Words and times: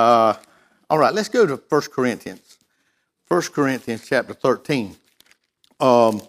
Uh, 0.00 0.34
all 0.88 0.96
right, 0.96 1.12
let's 1.12 1.28
go 1.28 1.44
to 1.44 1.56
1 1.56 1.82
Corinthians. 1.92 2.56
1 3.28 3.42
Corinthians 3.52 4.02
chapter 4.08 4.32
13. 4.32 4.96
Um, 5.78 6.22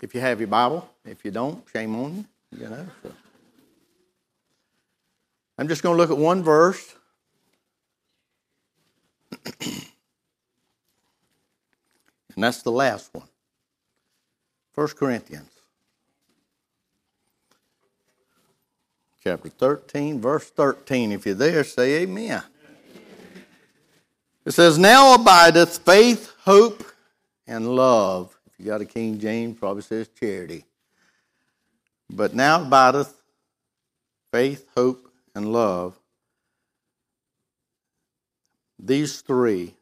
if 0.00 0.14
you 0.14 0.22
have 0.22 0.40
your 0.40 0.48
Bible, 0.48 0.88
if 1.04 1.26
you 1.26 1.30
don't, 1.30 1.62
shame 1.70 1.94
on 1.94 2.16
you. 2.16 2.24
You 2.58 2.70
know. 2.70 2.86
So. 3.02 3.12
I'm 5.58 5.68
just 5.68 5.82
going 5.82 5.94
to 5.94 5.98
look 5.98 6.10
at 6.10 6.16
one 6.16 6.42
verse. 6.42 6.94
and 9.60 9.84
that's 12.36 12.62
the 12.62 12.72
last 12.72 13.12
one. 13.12 13.28
1 14.74 14.88
Corinthians 14.96 15.57
chapter 19.28 19.50
13, 19.50 20.22
verse 20.22 20.48
13. 20.48 21.12
If 21.12 21.26
you're 21.26 21.34
there, 21.34 21.62
say 21.62 22.00
amen. 22.00 22.42
It 24.46 24.52
says, 24.52 24.78
Now 24.78 25.14
abideth 25.14 25.80
faith, 25.84 26.32
hope, 26.40 26.82
and 27.46 27.76
love. 27.76 28.34
If 28.46 28.58
you 28.58 28.64
got 28.64 28.80
a 28.80 28.86
King 28.86 29.18
James, 29.18 29.58
probably 29.58 29.82
says 29.82 30.08
charity. 30.18 30.64
But 32.08 32.34
now 32.34 32.62
abideth 32.62 33.22
faith, 34.32 34.66
hope, 34.74 35.12
and 35.34 35.52
love. 35.52 35.98
These 38.78 39.20
three. 39.20 39.74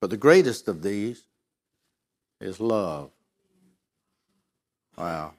But 0.00 0.10
the 0.10 0.16
greatest 0.16 0.66
of 0.66 0.82
these 0.82 1.22
is 2.40 2.58
love. 2.58 3.10
Wow. 4.98 5.34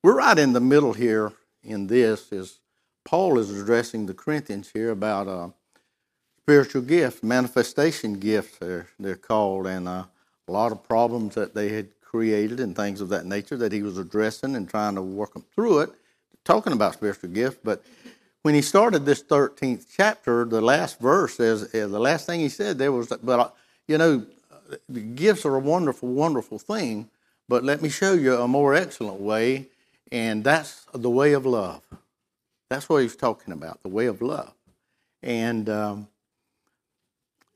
We're 0.00 0.14
right 0.14 0.38
in 0.38 0.52
the 0.52 0.60
middle 0.60 0.92
here 0.92 1.32
in 1.64 1.88
this 1.88 2.30
is 2.30 2.60
Paul 3.04 3.36
is 3.36 3.50
addressing 3.50 4.06
the 4.06 4.14
Corinthians 4.14 4.70
here 4.72 4.92
about 4.92 5.26
uh, 5.26 5.48
spiritual 6.40 6.82
gifts, 6.82 7.24
manifestation 7.24 8.20
gifts 8.20 8.58
they're, 8.58 8.86
they're 9.00 9.16
called, 9.16 9.66
and 9.66 9.88
uh, 9.88 10.04
a 10.46 10.52
lot 10.52 10.70
of 10.70 10.84
problems 10.84 11.34
that 11.34 11.52
they 11.52 11.70
had 11.70 11.88
created 12.00 12.60
and 12.60 12.76
things 12.76 13.00
of 13.00 13.08
that 13.08 13.26
nature 13.26 13.56
that 13.56 13.72
he 13.72 13.82
was 13.82 13.98
addressing 13.98 14.54
and 14.54 14.70
trying 14.70 14.94
to 14.94 15.02
work 15.02 15.32
them 15.32 15.44
through 15.52 15.80
it, 15.80 15.90
talking 16.44 16.72
about 16.72 16.94
spiritual 16.94 17.30
gifts. 17.30 17.58
But 17.64 17.82
when 18.42 18.54
he 18.54 18.62
started 18.62 19.04
this 19.04 19.24
13th 19.24 19.86
chapter, 19.92 20.44
the 20.44 20.60
last 20.60 21.00
verse 21.00 21.34
says, 21.34 21.74
uh, 21.74 21.88
the 21.88 21.98
last 21.98 22.24
thing 22.24 22.38
he 22.38 22.48
said 22.48 22.78
there 22.78 22.92
was, 22.92 23.08
but 23.08 23.40
uh, 23.40 23.50
you 23.88 23.98
know, 23.98 24.24
gifts 25.16 25.44
are 25.44 25.56
a 25.56 25.60
wonderful, 25.60 26.08
wonderful 26.08 26.60
thing, 26.60 27.10
but 27.48 27.64
let 27.64 27.82
me 27.82 27.88
show 27.88 28.12
you 28.12 28.36
a 28.36 28.46
more 28.46 28.74
excellent 28.76 29.20
way 29.20 29.66
and 30.10 30.44
that's 30.44 30.86
the 30.92 31.10
way 31.10 31.32
of 31.32 31.46
love. 31.46 31.82
That's 32.70 32.88
what 32.88 33.02
he's 33.02 33.16
talking 33.16 33.52
about, 33.52 33.82
the 33.82 33.88
way 33.88 34.06
of 34.06 34.20
love. 34.20 34.52
And 35.22 35.68
um, 35.68 36.08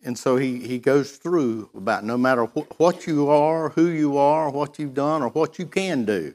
and 0.05 0.19
so 0.19 0.37
he, 0.37 0.59
he 0.59 0.79
goes 0.79 1.13
through 1.17 1.71
about 1.77 2.05
no 2.05 2.17
matter 2.17 2.45
wh- 2.47 2.81
what 2.81 3.07
you 3.07 3.29
are, 3.29 3.69
who 3.71 3.87
you 3.89 4.17
are, 4.17 4.51
what 4.51 4.79
you've 4.79 4.95
done, 4.95 5.23
or 5.23 5.29
what 5.29 5.59
you 5.59 5.67
can 5.67 6.05
do, 6.05 6.35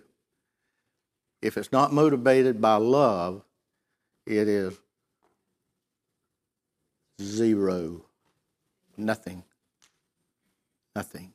if 1.42 1.58
it's 1.58 1.72
not 1.72 1.92
motivated 1.92 2.62
by 2.62 2.76
love, 2.76 3.44
it 4.26 4.48
is 4.48 4.80
zero, 7.22 8.06
nothing, 8.96 9.44
nothing. 10.96 11.34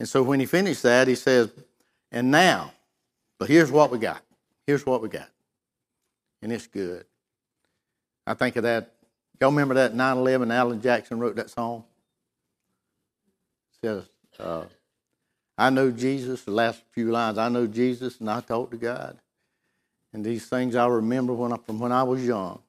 And 0.00 0.08
so 0.08 0.22
when 0.24 0.40
he 0.40 0.46
finished 0.46 0.82
that, 0.82 1.06
he 1.06 1.14
says, 1.14 1.52
and 2.10 2.30
now, 2.30 2.72
but 3.42 3.50
here's 3.50 3.72
what 3.72 3.90
we 3.90 3.98
got. 3.98 4.22
Here's 4.68 4.86
what 4.86 5.02
we 5.02 5.08
got. 5.08 5.28
And 6.42 6.52
it's 6.52 6.68
good. 6.68 7.04
I 8.24 8.34
think 8.34 8.54
of 8.54 8.62
that. 8.62 8.92
Y'all 9.40 9.50
remember 9.50 9.74
that 9.74 9.96
9 9.96 10.16
11 10.18 10.52
Alan 10.52 10.80
Jackson 10.80 11.18
wrote 11.18 11.34
that 11.34 11.50
song? 11.50 11.82
It 13.72 13.84
says, 13.84 14.04
uh, 14.38 14.66
I 15.58 15.70
know 15.70 15.90
Jesus, 15.90 16.42
the 16.42 16.52
last 16.52 16.82
few 16.92 17.10
lines, 17.10 17.36
I 17.36 17.48
know 17.48 17.66
Jesus 17.66 18.20
and 18.20 18.30
I 18.30 18.42
talk 18.42 18.70
to 18.70 18.76
God. 18.76 19.18
And 20.12 20.24
these 20.24 20.46
things 20.46 20.76
I 20.76 20.86
remember 20.86 21.32
when 21.32 21.52
I, 21.52 21.56
from 21.56 21.80
when 21.80 21.90
I 21.90 22.04
was 22.04 22.24
young. 22.24 22.60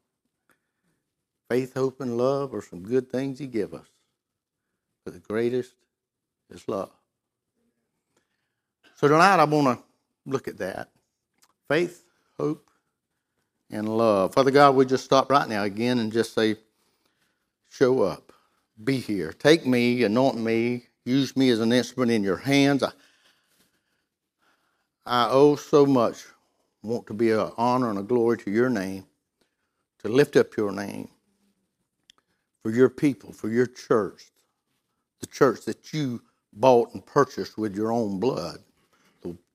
Faith, 1.51 1.75
hope, 1.75 2.01
and 2.01 2.17
love 2.17 2.51
are 2.55 2.63
some 2.63 2.81
good 2.81 3.11
things 3.11 3.37
He 3.37 3.45
give 3.45 3.75
us. 3.75 3.85
But 5.05 5.13
the 5.13 5.19
greatest 5.19 5.73
is 6.49 6.67
love. 6.67 6.89
So 8.95 9.07
tonight 9.07 9.39
I 9.39 9.43
want 9.43 9.77
to 9.77 9.92
look 10.25 10.47
at 10.47 10.57
that. 10.59 10.89
Faith, 11.69 12.03
hope, 12.37 12.69
and 13.71 13.89
love. 13.97 14.33
Father 14.33 14.51
God, 14.51 14.75
we 14.75 14.85
just 14.85 15.05
stop 15.05 15.31
right 15.31 15.47
now 15.47 15.63
again 15.63 15.99
and 15.99 16.11
just 16.11 16.33
say, 16.33 16.57
show 17.69 18.01
up. 18.03 18.33
Be 18.83 18.97
here. 18.99 19.33
Take 19.33 19.65
me, 19.65 20.03
anoint 20.03 20.37
me, 20.37 20.87
use 21.05 21.37
me 21.37 21.49
as 21.49 21.59
an 21.59 21.71
instrument 21.73 22.11
in 22.11 22.23
your 22.23 22.37
hands. 22.37 22.83
I, 22.83 22.91
I 25.05 25.29
owe 25.29 25.55
so 25.55 25.85
much, 25.85 26.25
want 26.83 27.07
to 27.07 27.13
be 27.13 27.31
an 27.31 27.51
honor 27.57 27.89
and 27.89 27.99
a 27.99 28.03
glory 28.03 28.37
to 28.39 28.51
your 28.51 28.69
name, 28.69 29.05
to 29.99 30.09
lift 30.09 30.35
up 30.35 30.57
your 30.57 30.71
name 30.71 31.09
for 32.63 32.71
your 32.71 32.89
people, 32.89 33.33
for 33.33 33.49
your 33.49 33.67
church, 33.67 34.31
the 35.21 35.27
church 35.27 35.65
that 35.65 35.93
you 35.93 36.21
bought 36.53 36.93
and 36.93 37.05
purchased 37.05 37.57
with 37.57 37.75
your 37.75 37.91
own 37.91 38.19
blood 38.19 38.59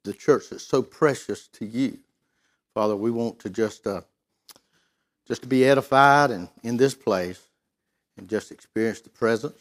the 0.05 0.13
church 0.13 0.51
that's 0.51 0.65
so 0.65 0.83
precious 0.83 1.49
to 1.49 1.67
you. 1.67 1.99
Father, 2.75 2.97
we 2.97 3.11
want 3.11 3.39
to 3.41 3.51
just 3.51 3.87
uh, 3.87 4.03
just 5.27 5.43
to 5.43 5.49
be 5.49 5.65
edified 5.65 6.31
and 6.31 6.49
in 6.63 6.77
this 6.77 6.95
place 6.95 7.41
and 8.17 8.29
just 8.29 8.51
experience 8.51 9.01
the 9.01 9.11
presence 9.11 9.59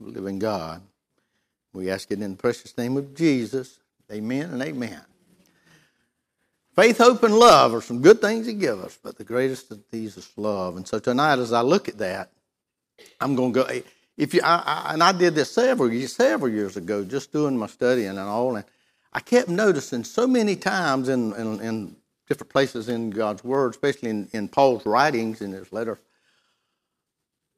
of 0.00 0.06
the 0.06 0.12
living 0.12 0.38
God. 0.38 0.82
We 1.72 1.90
ask 1.90 2.10
it 2.10 2.20
in 2.20 2.30
the 2.30 2.36
precious 2.36 2.76
name 2.78 2.96
of 2.96 3.14
Jesus. 3.14 3.80
Amen 4.12 4.50
and 4.50 4.62
amen. 4.62 5.00
Faith, 6.76 6.98
hope, 6.98 7.22
and 7.22 7.34
love 7.34 7.72
are 7.72 7.80
some 7.80 8.02
good 8.02 8.20
things 8.20 8.46
He 8.46 8.52
give 8.52 8.80
us, 8.80 8.98
but 9.02 9.16
the 9.16 9.24
greatest 9.24 9.70
of 9.70 9.80
these 9.90 10.16
is 10.16 10.28
love. 10.36 10.76
And 10.76 10.86
so 10.86 10.98
tonight, 10.98 11.38
as 11.38 11.52
I 11.52 11.62
look 11.62 11.88
at 11.88 11.98
that, 11.98 12.30
I'm 13.20 13.34
going 13.36 13.52
to 13.52 13.64
go. 13.64 13.80
If 14.16 14.34
you, 14.34 14.40
I, 14.44 14.62
I, 14.88 14.92
and 14.94 15.02
I 15.02 15.12
did 15.12 15.34
this 15.34 15.50
several 15.50 15.90
several 16.06 16.52
years 16.52 16.76
ago, 16.76 17.04
just 17.04 17.32
doing 17.32 17.56
my 17.56 17.66
studying 17.66 18.08
and 18.08 18.18
all, 18.18 18.56
and 18.56 18.64
I 19.14 19.20
kept 19.20 19.48
noticing 19.48 20.04
so 20.04 20.26
many 20.26 20.56
times 20.56 21.08
in, 21.08 21.32
in, 21.34 21.60
in 21.60 21.96
different 22.28 22.50
places 22.50 22.88
in 22.88 23.10
God's 23.10 23.44
Word, 23.44 23.70
especially 23.70 24.10
in, 24.10 24.28
in 24.32 24.48
Paul's 24.48 24.84
writings 24.84 25.40
in 25.40 25.52
his 25.52 25.72
letter, 25.72 26.00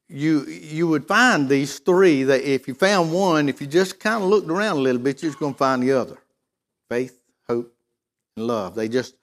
you 0.08 0.44
you 0.46 0.86
would 0.86 1.08
find 1.08 1.48
these 1.48 1.78
three 1.80 2.22
that 2.24 2.42
if 2.42 2.68
you 2.68 2.74
found 2.74 3.12
one, 3.12 3.48
if 3.48 3.60
you 3.60 3.66
just 3.66 3.98
kind 3.98 4.22
of 4.22 4.28
looked 4.28 4.48
around 4.48 4.76
a 4.76 4.80
little 4.80 5.00
bit, 5.00 5.22
you're 5.22 5.30
just 5.30 5.40
going 5.40 5.54
to 5.54 5.58
find 5.58 5.82
the 5.82 5.92
other. 5.92 6.18
Faith, 6.88 7.18
hope, 7.48 7.74
and 8.36 8.46
love. 8.46 8.74
They 8.74 8.88
just 8.88 9.16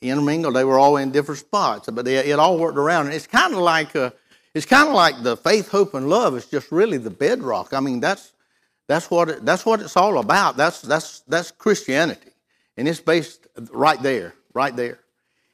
intermingled. 0.00 0.54
They 0.56 0.64
were 0.64 0.78
all 0.78 0.96
in 0.96 1.10
different 1.10 1.40
spots, 1.40 1.88
but 1.90 2.04
they, 2.04 2.16
it 2.16 2.38
all 2.38 2.58
worked 2.58 2.78
around. 2.78 3.06
And 3.06 3.14
it's 3.14 3.26
kind 3.26 3.52
of 3.52 3.60
like 3.60 3.94
a, 3.94 4.14
it's 4.54 4.64
kind 4.64 4.88
of 4.88 4.94
like 4.94 5.22
the 5.22 5.36
faith, 5.36 5.70
hope, 5.70 5.92
and 5.92 6.08
love 6.08 6.36
is 6.36 6.46
just 6.46 6.72
really 6.72 6.96
the 6.96 7.10
bedrock. 7.10 7.74
I 7.74 7.80
mean, 7.80 8.00
that's 8.00 8.32
that's 8.90 9.08
what, 9.08 9.28
it, 9.28 9.46
that's 9.46 9.64
what 9.64 9.80
it's 9.80 9.96
all 9.96 10.18
about. 10.18 10.56
That's, 10.56 10.82
that's, 10.82 11.20
that's 11.20 11.52
Christianity. 11.52 12.32
And 12.76 12.88
it's 12.88 12.98
based 12.98 13.46
right 13.70 14.02
there, 14.02 14.34
right 14.52 14.74
there. 14.74 14.98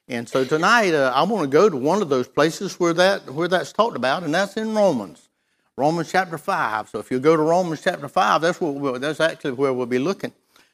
And 0.08 0.26
so 0.26 0.46
tonight, 0.46 0.94
uh, 0.94 1.12
I 1.14 1.22
want 1.24 1.42
to 1.42 1.48
go 1.48 1.68
to 1.68 1.76
one 1.76 2.00
of 2.00 2.08
those 2.08 2.28
places 2.28 2.80
where, 2.80 2.94
that, 2.94 3.30
where 3.30 3.46
that's 3.46 3.74
talked 3.74 3.94
about, 3.94 4.22
and 4.22 4.32
that's 4.32 4.56
in 4.56 4.74
Romans. 4.74 5.28
Romans 5.76 6.10
chapter 6.10 6.38
5. 6.38 6.88
So 6.88 6.98
if 6.98 7.10
you 7.10 7.20
go 7.20 7.36
to 7.36 7.42
Romans 7.42 7.82
chapter 7.82 8.08
5, 8.08 8.40
that's, 8.40 8.58
what 8.58 8.74
we'll, 8.74 8.98
that's 8.98 9.20
actually 9.20 9.52
where 9.52 9.74
we'll 9.74 9.84
be 9.84 9.98
looking 9.98 10.32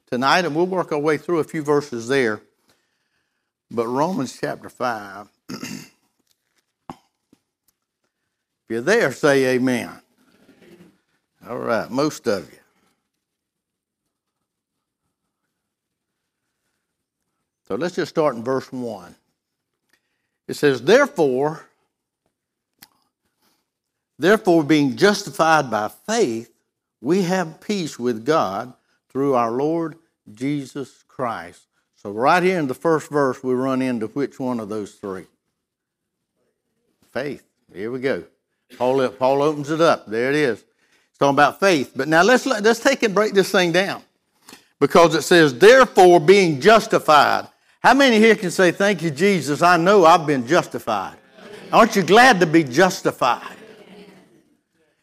tonight, 0.08 0.44
and 0.44 0.54
we'll 0.54 0.66
work 0.66 0.92
our 0.92 1.00
way 1.00 1.18
through 1.18 1.40
a 1.40 1.44
few 1.44 1.62
verses 1.62 2.06
there. 2.06 2.42
But 3.72 3.88
Romans 3.88 4.38
chapter 4.40 4.68
5. 4.68 5.28
if 5.48 5.96
you're 8.68 8.82
there, 8.82 9.10
say 9.10 9.56
amen. 9.56 10.01
All 11.48 11.58
right, 11.58 11.90
most 11.90 12.28
of 12.28 12.50
you. 12.52 12.58
So 17.66 17.74
let's 17.74 17.96
just 17.96 18.10
start 18.10 18.36
in 18.36 18.44
verse 18.44 18.70
1. 18.72 19.14
It 20.46 20.54
says, 20.54 20.82
Therefore, 20.82 21.64
therefore, 24.18 24.62
being 24.62 24.96
justified 24.96 25.70
by 25.70 25.88
faith, 25.88 26.52
we 27.00 27.22
have 27.22 27.60
peace 27.60 27.98
with 27.98 28.24
God 28.24 28.72
through 29.08 29.34
our 29.34 29.50
Lord 29.50 29.96
Jesus 30.32 31.02
Christ. 31.08 31.66
So, 31.96 32.10
right 32.10 32.42
here 32.42 32.58
in 32.58 32.68
the 32.68 32.74
first 32.74 33.10
verse, 33.10 33.42
we 33.42 33.54
run 33.54 33.82
into 33.82 34.06
which 34.08 34.38
one 34.38 34.60
of 34.60 34.68
those 34.68 34.94
three? 34.94 35.26
Faith. 37.10 37.42
Here 37.72 37.90
we 37.90 38.00
go. 38.00 38.24
Paul, 38.76 39.08
Paul 39.10 39.42
opens 39.42 39.70
it 39.70 39.80
up. 39.80 40.06
There 40.06 40.30
it 40.30 40.36
is 40.36 40.64
talking 41.18 41.34
about 41.34 41.60
faith. 41.60 41.92
But 41.94 42.08
now 42.08 42.22
let's 42.22 42.46
let's 42.46 42.80
take 42.80 43.02
and 43.02 43.14
break 43.14 43.34
this 43.34 43.50
thing 43.50 43.72
down. 43.72 44.02
Because 44.80 45.14
it 45.14 45.22
says, 45.22 45.56
therefore 45.56 46.18
being 46.18 46.60
justified. 46.60 47.46
How 47.82 47.94
many 47.94 48.18
here 48.18 48.34
can 48.34 48.50
say, 48.50 48.72
Thank 48.72 49.02
you, 49.02 49.10
Jesus? 49.10 49.62
I 49.62 49.76
know 49.76 50.04
I've 50.04 50.26
been 50.26 50.46
justified. 50.46 51.16
Aren't 51.72 51.96
you 51.96 52.02
glad 52.02 52.40
to 52.40 52.46
be 52.46 52.64
justified? 52.64 53.56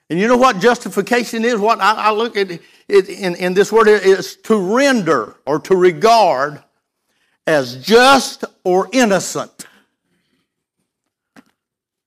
And 0.10 0.20
you 0.20 0.28
know 0.28 0.38
what 0.38 0.60
justification 0.60 1.46
is? 1.46 1.60
What 1.60 1.80
I, 1.80 1.94
I 1.94 2.12
look 2.12 2.36
at 2.36 2.50
it 2.52 3.10
in, 3.10 3.36
in 3.36 3.54
this 3.54 3.72
word 3.72 3.88
is 3.88 4.36
to 4.38 4.58
render 4.58 5.36
or 5.46 5.60
to 5.60 5.76
regard 5.76 6.64
as 7.46 7.76
just 7.84 8.46
or 8.64 8.90
innocent. 8.92 9.68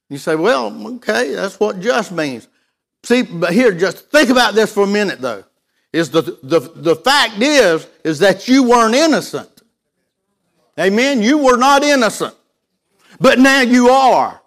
You 0.08 0.18
say, 0.18 0.34
well, 0.36 0.86
okay, 0.96 1.34
that's 1.34 1.58
what 1.58 1.80
just 1.80 2.12
means. 2.12 2.48
See, 3.04 3.22
but 3.22 3.52
here, 3.52 3.72
just 3.72 4.10
think 4.10 4.30
about 4.30 4.54
this 4.54 4.72
for 4.72 4.84
a 4.84 4.86
minute, 4.86 5.20
though. 5.20 5.44
Is 5.92 6.10
the, 6.10 6.22
the, 6.42 6.60
the 6.60 6.96
fact 6.96 7.40
is, 7.40 7.86
is 8.04 8.18
that 8.20 8.48
you 8.48 8.62
weren't 8.62 8.94
innocent. 8.94 9.62
Amen? 10.78 11.20
You 11.22 11.38
were 11.38 11.56
not 11.56 11.82
innocent. 11.82 12.34
But 13.20 13.38
now 13.38 13.60
you 13.60 13.88
are. 13.88 14.40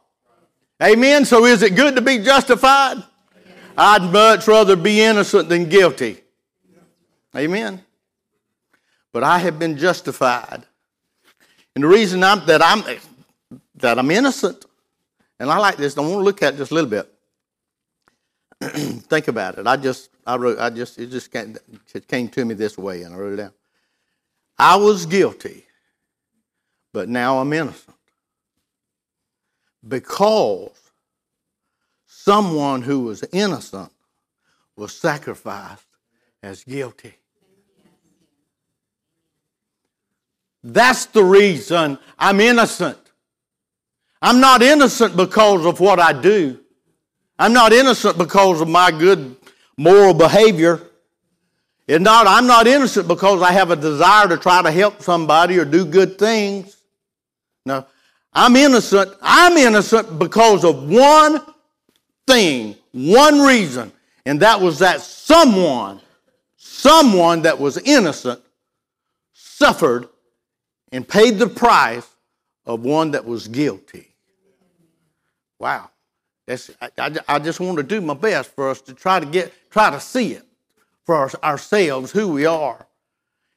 Amen? 0.82 1.26
So 1.26 1.46
is 1.46 1.62
it 1.62 1.76
good 1.76 1.96
to 1.96 2.02
be 2.02 2.18
justified? 2.20 3.04
I'd 3.78 4.12
much 4.12 4.48
rather 4.48 4.76
be 4.76 5.02
innocent 5.02 5.50
than 5.50 5.70
guilty. 5.70 6.22
Amen. 7.36 7.82
But 9.12 9.24
I 9.24 9.40
have 9.40 9.60
been 9.60 9.78
justified. 9.78 10.64
And 11.76 11.84
the 11.84 11.88
reason 11.88 12.24
I'm, 12.24 12.46
that 12.48 12.62
I'm 12.62 12.84
that 13.76 14.00
I'm 14.00 14.10
innocent, 14.10 14.66
and 15.40 15.52
I 15.52 15.58
like 15.58 15.76
this, 15.76 15.98
I 15.98 16.02
want 16.02 16.14
to 16.14 16.20
look 16.20 16.42
at 16.42 16.56
just 16.56 16.72
a 16.72 16.74
little 16.74 16.90
bit. 16.90 17.14
Think 18.74 19.28
about 19.28 19.58
it. 19.58 19.68
I 19.68 19.78
just 19.78 20.10
I 20.26 20.36
wrote 20.38 20.60
I 20.60 20.70
just 20.70 20.98
it 20.98 21.08
just 21.08 21.32
came, 21.32 21.58
it 21.94 22.08
came 22.08 22.28
to 22.30 22.46
me 22.46 22.54
this 22.54 22.78
way 22.78 23.04
and 23.04 23.14
I 23.14 23.18
wrote 23.18 23.34
it 23.34 23.38
down. 23.38 23.54
I 24.58 24.76
was 24.78 25.06
guilty, 25.06 25.66
but 26.94 27.10
now 27.10 27.40
I'm 27.40 27.52
innocent. 27.52 27.96
Because 29.88 30.72
someone 32.06 32.82
who 32.82 33.02
was 33.02 33.24
innocent 33.32 33.92
was 34.76 34.94
sacrificed 34.94 35.86
as 36.42 36.64
guilty. 36.64 37.14
That's 40.64 41.06
the 41.06 41.24
reason 41.24 42.00
I'm 42.18 42.40
innocent. 42.40 42.98
I'm 44.22 44.40
not 44.40 44.64
innocent 44.64 45.16
because 45.16 45.66
of 45.66 45.80
what 45.80 46.00
I 46.00 46.20
do. 46.20 46.60
I'm 47.38 47.54
not 47.54 47.74
innocent 47.74 48.18
because 48.18 48.62
of 48.62 48.68
my 48.68 48.92
good 48.92 49.36
moral 49.78 50.14
behavior. 50.14 50.82
It's 51.88 52.04
not, 52.04 52.28
I'm 52.28 52.48
not 52.48 52.68
innocent 52.68 53.08
because 53.08 53.42
I 53.42 53.52
have 53.52 53.72
a 53.72 53.76
desire 53.76 54.28
to 54.28 54.38
try 54.38 54.62
to 54.62 54.72
help 54.72 55.02
somebody 55.02 55.60
or 55.60 55.66
do 55.66 55.86
good 55.86 56.18
things. 56.18 56.78
No. 57.66 57.86
I'm 58.34 58.56
innocent. 58.56 59.14
I'm 59.22 59.58
innocent 59.58 60.20
because 60.20 60.66
of 60.66 60.90
one 60.90 61.42
thing, 62.28 62.76
one 62.92 63.40
reason, 63.40 63.92
and 64.26 64.42
that 64.42 64.60
was 64.60 64.80
that 64.80 65.02
someone, 65.02 66.02
someone 66.58 67.44
that 67.44 67.60
was 67.60 67.78
innocent, 67.78 68.42
suffered 69.34 70.10
and 70.92 71.08
paid 71.08 71.38
the 71.38 71.48
price 71.48 72.08
of 72.66 72.82
one 72.82 73.12
that 73.12 73.24
was 73.24 73.48
guilty. 73.48 74.16
Wow. 75.60 75.90
That's, 76.46 76.70
I, 76.80 77.12
I, 77.28 77.40
just 77.40 77.60
want 77.60 77.78
to 77.78 77.84
do 77.84 78.02
my 78.02 78.14
best 78.14 78.52
for 78.52 78.70
us 78.70 78.80
to 78.82 78.94
try 78.94 79.20
to 79.20 79.26
get, 79.26 79.52
try 79.72 79.90
to 79.90 80.00
see 80.00 80.34
it 80.34 80.44
for 81.04 81.16
our, 81.16 81.32
ourselves, 81.44 82.12
who 82.12 82.28
we 82.28 82.46
are. 82.46 82.86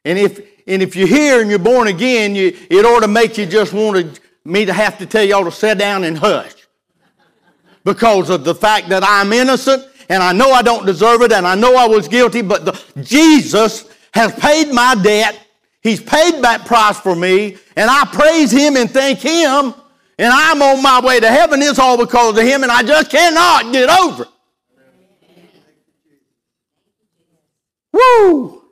And 0.05 0.19
if, 0.19 0.41
and 0.67 0.81
if 0.83 0.97
you're 0.97 1.07
here 1.07 1.41
and 1.41 1.51
you're 1.51 1.59
born 1.59 1.89
again, 1.89 2.35
you, 2.35 2.57
it 2.71 2.85
ought 2.87 3.01
to 3.01 3.09
make 3.09 3.37
you 3.37 3.45
just 3.45 3.75
want 3.75 4.15
to, 4.15 4.21
me 4.45 4.65
to 4.65 4.73
have 4.73 4.97
to 4.99 5.07
tell 5.07 5.23
y'all 5.23 5.45
to 5.45 5.53
sit 5.53 5.77
down 5.77 6.05
and 6.05 6.17
hush 6.17 6.55
because 7.85 8.31
of 8.31 8.45
the 8.45 8.55
fact 8.55 8.89
that 8.89 9.03
I'm 9.05 9.33
innocent 9.33 9.85
and 10.09 10.23
I 10.23 10.33
know 10.33 10.53
I 10.53 10.63
don't 10.63 10.87
deserve 10.87 11.23
it 11.23 11.33
and 11.33 11.47
I 11.47 11.55
know 11.55 11.77
I 11.77 11.87
was 11.87 12.09
guilty, 12.09 12.41
but 12.41 12.65
the, 12.65 13.03
Jesus 13.03 13.89
has 14.15 14.35
paid 14.35 14.73
my 14.73 14.95
debt. 15.03 15.39
He's 15.83 16.01
paid 16.01 16.43
that 16.43 16.65
price 16.67 16.99
for 16.99 17.15
me, 17.15 17.57
and 17.77 17.91
I 17.91 18.05
praise 18.13 18.51
Him 18.51 18.77
and 18.77 18.91
thank 18.91 19.21
Him, 19.21 19.75
and 20.19 20.33
I'm 20.33 20.61
on 20.61 20.83
my 20.83 21.01
way 21.01 21.21
to 21.21 21.29
heaven. 21.29 21.63
It's 21.63 21.79
all 21.79 21.97
because 21.97 22.37
of 22.37 22.45
Him, 22.45 22.63
and 22.63 22.73
I 22.73 22.83
just 22.83 23.11
cannot 23.11 23.73
get 23.73 23.89
over 23.89 24.25
it. 24.25 24.29
Woo! 27.93 28.63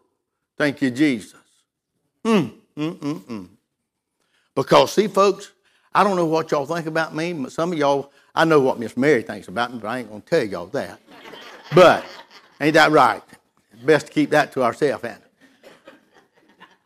Thank 0.59 0.83
you, 0.83 0.91
Jesus. 0.91 1.35
Mm, 2.25 2.53
mm, 2.77 2.95
mm, 2.97 3.21
mm. 3.21 3.49
Because, 4.55 4.93
see, 4.93 5.09
folks, 5.09 5.53
I 5.95 6.05
don't 6.05 6.17
know 6.17 6.27
what 6.27 6.51
y'all 6.51 6.67
think 6.67 6.87
about 6.87 7.15
me, 7.15 7.33
but 7.33 7.53
some 7.53 7.73
of 7.73 7.79
y'all 7.79 8.11
I 8.37 8.45
know 8.45 8.61
what 8.61 8.79
Miss 8.79 8.99
Mary 8.99 9.23
thinks 9.23 9.49
about 9.49 9.73
me, 9.73 9.79
but 9.79 9.89
I 9.89 10.01
ain't 10.01 10.11
going 10.11 10.21
to 10.21 10.29
tell 10.29 10.45
y'all 10.45 10.67
that. 10.67 11.01
But 11.75 12.05
ain't 12.61 12.75
that 12.75 12.91
right? 12.91 13.23
Best 13.83 14.09
to 14.09 14.13
keep 14.13 14.29
that 14.31 14.53
to 14.53 14.63
ourselves, 14.63 15.05
ain't? 15.05 15.19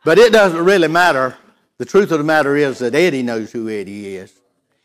But 0.05 0.17
it 0.17 0.31
doesn't 0.31 0.63
really 0.63 0.87
matter. 0.87 1.37
The 1.77 1.85
truth 1.85 2.11
of 2.11 2.19
the 2.19 2.23
matter 2.23 2.55
is 2.55 2.79
that 2.79 2.95
Eddie 2.95 3.21
knows 3.21 3.51
who 3.51 3.69
Eddie 3.69 4.15
is. 4.15 4.33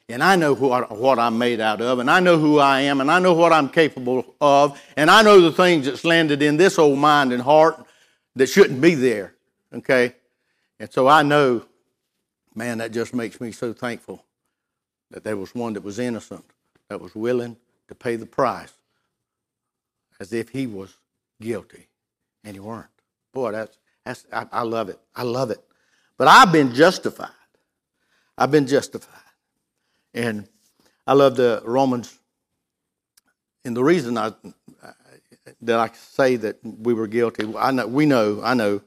And 0.08 0.23
I 0.23 0.37
know 0.37 0.55
what, 0.55 1.19
I'm 1.19 1.37
made 1.37 1.61
out 1.61 1.81
of, 1.81 1.99
and 1.99 2.08
I 2.08 2.20
know 2.20 2.38
who 2.38 2.58
I 2.58 2.82
am, 2.82 3.00
and 3.00 3.11
I 3.11 3.19
know 3.19 3.32
what 3.32 3.53
I'm 3.53 3.69
capable 3.69 4.37
of, 4.41 4.81
and 4.97 5.11
I 5.11 5.23
know 5.23 5.41
the 5.41 5.50
things 5.50 5.87
that's 5.87 6.05
landed 6.05 6.43
in 6.43 6.56
this 6.56 6.79
old 6.79 6.99
mind 6.99 7.32
and 7.32 7.43
heart 7.43 7.85
that 8.37 8.47
shouldn't 8.47 8.81
be 8.81 8.94
there. 8.94 9.35
Okay? 9.73 10.14
And 10.79 10.93
so 10.93 11.08
I 11.08 11.23
know, 11.23 11.64
man, 12.55 12.79
that 12.79 12.93
just 12.93 13.14
makes 13.14 13.41
me 13.41 13.50
so 13.50 13.73
thankful 13.73 14.25
that 15.11 15.25
there 15.25 15.37
was 15.37 15.55
one 15.56 15.73
that 15.73 15.82
was 15.82 15.99
innocent 15.99 16.44
that 16.88 17.00
was 17.00 17.17
willing 17.17 17.56
to 17.88 17.94
pay 17.94 18.14
the 18.14 18.26
price 18.26 18.73
as 20.20 20.32
if 20.32 20.50
he 20.50 20.69
was 20.69 20.94
guilty, 21.41 21.88
and 22.44 22.55
he 22.55 22.61
weren't. 22.61 22.87
Boy, 23.32 23.50
that's, 23.50 23.76
that's 24.05 24.25
I, 24.32 24.47
I 24.52 24.62
love 24.62 24.88
it. 24.88 25.00
I 25.17 25.25
love 25.25 25.50
it. 25.50 25.61
But 26.17 26.29
I've 26.29 26.52
been 26.52 26.73
justified. 26.73 27.31
I've 28.38 28.52
been 28.52 28.69
justified. 28.69 29.20
And 30.17 30.49
I 31.07 31.13
love 31.13 31.37
the 31.37 31.63
Romans. 31.65 32.19
And 33.65 33.77
the 33.77 33.85
reason 33.85 34.19
I 34.19 34.33
that 35.61 35.79
I 35.79 35.91
say 35.95 36.37
that 36.37 36.59
we 36.65 36.95
were 36.95 37.07
guilty, 37.07 37.53
I 37.57 37.71
know 37.71 37.87
we 37.87 38.07
know, 38.07 38.41
I 38.43 38.55
know, 38.55 38.81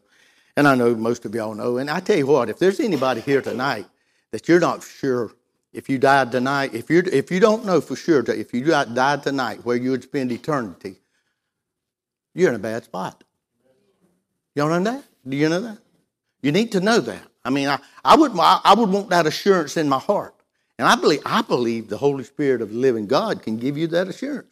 and 0.58 0.68
I 0.68 0.76
know 0.76 0.96
most 0.96 1.24
of 1.26 1.34
y'all 1.34 1.54
know. 1.54 1.78
And 1.78 1.90
I 1.90 2.00
tell 2.00 2.18
you 2.18 2.28
what, 2.28 2.50
if 2.50 2.60
there's 2.60 2.80
anybody 2.80 3.22
here 3.22 3.42
tonight 3.42 3.86
that 4.31 4.48
you're 4.50 4.60
not 4.60 4.84
sure 4.84 5.31
if 5.72 5.88
you 5.88 6.00
died 6.00 6.31
tonight, 6.31 6.74
if 6.74 6.90
you 6.90 7.04
if 7.12 7.30
you 7.32 7.40
don't 7.40 7.64
know 7.64 7.80
for 7.80 7.96
sure, 7.96 8.24
that 8.24 8.38
if 8.38 8.54
you 8.54 8.66
died 8.66 9.24
tonight 9.24 9.63
where 9.63 9.77
you 9.77 9.92
would 9.92 10.03
spend 10.03 10.32
eternity, 10.32 10.96
you're 12.34 12.50
in 12.50 12.56
a 12.56 12.60
bad 12.60 12.84
spot. 12.86 13.24
You 14.56 14.68
know 14.68 14.84
that? 14.84 15.03
Do 15.27 15.38
you 15.38 15.48
know 15.48 15.62
that? 15.62 15.77
You 16.42 16.51
need 16.51 16.72
to 16.72 16.80
know 16.80 17.00
that. 17.00 17.22
I 17.46 17.51
mean, 17.51 17.68
I, 17.68 17.80
I 18.03 18.15
would 18.15 18.32
I 18.36 18.74
would 18.75 18.89
want 18.89 19.10
that 19.10 19.27
assurance 19.27 19.77
in 19.77 19.88
my 19.88 20.00
heart, 20.00 20.34
and 20.79 20.88
I 20.88 20.95
believe 20.95 21.21
I 21.25 21.41
believe 21.41 21.89
the 21.89 21.98
Holy 21.98 22.24
Spirit 22.24 22.62
of 22.62 22.69
the 22.69 22.77
living 22.77 23.05
God 23.05 23.43
can 23.43 23.57
give 23.57 23.77
you 23.77 23.86
that 23.88 24.07
assurance. 24.07 24.48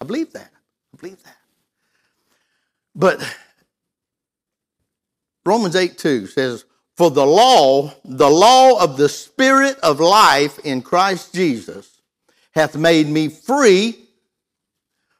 I 0.00 0.06
believe 0.06 0.32
that. 0.32 0.50
I 0.94 0.96
believe 0.96 1.22
that. 1.24 1.36
But 2.94 3.36
Romans 5.44 5.76
8 5.76 5.98
2 5.98 6.26
says, 6.26 6.64
for 6.96 7.10
the 7.10 7.26
law, 7.26 7.92
the 8.02 8.30
law 8.30 8.82
of 8.82 8.96
the 8.96 9.10
Spirit 9.10 9.78
of 9.80 10.00
life 10.00 10.58
in 10.60 10.80
Christ 10.80 11.34
Jesus, 11.34 12.00
hath 12.52 12.74
made 12.74 13.06
me 13.06 13.28
free 13.28 14.08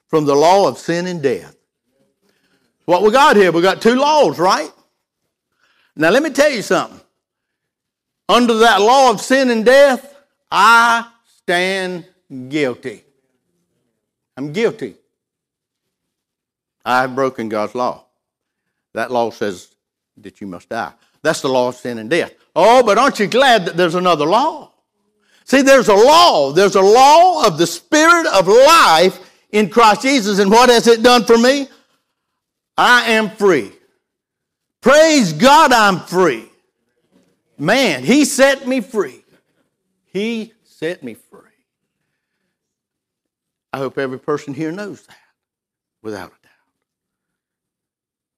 from 0.09 0.25
the 0.25 0.35
law 0.35 0.67
of 0.67 0.79
sin 0.79 1.07
and 1.07 1.23
death. 1.23 1.55
What 2.87 3.03
we 3.03 3.11
got 3.11 3.37
here, 3.37 3.53
we 3.53 3.61
got 3.61 3.83
two 3.83 3.97
laws, 3.97 4.39
right? 4.39 4.73
Now 5.95 6.09
let 6.09 6.23
me 6.23 6.31
tell 6.31 6.51
you 6.51 6.63
something. 6.63 7.01
Under 8.31 8.55
that 8.61 8.81
law 8.81 9.11
of 9.11 9.21
sin 9.21 9.51
and 9.51 9.65
death, 9.65 10.15
I 10.51 11.09
stand 11.39 12.07
guilty. 12.49 13.05
I'm 14.37 14.53
guilty. 14.53 14.95
I 16.85 17.03
have 17.03 17.15
broken 17.15 17.49
God's 17.49 17.75
law. 17.75 18.05
That 18.95 19.11
law 19.11 19.31
says 19.31 19.75
that 20.19 20.41
you 20.41 20.47
must 20.47 20.69
die. 20.69 20.93
That's 21.23 21.41
the 21.41 21.49
law 21.49 21.69
of 21.69 21.75
sin 21.75 21.99
and 21.99 22.09
death. 22.09 22.33
Oh, 22.55 22.83
but 22.83 22.99
aren't 22.99 23.19
you 23.19 23.27
glad 23.27 23.67
that 23.67 23.77
there's 23.77 23.95
another 23.95 24.25
law? 24.25 24.73
See, 25.45 25.63
there's 25.63 25.89
a 25.89 25.95
law. 25.95 26.53
There's 26.53 26.77
a 26.77 26.81
law 26.81 27.47
of 27.47 27.59
the 27.59 27.67
Spirit 27.67 28.27
of 28.27 28.47
life 28.49 29.19
in 29.51 29.69
Christ 29.71 30.03
Jesus. 30.03 30.39
And 30.39 30.51
what 30.51 30.69
has 30.69 30.87
it 30.87 31.03
done 31.03 31.25
for 31.25 31.39
me? 31.39 31.69
I 32.77 33.11
am 33.11 33.31
free. 33.31 33.73
Praise 34.81 35.33
God, 35.33 35.73
I'm 35.73 36.01
free. 36.01 36.49
Man, 37.59 38.05
He 38.05 38.25
set 38.25 38.67
me 38.69 38.81
free. 38.81 39.18
He 40.13 40.55
set 40.65 41.03
me 41.03 41.15
free. 41.15 41.41
I 43.73 43.79
hope 43.79 43.99
every 43.99 44.19
person 44.19 44.55
here 44.55 44.73
knows 44.73 45.03
that 45.03 45.17
without 46.03 46.29
a 46.29 46.43
doubt. 46.43 46.53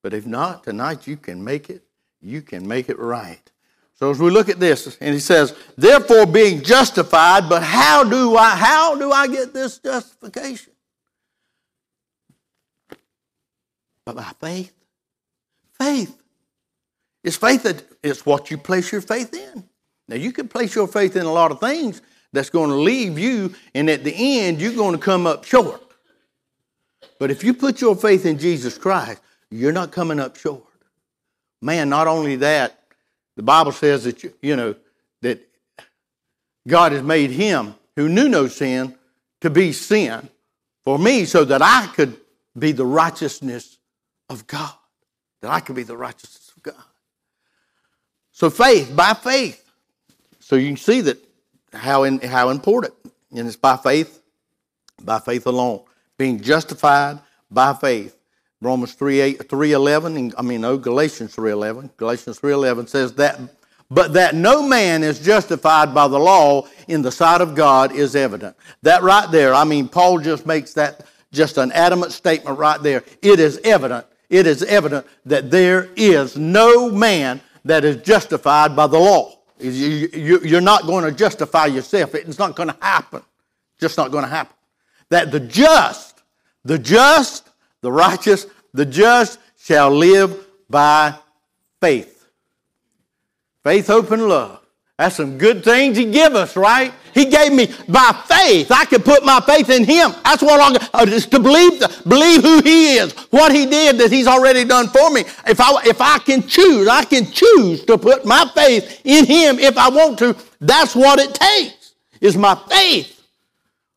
But 0.02 0.14
if 0.14 0.26
not, 0.26 0.64
tonight 0.64 1.06
you 1.06 1.16
can 1.16 1.42
make 1.42 1.70
it 1.70 1.84
you 2.22 2.42
can 2.42 2.66
make 2.68 2.88
it 2.88 2.98
right. 2.98 3.40
So 3.94 4.10
as 4.10 4.18
we 4.18 4.30
look 4.30 4.48
at 4.48 4.60
this, 4.60 4.96
and 5.00 5.14
he 5.14 5.20
says, 5.20 5.54
therefore 5.76 6.26
being 6.26 6.62
justified, 6.62 7.48
but 7.48 7.62
how 7.62 8.04
do 8.04 8.36
I 8.36 8.50
how 8.50 8.96
do 8.96 9.12
I 9.12 9.26
get 9.26 9.52
this 9.52 9.78
justification? 9.78 10.72
But 14.04 14.16
by 14.16 14.32
faith. 14.40 14.74
Faith. 15.78 16.16
It's 17.22 17.36
faith 17.36 17.62
that 17.62 17.84
it's 18.02 18.24
what 18.26 18.50
you 18.50 18.58
place 18.58 18.90
your 18.90 19.02
faith 19.02 19.32
in. 19.34 19.69
Now 20.10 20.16
you 20.16 20.32
can 20.32 20.48
place 20.48 20.74
your 20.74 20.88
faith 20.88 21.14
in 21.14 21.24
a 21.24 21.32
lot 21.32 21.52
of 21.52 21.60
things 21.60 22.02
that's 22.32 22.50
going 22.50 22.68
to 22.68 22.76
leave 22.76 23.16
you, 23.16 23.54
and 23.76 23.88
at 23.88 24.02
the 24.02 24.12
end 24.40 24.60
you're 24.60 24.74
going 24.74 24.94
to 24.94 25.00
come 25.00 25.24
up 25.24 25.44
short. 25.44 25.80
But 27.20 27.30
if 27.30 27.44
you 27.44 27.54
put 27.54 27.80
your 27.80 27.94
faith 27.94 28.26
in 28.26 28.36
Jesus 28.36 28.76
Christ, 28.76 29.22
you're 29.50 29.72
not 29.72 29.92
coming 29.92 30.18
up 30.18 30.36
short. 30.36 30.64
Man, 31.62 31.88
not 31.88 32.08
only 32.08 32.36
that, 32.36 32.80
the 33.36 33.42
Bible 33.44 33.70
says 33.70 34.02
that, 34.04 34.24
you, 34.24 34.32
you 34.42 34.56
know, 34.56 34.74
that 35.22 35.46
God 36.66 36.90
has 36.90 37.02
made 37.02 37.30
him 37.30 37.74
who 37.94 38.08
knew 38.08 38.28
no 38.28 38.48
sin 38.48 38.96
to 39.42 39.50
be 39.50 39.70
sin 39.72 40.28
for 40.82 40.98
me 40.98 41.24
so 41.24 41.44
that 41.44 41.62
I 41.62 41.86
could 41.94 42.16
be 42.58 42.72
the 42.72 42.84
righteousness 42.84 43.78
of 44.28 44.46
God. 44.48 44.72
That 45.40 45.52
I 45.52 45.60
could 45.60 45.76
be 45.76 45.84
the 45.84 45.96
righteousness 45.96 46.52
of 46.56 46.62
God. 46.62 46.82
So 48.32 48.50
faith, 48.50 48.94
by 48.96 49.14
faith. 49.14 49.69
So 50.50 50.56
you 50.56 50.66
can 50.66 50.76
see 50.76 51.00
that 51.02 51.24
how, 51.72 52.02
in, 52.02 52.18
how 52.18 52.48
important. 52.48 52.92
And 53.30 53.46
it's 53.46 53.54
by 53.54 53.76
faith, 53.76 54.20
by 55.00 55.20
faith 55.20 55.46
alone. 55.46 55.84
Being 56.18 56.40
justified 56.40 57.20
by 57.52 57.72
faith. 57.72 58.16
Romans 58.60 58.94
3, 58.94 59.20
8, 59.20 59.48
3 59.48 59.72
11, 59.72 60.32
I 60.36 60.42
mean, 60.42 60.62
no, 60.62 60.76
Galatians 60.76 61.36
3 61.36 61.52
11. 61.52 61.90
Galatians 61.96 62.40
3 62.40 62.52
11 62.52 62.88
says 62.88 63.12
that, 63.12 63.38
but 63.92 64.14
that 64.14 64.34
no 64.34 64.66
man 64.66 65.04
is 65.04 65.20
justified 65.20 65.94
by 65.94 66.08
the 66.08 66.18
law 66.18 66.66
in 66.88 67.02
the 67.02 67.12
sight 67.12 67.40
of 67.40 67.54
God 67.54 67.92
is 67.92 68.16
evident. 68.16 68.56
That 68.82 69.04
right 69.04 69.30
there, 69.30 69.54
I 69.54 69.62
mean, 69.62 69.86
Paul 69.86 70.18
just 70.18 70.46
makes 70.46 70.74
that 70.74 71.06
just 71.30 71.58
an 71.58 71.70
adamant 71.70 72.10
statement 72.10 72.58
right 72.58 72.82
there. 72.82 73.04
It 73.22 73.38
is 73.38 73.60
evident, 73.62 74.04
it 74.28 74.48
is 74.48 74.64
evident 74.64 75.06
that 75.26 75.52
there 75.52 75.90
is 75.94 76.36
no 76.36 76.90
man 76.90 77.40
that 77.64 77.84
is 77.84 78.02
justified 78.02 78.74
by 78.74 78.88
the 78.88 78.98
law. 78.98 79.36
You're 79.62 80.60
not 80.60 80.86
going 80.86 81.04
to 81.04 81.12
justify 81.12 81.66
yourself. 81.66 82.14
It's 82.14 82.38
not 82.38 82.56
going 82.56 82.68
to 82.68 82.76
happen. 82.80 83.22
Just 83.78 83.96
not 83.96 84.10
going 84.10 84.24
to 84.24 84.30
happen. 84.30 84.54
That 85.08 85.32
the 85.32 85.40
just, 85.40 86.22
the 86.64 86.78
just 86.78 87.50
the 87.80 87.90
righteous, 87.90 88.46
the 88.72 88.86
just 88.86 89.38
shall 89.58 89.90
live 89.90 90.46
by 90.68 91.14
faith. 91.80 92.28
Faith, 93.62 93.86
hope, 93.86 94.10
and 94.10 94.28
love. 94.28 94.59
That's 95.00 95.16
some 95.16 95.38
good 95.38 95.64
things 95.64 95.96
He 95.96 96.04
give 96.04 96.34
us, 96.34 96.56
right? 96.56 96.92
He 97.14 97.24
gave 97.24 97.54
me 97.54 97.68
by 97.88 98.12
faith. 98.28 98.70
I 98.70 98.84
can 98.84 99.02
put 99.02 99.24
my 99.24 99.40
faith 99.40 99.70
in 99.70 99.84
Him. 99.84 100.12
That's 100.22 100.42
what 100.42 100.60
I'm 100.60 100.88
uh, 100.92 101.06
just 101.06 101.30
to 101.30 101.40
believe. 101.40 101.80
Believe 102.06 102.42
who 102.42 102.60
He 102.60 102.96
is, 102.96 103.14
what 103.30 103.50
He 103.50 103.64
did 103.64 103.96
that 103.96 104.12
He's 104.12 104.26
already 104.26 104.62
done 104.66 104.88
for 104.88 105.10
me. 105.10 105.22
If 105.46 105.58
I 105.58 105.72
if 105.86 106.02
I 106.02 106.18
can 106.18 106.46
choose, 106.46 106.86
I 106.86 107.04
can 107.04 107.24
choose 107.24 107.82
to 107.86 107.96
put 107.96 108.26
my 108.26 108.44
faith 108.54 109.00
in 109.04 109.24
Him 109.24 109.58
if 109.58 109.78
I 109.78 109.88
want 109.88 110.18
to. 110.18 110.36
That's 110.60 110.94
what 110.94 111.18
it 111.18 111.34
takes. 111.34 111.94
Is 112.20 112.36
my 112.36 112.54
faith. 112.68 113.26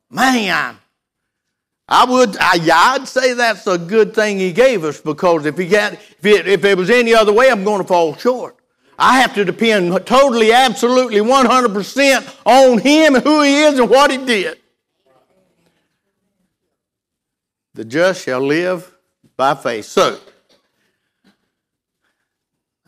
Man, 0.09 0.77
I 1.89 2.05
would, 2.05 2.37
I, 2.39 2.93
I'd 2.95 3.09
say 3.09 3.33
that's 3.33 3.67
a 3.67 3.77
good 3.77 4.15
thing 4.15 4.39
he 4.39 4.53
gave 4.53 4.85
us 4.85 5.01
because 5.01 5.45
if 5.45 5.57
he 5.57 5.67
got, 5.67 5.93
if 5.93 6.25
it, 6.25 6.47
if 6.47 6.63
it 6.63 6.77
was 6.77 6.89
any 6.89 7.13
other 7.13 7.33
way, 7.33 7.51
I'm 7.51 7.65
going 7.65 7.81
to 7.81 7.87
fall 7.87 8.15
short. 8.15 8.57
I 8.97 9.19
have 9.21 9.33
to 9.35 9.45
depend 9.45 10.05
totally, 10.05 10.51
absolutely, 10.51 11.19
100% 11.19 12.37
on 12.45 12.77
him 12.77 13.15
and 13.15 13.23
who 13.23 13.41
he 13.41 13.63
is 13.63 13.79
and 13.79 13.89
what 13.89 14.11
he 14.11 14.17
did. 14.17 14.59
The 17.73 17.85
just 17.85 18.23
shall 18.23 18.41
live 18.41 18.93
by 19.35 19.55
faith. 19.55 19.85
So, 19.85 20.19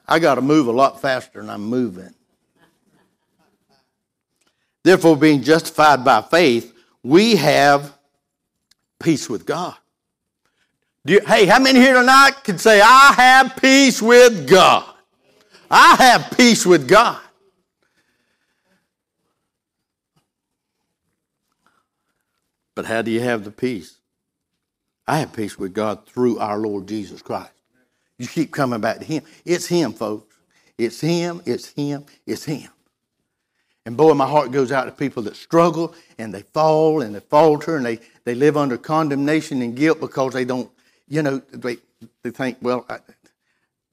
I 0.08 0.20
got 0.20 0.36
to 0.36 0.42
move 0.42 0.68
a 0.68 0.72
lot 0.72 1.02
faster 1.02 1.42
than 1.42 1.50
I'm 1.50 1.64
moving. 1.64 2.14
Therefore, 4.84 5.18
being 5.18 5.42
justified 5.42 6.06
by 6.06 6.22
faith, 6.22 6.72
we 7.02 7.36
have 7.38 7.98
peace 9.00 9.28
with 9.28 9.46
God. 9.46 9.76
You, 11.06 11.22
hey, 11.26 11.46
how 11.46 11.60
many 11.60 11.80
here 11.80 11.96
tonight 11.96 12.44
can 12.44 12.60
say, 12.60 12.82
I 12.82 13.14
have 13.18 13.56
peace 13.56 14.02
with 14.02 14.48
God? 14.48 14.95
I 15.70 15.96
have 15.96 16.38
peace 16.38 16.66
with 16.66 16.88
God. 16.88 17.20
But 22.76 22.86
how 22.86 23.02
do 23.02 23.12
you 23.12 23.22
have 23.22 23.44
the 23.46 23.52
peace? 23.52 23.98
I 25.08 25.20
have 25.20 25.34
peace 25.34 25.58
with 25.58 25.74
God 25.74 26.06
through 26.06 26.40
our 26.40 26.58
Lord 26.58 26.88
Jesus 26.88 27.22
Christ. 27.22 27.52
You 28.18 28.28
keep 28.28 28.52
coming 28.52 28.82
back 28.82 29.00
to 29.00 29.06
Him. 29.06 29.24
It's 29.46 29.68
Him, 29.68 29.94
folks. 29.94 30.36
It's 30.78 31.00
Him, 31.00 31.42
it's 31.46 31.70
Him, 31.70 32.06
it's 32.26 32.44
Him. 32.44 32.70
And 33.86 33.96
boy, 33.96 34.14
my 34.14 34.28
heart 34.28 34.52
goes 34.52 34.72
out 34.72 34.86
to 34.86 34.92
people 34.92 35.24
that 35.24 35.36
struggle 35.36 35.94
and 36.18 36.34
they 36.34 36.42
fall 36.42 37.02
and 37.02 37.14
they 37.14 37.20
falter 37.20 37.78
and 37.78 37.86
they, 37.86 38.00
they 38.24 38.34
live 38.34 38.58
under 38.58 38.78
condemnation 38.78 39.62
and 39.62 39.76
guilt 39.76 40.00
because 40.00 40.34
they 40.34 40.44
don't, 40.44 40.70
you 41.08 41.22
know, 41.22 41.38
they, 41.54 41.78
they 42.24 42.32
think, 42.32 42.58
well, 42.62 42.86
I, 42.90 42.98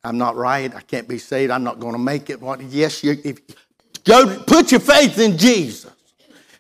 am 0.05 0.19
not 0.19 0.37
right. 0.37 0.75
I 0.75 0.81
can't 0.81 1.09
be 1.09 1.19
saved. 1.19 1.51
I'm 1.51 1.65
not 1.65 1.79
going 1.79 1.93
to 1.93 1.99
make 1.99 2.31
it. 2.31 2.41
What? 2.41 2.61
Yes, 2.63 3.05
you, 3.05 3.17
if, 3.25 3.39
go 4.05 4.43
put 4.45 4.71
your 4.71 4.81
faith 4.81 5.19
in 5.19 5.39
Jesus. 5.39 5.91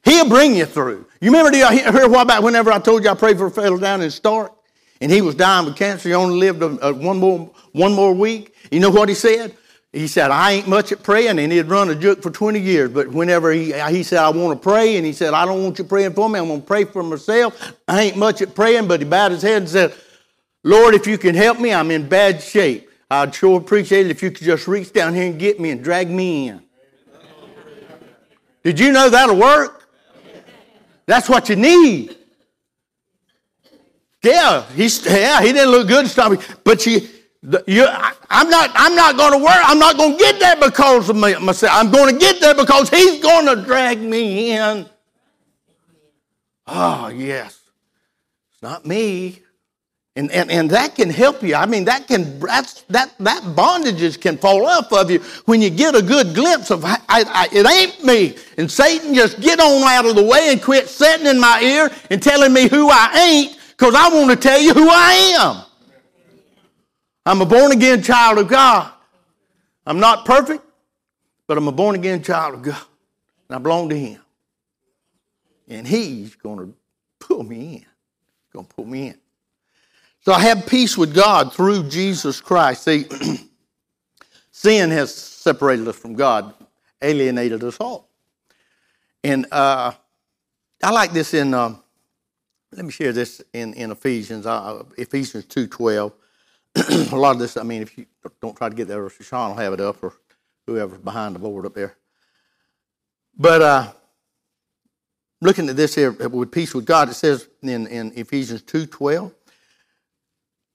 He'll 0.05 0.29
bring 0.29 0.57
you 0.57 0.67
through. 0.67 1.07
You 1.21 1.31
remember, 1.31 1.57
I 1.57 1.75
hear 1.75 2.09
what 2.09 2.23
about 2.23 2.43
whenever 2.43 2.73
I 2.73 2.79
told 2.79 3.05
you 3.05 3.11
I 3.11 3.15
prayed 3.15 3.39
for 3.39 3.47
a 3.47 3.51
fellow 3.51 3.79
down 3.79 4.01
in 4.03 4.09
Starke 4.09 4.53
and 5.01 5.11
he 5.11 5.21
was 5.21 5.35
dying 5.35 5.67
with 5.67 5.77
cancer. 5.77 6.09
He 6.09 6.15
only 6.15 6.37
lived 6.37 6.63
a, 6.63 6.89
a, 6.89 6.93
one, 6.93 7.19
more, 7.19 7.51
one 7.73 7.93
more 7.93 8.15
week. 8.15 8.55
You 8.71 8.81
know 8.81 8.91
what 8.91 9.09
he 9.09 9.15
said? 9.15 9.57
He 9.93 10.07
said, 10.07 10.31
I 10.31 10.53
ain't 10.53 10.69
much 10.69 10.91
at 10.91 11.03
praying, 11.03 11.39
and 11.39 11.53
he'd 11.53 11.67
run 11.67 11.91
a 11.91 11.95
juke 11.95 12.23
for 12.23 12.31
20 12.31 12.59
years. 12.59 12.91
But 12.91 13.09
whenever 13.09 13.53
he, 13.53 13.73
he 13.91 14.03
said, 14.05 14.21
I 14.21 14.31
want 14.31 14.59
to 14.59 14.63
pray, 14.63 14.97
and 14.97 15.05
he 15.05 15.13
said, 15.13 15.35
I 15.35 15.45
don't 15.45 15.63
want 15.63 15.79
you 15.79 15.85
praying 15.85 16.15
for 16.15 16.31
me, 16.31 16.39
I'm 16.39 16.47
going 16.47 16.63
to 16.63 16.67
pray 16.67 16.85
for 16.85 17.03
myself. 17.03 17.75
I 17.87 18.05
ain't 18.05 18.17
much 18.17 18.41
at 18.41 18.55
praying, 18.55 18.89
but 18.89 19.01
he 19.01 19.07
bowed 19.07 19.33
his 19.33 19.43
head 19.43 19.59
and 19.59 19.69
said, 19.69 19.93
Lord, 20.65 20.95
if 20.95 21.07
you 21.07 21.19
can 21.19 21.35
help 21.35 21.61
me, 21.61 21.75
I'm 21.75 21.91
in 21.91 22.09
bad 22.09 22.41
shape. 22.41 22.89
I'd 23.13 23.35
sure 23.35 23.59
appreciate 23.59 24.07
it 24.07 24.11
if 24.11 24.23
you 24.23 24.31
could 24.31 24.45
just 24.45 24.67
reach 24.67 24.93
down 24.93 25.15
here 25.15 25.27
and 25.27 25.39
get 25.39 25.61
me 25.61 25.71
and 25.71 25.85
drag 25.85 26.09
me 26.09 26.49
in. 26.49 26.63
Did 28.65 28.81
you 28.81 28.91
know 28.91 29.11
that'll 29.11 29.37
work? 29.37 29.87
That's 31.05 31.29
what 31.29 31.49
you 31.49 31.57
need. 31.57 32.17
Yeah, 34.23 34.65
he's, 34.71 35.05
yeah, 35.05 35.43
he 35.43 35.53
didn't 35.53 35.71
look 35.71 35.89
good, 35.89 36.11
but 36.65 36.87
you, 36.87 37.01
you, 37.67 37.85
I, 37.85 38.13
am 38.31 38.49
not, 38.49 38.71
I'm 38.75 38.95
not 38.95 39.17
going 39.17 39.33
to 39.33 39.45
work. 39.45 39.61
I'm 39.63 39.79
not 39.79 39.97
going 39.97 40.13
to 40.13 40.19
get 40.19 40.39
there 40.39 40.57
because 40.57 41.11
of 41.11 41.17
me, 41.17 41.37
myself. 41.39 41.73
I'm 41.75 41.91
going 41.91 42.15
to 42.15 42.19
get 42.19 42.41
there 42.41 42.55
because 42.55 42.89
he's 42.89 43.21
going 43.21 43.47
to 43.47 43.63
drag 43.63 44.01
me 44.01 44.53
in. 44.53 44.87
Oh, 46.67 47.09
yes. 47.09 47.61
It's 48.53 48.63
not 48.63 48.87
me. 48.87 49.43
And, 50.15 50.31
and, 50.31 50.51
and 50.51 50.71
that 50.71 50.95
can 50.95 51.09
help 51.09 51.43
you. 51.43 51.55
I 51.55 51.65
mean, 51.65 51.87
that 51.87 52.07
can 52.07 52.39
that's, 52.39 52.83
that 52.83 53.15
that 53.21 53.43
bondages 53.43 54.21
can 54.21 54.37
fall 54.37 54.67
off 54.67 54.93
of 54.93 55.11
you 55.11 55.21
when 55.47 55.63
you 55.63 55.71
get 55.71 55.95
a 55.95 56.03
good 56.03 56.35
glimpse 56.35 56.71
of 56.71 56.85
I, 56.85 56.99
I, 57.09 57.49
it 57.51 57.67
ain't 57.67 58.05
me. 58.05 58.37
And 58.59 58.71
Satan 58.71 59.15
just 59.15 59.41
get 59.41 59.59
on 59.59 59.83
out 59.85 60.05
of 60.05 60.15
the 60.15 60.23
way 60.23 60.51
and 60.53 60.63
quit 60.63 60.89
sitting 60.89 61.27
in 61.27 61.41
my 61.41 61.63
ear 61.63 61.91
and 62.11 62.23
telling 62.23 62.53
me 62.53 62.69
who 62.69 62.91
I 62.91 63.11
ain't, 63.27 63.59
because 63.71 63.95
I 63.95 64.11
want 64.11 64.31
to 64.31 64.37
tell 64.37 64.61
you 64.61 64.75
who 64.75 64.87
I 64.91 65.13
am. 65.41 65.65
I'm 67.25 67.41
a 67.41 67.47
born 67.47 67.73
again 67.73 68.03
child 68.03 68.37
of 68.39 68.49
God. 68.49 68.93
I'm 69.87 69.99
not 69.99 70.27
perfect, 70.27 70.63
but 71.47 71.57
I'm 71.57 71.69
a 71.69 71.73
born 71.73 71.95
again 71.95 72.23
child 72.23 72.57
of 72.57 72.63
God. 72.63 72.83
And 73.49 73.57
I 73.57 73.59
belong 73.59 73.89
to 73.89 73.99
Him. 73.99 74.21
And 75.69 75.87
He's 75.87 76.35
going 76.35 76.59
to 76.59 76.75
pull 77.19 77.45
me 77.45 77.57
in. 77.57 77.73
He's 77.79 78.53
going 78.53 78.67
to 78.67 78.75
pull 78.75 78.85
me 78.85 79.09
in. 79.09 79.19
So 80.25 80.33
I 80.33 80.39
have 80.39 80.67
peace 80.67 80.97
with 80.97 81.13
God 81.15 81.53
through 81.53 81.89
Jesus 81.89 82.41
Christ. 82.41 82.85
See, 82.85 83.07
sin 84.53 84.91
has 84.93 85.13
separated 85.13 85.89
us 85.89 85.97
from 85.97 86.15
God, 86.15 86.55
alienated 87.03 87.65
us 87.65 87.77
all. 87.81 88.09
And 89.25 89.47
uh, 89.51 89.91
I 90.81 90.91
like 90.93 91.13
this 91.13 91.35
in, 91.35 91.53
uh, 91.53 91.75
let 92.71 92.85
me 92.85 92.93
share 92.93 93.13
this 93.13 93.43
in, 93.53 93.75
in 93.75 93.91
Ephesians, 93.91 94.47
uh, 94.47 94.85
Ephesians 94.97 95.45
2.12. 95.47 96.13
a 97.13 97.17
lot 97.17 97.33
of 97.33 97.41
this, 97.41 97.57
I 97.57 97.65
mean, 97.65 97.83
if 97.83 97.99
you 97.99 98.07
don't 98.41 98.57
try 98.57 98.69
to 98.69 98.77
get 98.77 98.87
there, 98.87 99.11
Sean 99.11 99.51
will 99.51 99.57
have 99.57 99.73
it 99.73 99.81
up, 99.81 100.05
or 100.05 100.13
whoever's 100.69 101.01
behind 101.01 101.35
the 101.35 101.41
board 101.41 101.67
up 101.67 101.75
there. 101.75 101.97
But 103.37 103.61
uh, 103.61 103.93
looking 105.41 105.69
at 105.69 105.75
this 105.75 105.97
here 105.97 106.13
with 106.13 106.53
peace 106.53 106.75
with 106.75 106.87
God, 106.87 107.09
it 107.09 107.15
says 107.15 107.49
in, 107.61 107.89
in 107.89 108.13
Ephesians 108.15 108.63
2.12, 108.63 109.33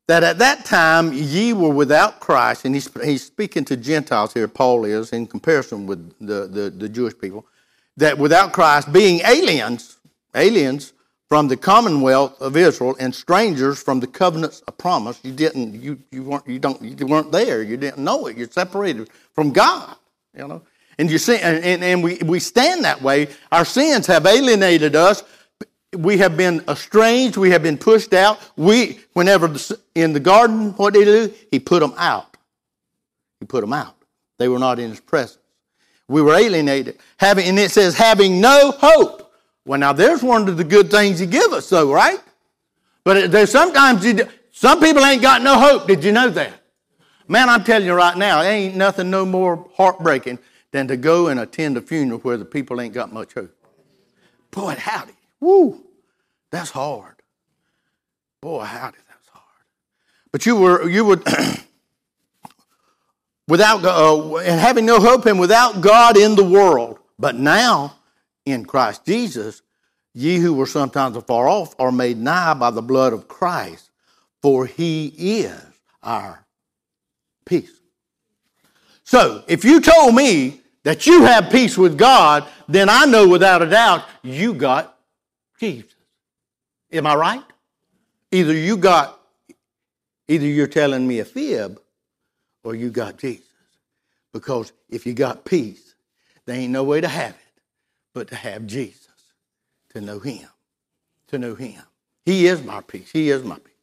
that 0.08 0.24
at 0.24 0.38
that 0.40 0.66
time 0.66 1.12
ye 1.14 1.54
were 1.54 1.70
without 1.70 2.20
Christ, 2.20 2.66
and 2.66 2.74
he's, 2.74 2.90
he's 3.04 3.24
speaking 3.24 3.66
to 3.66 3.76
Gentiles 3.78 4.34
here, 4.34 4.48
Paul 4.48 4.86
is, 4.86 5.12
in 5.12 5.28
comparison 5.28 5.86
with 5.86 6.14
the, 6.20 6.48
the, 6.48 6.70
the 6.70 6.90
Jewish 6.90 7.14
people, 7.20 7.46
that 7.98 8.18
without 8.18 8.54
Christ, 8.54 8.92
being 8.94 9.22
aliens, 9.26 9.98
aliens 10.34 10.94
from 11.28 11.50
the 11.50 11.58
commonwealth 11.58 12.40
of 12.42 12.56
Israel 12.56 12.96
and 13.00 13.14
strangers 13.14 13.84
from 13.84 14.00
the 14.00 14.08
covenants 14.08 14.62
of 14.62 14.78
promise, 14.78 15.20
you 15.24 15.34
didn't, 15.34 15.74
you, 15.82 16.00
you 16.12 16.24
weren't, 16.24 16.48
you 16.48 16.58
don't, 16.58 16.82
you 16.82 17.06
weren't 17.06 17.32
there, 17.34 17.62
you 17.62 17.76
didn't 17.76 18.02
know 18.02 18.28
it, 18.28 18.38
you're 18.38 18.50
separated 18.50 19.10
from 19.34 19.52
God, 19.52 19.96
you 20.38 20.48
know. 20.48 20.62
And 21.00 21.12
you 21.12 21.18
see, 21.18 21.38
and, 21.38 21.64
and, 21.64 21.84
and 21.84 22.04
we, 22.04 22.18
we 22.26 22.40
stand 22.40 22.84
that 22.86 23.02
way. 23.02 23.28
Our 23.52 23.66
sins 23.66 24.08
have 24.08 24.26
alienated 24.26 24.96
us 24.96 25.24
we 25.96 26.18
have 26.18 26.36
been 26.36 26.64
estranged, 26.68 27.38
we 27.38 27.52
have 27.52 27.64
been 27.64 27.78
pushed 27.78 28.14
out. 28.14 28.40
We, 28.56 29.00
whenever 29.14 29.54
in 29.96 30.14
the 30.14 30.20
garden, 30.20 30.72
what 30.74 30.94
did 30.94 31.08
he 31.08 31.28
do? 31.28 31.34
He 31.52 31.60
put 31.60 31.80
them 31.80 31.94
out. 31.98 32.38
He 33.40 33.46
put 33.46 33.62
them 33.62 33.74
out. 33.74 33.96
They 34.38 34.48
were 34.48 34.60
not 34.60 34.80
in 34.80 34.90
his 34.90 35.00
presence. 35.00 35.40
We 36.08 36.22
were 36.22 36.34
alienated. 36.34 37.00
Having, 37.18 37.48
and 37.48 37.60
it 37.60 37.72
says, 37.72 37.96
having 37.96 38.42
no 38.42 38.72
hope. 38.78 39.34
Well, 39.66 39.80
now 39.80 39.94
there's 39.94 40.24
one 40.24 40.48
of 40.48 40.58
the 40.58 40.64
good 40.64 40.90
things 40.90 41.20
he 41.20 41.26
give 41.26 41.52
us, 41.52 41.70
though, 41.70 41.92
right? 41.92 42.20
But 43.04 43.32
there's 43.32 43.52
sometimes 43.52 44.06
you, 44.06 44.28
some 44.52 44.80
people 44.80 45.04
ain't 45.06 45.22
got 45.22 45.42
no 45.42 45.60
hope. 45.60 45.88
Did 45.88 46.04
you 46.04 46.12
know 46.12 46.30
that? 46.30 46.54
Man, 47.28 47.50
I'm 47.50 47.64
telling 47.64 47.86
you 47.86 47.94
right 47.94 48.18
now, 48.18 48.42
ain't 48.42 48.76
nothing 48.76 49.10
no 49.10 49.26
more 49.26 49.70
heartbreaking 49.76 50.40
than 50.72 50.88
to 50.88 50.96
go 50.96 51.28
and 51.28 51.40
attend 51.40 51.76
a 51.78 51.82
funeral 51.82 52.20
where 52.20 52.38
the 52.38 52.46
people 52.46 52.80
ain't 52.80 52.94
got 52.94 53.12
much 53.12 53.34
hope. 53.34 53.54
Boy, 54.52 54.76
howdy. 54.76 55.17
Woo, 55.40 55.84
that's 56.52 56.72
hard. 56.72 57.16
Boy, 58.42 58.64
howdy, 58.64 58.98
that's 59.08 59.28
hard. 59.30 59.44
But 60.32 60.46
you 60.46 60.56
were, 60.56 60.90
you 60.90 61.06
would, 61.06 61.24
without, 63.48 63.84
uh, 63.84 64.38
and 64.38 64.60
having 64.60 64.86
no 64.86 65.00
hope 65.00 65.26
and 65.26 65.40
without 65.40 65.82
God 65.82 66.18
in 66.18 66.36
the 66.36 66.44
world. 66.44 67.00
But 67.20 67.36
now, 67.36 67.96
in 68.46 68.66
Christ 68.66 69.06
Jesus, 69.06 69.62
ye 70.14 70.38
who 70.38 70.54
were 70.54 70.66
sometimes 70.66 71.16
afar 71.16 71.48
off 71.48 71.76
are 71.80 71.92
made 71.92 72.18
nigh 72.18 72.54
by 72.54 72.72
the 72.72 72.82
blood 72.82 73.14
of 73.14 73.28
Christ, 73.28 73.90
for 74.42 74.66
he 74.66 75.08
is 75.18 75.62
our 76.04 76.46
peace. 77.46 77.72
So, 79.04 79.44
if 79.48 79.64
you 79.64 79.80
told 79.80 80.16
me 80.16 80.62
that 80.84 81.08
you 81.08 81.24
have 81.24 81.52
peace 81.52 81.78
with 81.78 81.98
God, 81.98 82.46
then 82.68 82.90
I 82.90 83.06
know 83.06 83.28
without 83.28 83.62
a 83.62 83.70
doubt 83.70 84.04
you 84.22 84.54
got 84.54 84.97
Jesus. 85.58 85.96
Am 86.92 87.06
I 87.06 87.16
right? 87.16 87.44
Either 88.32 88.54
you 88.54 88.78
got, 88.78 89.20
either 90.28 90.46
you're 90.46 90.68
telling 90.68 91.08
me 91.08 91.20
a 91.20 91.26
fib 91.26 91.80
or 92.64 92.76
you 92.76 92.90
got 92.90 93.18
Jesus. 93.18 93.46
Because 94.34 94.72
if 94.90 95.06
you 95.06 95.14
got 95.14 95.46
peace, 95.46 95.96
there 96.46 96.56
ain't 96.56 96.72
no 96.72 96.84
way 96.84 97.02
to 97.02 97.08
have 97.08 97.32
it 97.32 97.62
but 98.14 98.30
to 98.30 98.36
have 98.36 98.66
Jesus, 98.66 99.10
to 99.90 100.02
know 100.02 100.20
Him, 100.20 100.48
to 101.28 101.38
know 101.38 101.54
Him. 101.54 101.82
He 102.26 102.48
is 102.48 102.64
my 102.64 102.82
peace. 102.82 103.12
He 103.12 103.30
is 103.30 103.44
my 103.44 103.58
peace. 103.58 103.74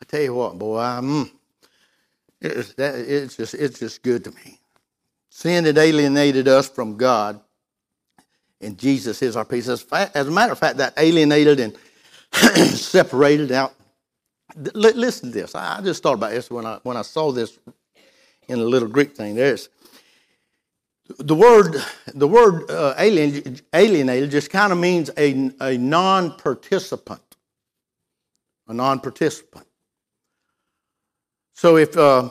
I 0.00 0.04
tell 0.04 0.22
you 0.22 0.34
what, 0.34 0.58
boy, 0.58 0.78
I'm, 0.78 1.30
it's, 2.40 2.74
that, 2.74 2.94
it's, 2.94 3.36
just, 3.36 3.54
it's 3.54 3.80
just 3.80 4.02
good 4.02 4.24
to 4.24 4.30
me. 4.30 4.60
Sin 5.30 5.64
had 5.64 5.76
alienated 5.76 6.46
us 6.46 6.68
from 6.68 6.96
God 6.96 7.40
and 8.60 8.78
Jesus 8.78 9.22
is 9.22 9.36
our 9.36 9.44
peace. 9.44 9.68
As, 9.68 9.84
a 9.92 10.30
matter 10.30 10.52
of 10.52 10.58
fact, 10.58 10.78
that 10.78 10.94
alienated 10.96 11.60
and 11.60 11.76
separated 12.76 13.52
out. 13.52 13.74
listen 14.74 15.30
to 15.30 15.34
this. 15.34 15.54
I, 15.54 15.80
just 15.82 16.02
thought 16.02 16.14
about 16.14 16.30
this 16.30 16.50
when 16.50 16.66
I 16.66 16.78
when 16.82 16.96
I 16.96 17.02
saw 17.02 17.32
this 17.32 17.58
in 18.48 18.58
a 18.58 18.64
little 18.64 18.88
Greek 18.88 19.16
thing. 19.16 19.34
There's 19.34 19.68
the 21.18 21.34
word 21.34 21.76
the 22.14 22.28
word 22.28 22.70
uh, 22.70 22.94
alien, 22.98 23.60
alienated 23.72 24.30
just 24.30 24.50
kind 24.50 24.72
of 24.72 24.78
means 24.78 25.10
a, 25.16 25.50
a 25.60 25.78
non-participant, 25.78 27.36
a 28.66 28.74
non-participant. 28.74 29.66
So 31.54 31.76
if 31.76 31.96
uh, 31.96 32.30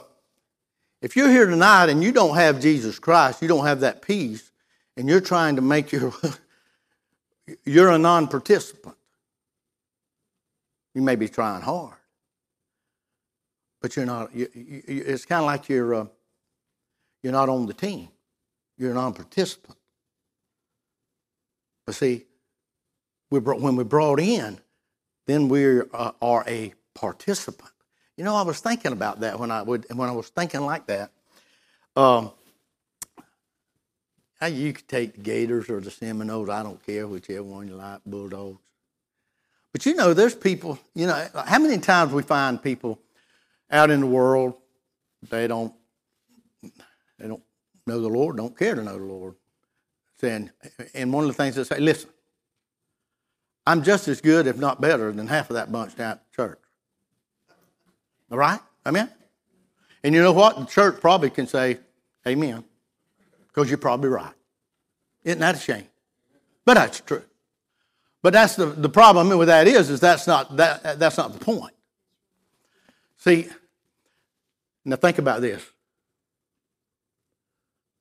if 1.01 1.15
you're 1.15 1.29
here 1.29 1.45
tonight 1.45 1.89
and 1.89 2.03
you 2.03 2.11
don't 2.11 2.35
have 2.35 2.59
Jesus 2.59 2.99
Christ, 2.99 3.41
you 3.41 3.47
don't 3.47 3.65
have 3.65 3.79
that 3.81 4.01
peace, 4.01 4.51
and 4.97 5.07
you're 5.07 5.21
trying 5.21 5.55
to 5.55 5.61
make 5.61 5.91
your 5.91 6.13
you're 7.63 7.91
a 7.91 7.97
non-participant. 7.97 8.95
You 10.93 11.01
may 11.01 11.15
be 11.15 11.29
trying 11.29 11.61
hard 11.61 11.97
but 13.81 13.95
you're 13.95 14.05
not 14.05 14.35
you, 14.35 14.49
you, 14.53 15.03
it's 15.05 15.25
kind 15.25 15.39
of 15.39 15.45
like 15.45 15.69
you're 15.69 15.93
uh, 15.93 16.05
you're 17.23 17.33
not 17.33 17.49
on 17.49 17.65
the 17.65 17.73
team. 17.73 18.09
You're 18.77 18.91
a 18.91 18.95
non-participant. 18.95 19.77
But 21.85 21.95
see 21.95 22.25
we 23.29 23.39
brought, 23.39 23.61
when 23.61 23.75
we're 23.75 23.83
brought 23.83 24.19
in 24.19 24.59
then 25.25 25.49
we 25.49 25.81
uh, 25.81 26.11
are 26.21 26.43
a 26.47 26.73
participant. 26.93 27.71
You 28.15 28.23
know 28.23 28.35
i 28.35 28.41
was 28.41 28.59
thinking 28.59 28.91
about 28.91 29.19
that 29.21 29.39
when 29.39 29.51
i 29.51 29.61
would 29.61 29.85
when 29.93 30.09
i 30.09 30.11
was 30.11 30.29
thinking 30.29 30.61
like 30.61 30.87
that. 30.87 31.11
Um, 31.95 32.31
you 34.45 34.71
could 34.73 34.87
take 34.87 35.13
the 35.15 35.21
Gators 35.21 35.69
or 35.69 35.81
the 35.81 35.89
Seminoles, 35.89 36.49
I 36.49 36.61
don't 36.61 36.83
care, 36.85 37.07
whichever 37.07 37.43
one 37.43 37.67
you 37.67 37.75
like, 37.75 38.01
Bulldogs. 38.05 38.61
But 39.73 39.85
you 39.85 39.95
know, 39.95 40.13
there's 40.13 40.35
people, 40.35 40.79
you 40.93 41.07
know, 41.07 41.27
how 41.45 41.59
many 41.59 41.79
times 41.79 42.13
we 42.13 42.23
find 42.23 42.61
people 42.61 42.99
out 43.71 43.89
in 43.89 44.01
the 44.01 44.07
world, 44.07 44.53
they 45.29 45.47
don't 45.47 45.73
they 46.61 47.27
don't 47.27 47.41
know 47.87 47.99
the 47.99 48.07
Lord, 48.07 48.37
don't 48.37 48.57
care 48.57 48.75
to 48.75 48.83
know 48.83 48.97
the 48.97 49.03
Lord. 49.03 49.35
Saying, 50.19 50.51
and 50.93 51.11
one 51.11 51.23
of 51.23 51.27
the 51.27 51.33
things 51.33 51.55
they 51.55 51.63
say, 51.63 51.79
listen, 51.79 52.09
I'm 53.65 53.83
just 53.83 54.07
as 54.07 54.21
good, 54.21 54.47
if 54.47 54.57
not 54.57 54.81
better, 54.81 55.11
than 55.11 55.27
half 55.27 55.49
of 55.49 55.55
that 55.55 55.71
bunch 55.71 55.95
down 55.95 56.13
at 56.13 56.31
church. 56.31 56.59
All 58.31 58.37
right? 58.37 58.59
Amen? 58.85 59.11
And 60.03 60.15
you 60.15 60.21
know 60.21 60.31
what? 60.31 60.57
The 60.57 60.65
church 60.65 60.99
probably 61.01 61.29
can 61.29 61.47
say, 61.47 61.79
Amen 62.27 62.63
because 63.57 63.71
you're 63.71 63.79
probably 63.79 64.07
right. 64.07 64.35
Isn't 65.23 65.39
that 65.39 65.55
a 65.55 65.59
shame? 65.59 65.87
But 66.63 66.75
that's 66.75 66.99
true. 66.99 67.23
But 68.21 68.33
that's 68.33 68.55
the, 68.55 68.67
the 68.67 68.87
problem 68.87 69.35
with 69.35 69.47
that 69.47 69.65
is, 69.67 69.89
is 69.89 69.99
that's 69.99 70.27
not, 70.27 70.57
that, 70.57 70.99
that's 70.99 71.17
not 71.17 71.33
the 71.33 71.43
point. 71.43 71.73
See, 73.17 73.47
now 74.85 74.95
think 74.97 75.17
about 75.17 75.41
this. 75.41 75.65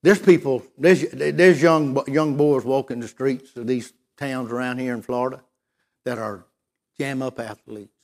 There's 0.02 0.18
people, 0.18 0.62
there's, 0.76 1.08
there's 1.10 1.62
young, 1.62 2.02
young 2.06 2.36
boys 2.36 2.66
walking 2.66 3.00
the 3.00 3.08
streets 3.08 3.56
of 3.56 3.66
these 3.66 3.94
towns 4.18 4.52
around 4.52 4.76
here 4.76 4.92
in 4.92 5.00
Florida 5.00 5.42
that 6.04 6.18
are 6.18 6.44
jam 6.98 7.22
up 7.22 7.40
athletes. 7.40 7.96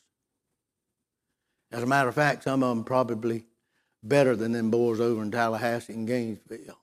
As 1.70 1.82
a 1.82 1.86
matter 1.86 2.08
of 2.08 2.14
fact, 2.14 2.44
some 2.44 2.62
of 2.62 2.74
them 2.74 2.82
probably 2.82 3.44
better 4.02 4.36
than 4.36 4.52
them 4.52 4.70
boys 4.70 5.00
over 5.00 5.22
in 5.22 5.30
Tallahassee 5.30 5.92
and 5.92 6.08
Gainesville 6.08 6.78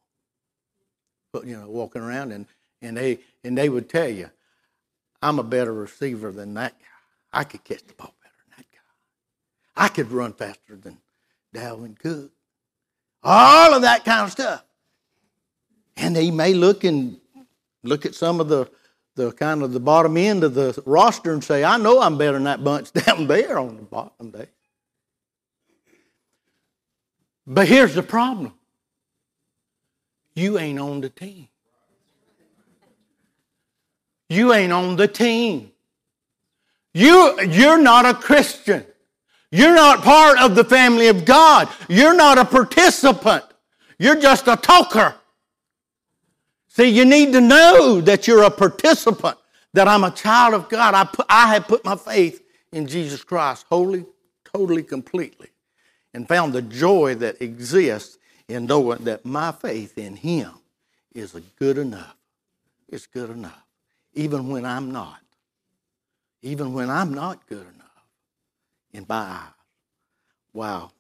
you 1.34 1.58
know, 1.58 1.70
walking 1.70 2.02
around, 2.02 2.32
and, 2.32 2.46
and 2.82 2.98
they 2.98 3.20
and 3.44 3.58
they 3.58 3.70
would 3.70 3.89
tell 3.89 4.10
you, 4.10 4.30
I'm 5.22 5.39
a 5.39 5.44
better 5.44 5.74
receiver 5.74 6.32
than 6.32 6.54
that 6.56 6.78
guy. 6.80 7.39
I 7.39 7.44
could 7.44 7.63
catch 7.63 7.86
the 7.86 7.94
ball 7.94 8.13
better 8.22 8.36
than 8.48 8.58
that 8.58 8.65
guy. 8.72 9.86
I 9.86 9.88
could 9.89 10.12
run 10.12 10.34
faster 10.34 10.76
than 10.76 10.98
Dalvin 11.54 11.98
could. 11.98 12.32
All 13.24 13.74
of 13.74 13.82
that 13.82 14.06
kind 14.06 14.22
of 14.22 14.32
stuff. 14.32 14.63
And 15.98 16.15
they 16.15 16.32
may 16.32 16.54
look 16.54 16.84
and 16.84 17.20
look 17.84 18.06
at 18.06 18.15
some 18.15 18.39
of 18.39 18.48
the 18.48 18.70
the 19.15 19.32
kind 19.34 19.63
of 19.63 19.74
the 19.74 19.80
bottom 19.82 20.15
end 20.15 20.46
of 20.46 20.54
the 20.54 20.82
roster 20.86 21.34
and 21.34 21.44
say, 21.44 21.63
I 21.63 21.76
know 21.76 22.02
I'm 22.02 22.18
better 22.18 22.34
than 22.34 22.46
that 22.46 22.63
bunch 22.63 22.94
down 23.06 23.28
there 23.28 23.60
on 23.60 23.76
the 23.76 23.82
bottom 23.84 24.32
day. 24.32 24.48
But 27.46 27.68
here's 27.68 27.96
the 27.96 28.04
problem 28.04 28.54
you 30.39 30.58
ain't 30.58 30.80
on 30.80 31.02
the 31.02 31.10
team. 31.10 31.47
You 34.30 34.54
ain't 34.54 34.71
on 34.71 34.95
the 34.95 35.08
team. 35.08 35.71
You, 36.93 37.41
you're 37.41 37.82
not 37.82 38.06
a 38.06 38.13
Christian. 38.13 38.86
You're 39.52 39.73
not 39.73 40.04
part 40.04 40.39
of 40.39 40.56
the 40.56 40.63
family 40.63 41.08
of 41.08 41.25
God. 41.25 41.67
You're 41.88 42.15
not 42.15 42.38
a 42.38 42.45
participant. 42.45 43.43
You're 43.97 44.19
just 44.19 44.47
a 44.47 44.56
talker. 44.56 45.15
See, 46.67 46.89
you 46.89 47.04
need 47.04 47.34
to 47.34 47.41
know 47.41 47.99
that 48.02 48.28
you're 48.28 48.43
a 48.43 48.52
participant, 48.52 49.38
that 49.73 49.88
I'm 49.88 50.04
a 50.04 50.12
child 50.12 50.54
of 50.54 50.69
God. 50.69 50.93
I, 50.93 51.04
put, 51.04 51.25
I 51.28 51.54
have 51.54 51.67
put 51.67 51.84
my 51.84 51.95
faith 51.95 52.43
in 52.71 52.88
Jesus 52.88 53.23
Christ 53.23 53.65
wholly, 53.69 54.06
totally, 54.45 54.84
completely, 54.84 55.49
and 56.13 56.28
found 56.28 56.54
the 56.54 56.62
joy 56.62 57.15
that 57.15 57.41
exists 57.41 58.18
in 58.49 58.65
knowing 58.65 59.03
that 59.05 59.23
my 59.23 59.51
faith 59.51 59.97
in 59.97 60.15
Him 60.15 60.51
is 61.13 61.35
good 61.57 61.77
enough. 61.77 62.17
It's 62.89 63.07
good 63.07 63.29
enough. 63.29 63.63
Even 64.13 64.49
when 64.49 64.65
I'm 64.65 64.91
not. 64.91 65.19
Even 66.41 66.73
when 66.73 66.89
I'm 66.89 67.13
not 67.13 67.47
good 67.47 67.67
enough 67.75 68.05
in 68.91 69.05
my 69.07 69.15
eyes. 69.15 69.53
Wow. 70.53 70.91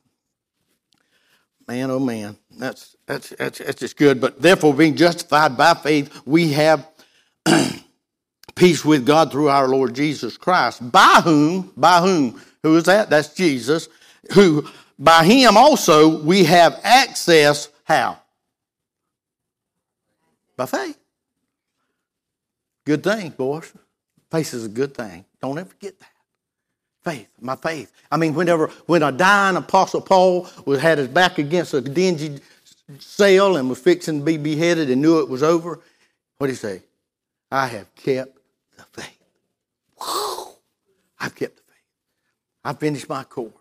Man, 1.67 1.91
oh 1.91 1.99
man, 1.99 2.37
that's, 2.57 2.95
that's, 3.05 3.29
that's, 3.29 3.59
that's 3.59 3.79
just 3.79 3.97
good. 3.97 4.19
But 4.19 4.41
therefore, 4.41 4.73
being 4.73 4.95
justified 4.95 5.57
by 5.57 5.73
faith, 5.75 6.21
we 6.25 6.51
have 6.53 6.87
peace 8.55 8.83
with 8.83 9.05
God 9.05 9.31
through 9.31 9.49
our 9.49 9.67
Lord 9.67 9.93
Jesus 9.93 10.35
Christ, 10.37 10.91
by 10.91 11.21
whom, 11.23 11.71
by 11.77 12.01
whom, 12.01 12.41
who 12.63 12.75
is 12.75 12.85
that? 12.85 13.09
That's 13.09 13.33
Jesus, 13.33 13.87
who 14.33 14.67
by 14.99 15.23
him 15.23 15.55
also 15.55 16.21
we 16.21 16.43
have 16.43 16.79
access, 16.83 17.69
how? 17.85 18.19
By 20.57 20.65
faith. 20.65 20.97
Good 22.85 23.03
thing, 23.03 23.29
boys. 23.29 23.71
Faith 24.29 24.53
is 24.53 24.65
a 24.65 24.69
good 24.69 24.93
thing. 24.93 25.25
Don't 25.41 25.57
ever 25.57 25.69
forget 25.69 25.97
that. 25.99 26.09
Faith, 27.03 27.29
my 27.39 27.55
faith. 27.55 27.91
I 28.11 28.17
mean, 28.17 28.33
whenever 28.33 28.67
when 28.85 29.01
a 29.03 29.11
dying 29.11 29.55
apostle 29.55 30.01
Paul 30.01 30.49
was 30.65 30.81
had 30.81 30.97
his 30.97 31.07
back 31.07 31.37
against 31.37 31.73
a 31.73 31.81
dingy 31.81 32.39
cell 32.99 33.55
and 33.55 33.69
was 33.69 33.79
fixing 33.79 34.19
to 34.19 34.25
be 34.25 34.37
beheaded 34.37 34.89
and 34.89 35.01
knew 35.01 35.19
it 35.19 35.29
was 35.29 35.43
over, 35.43 35.79
what 36.37 36.47
did 36.47 36.53
he 36.53 36.57
say? 36.57 36.81
I 37.51 37.67
have 37.67 37.95
kept 37.95 38.37
the 38.75 38.83
faith. 38.83 39.17
Whew. 40.01 40.47
I've 41.19 41.35
kept 41.35 41.55
the 41.55 41.63
faith. 41.63 41.83
I 42.65 42.73
finished 42.73 43.07
my 43.07 43.23
course. 43.23 43.53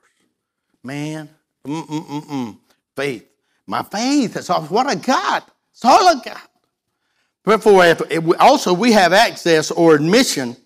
Man, 0.89 1.29
mm-mm-mm-mm. 1.67 2.57
Faith. 2.97 3.29
My 3.67 3.83
faith. 3.83 4.39
is 4.39 4.49
all 4.49 4.63
what 4.63 4.87
I 4.87 4.95
got. 4.95 5.47
It's 5.71 5.85
all 5.85 6.09
I 6.09 6.15
got. 6.15 6.51
Therefore, 7.45 7.95
also 8.41 8.73
we 8.73 8.93
have 8.93 9.13
access 9.13 9.71
or 9.71 9.95
admission 9.95 10.57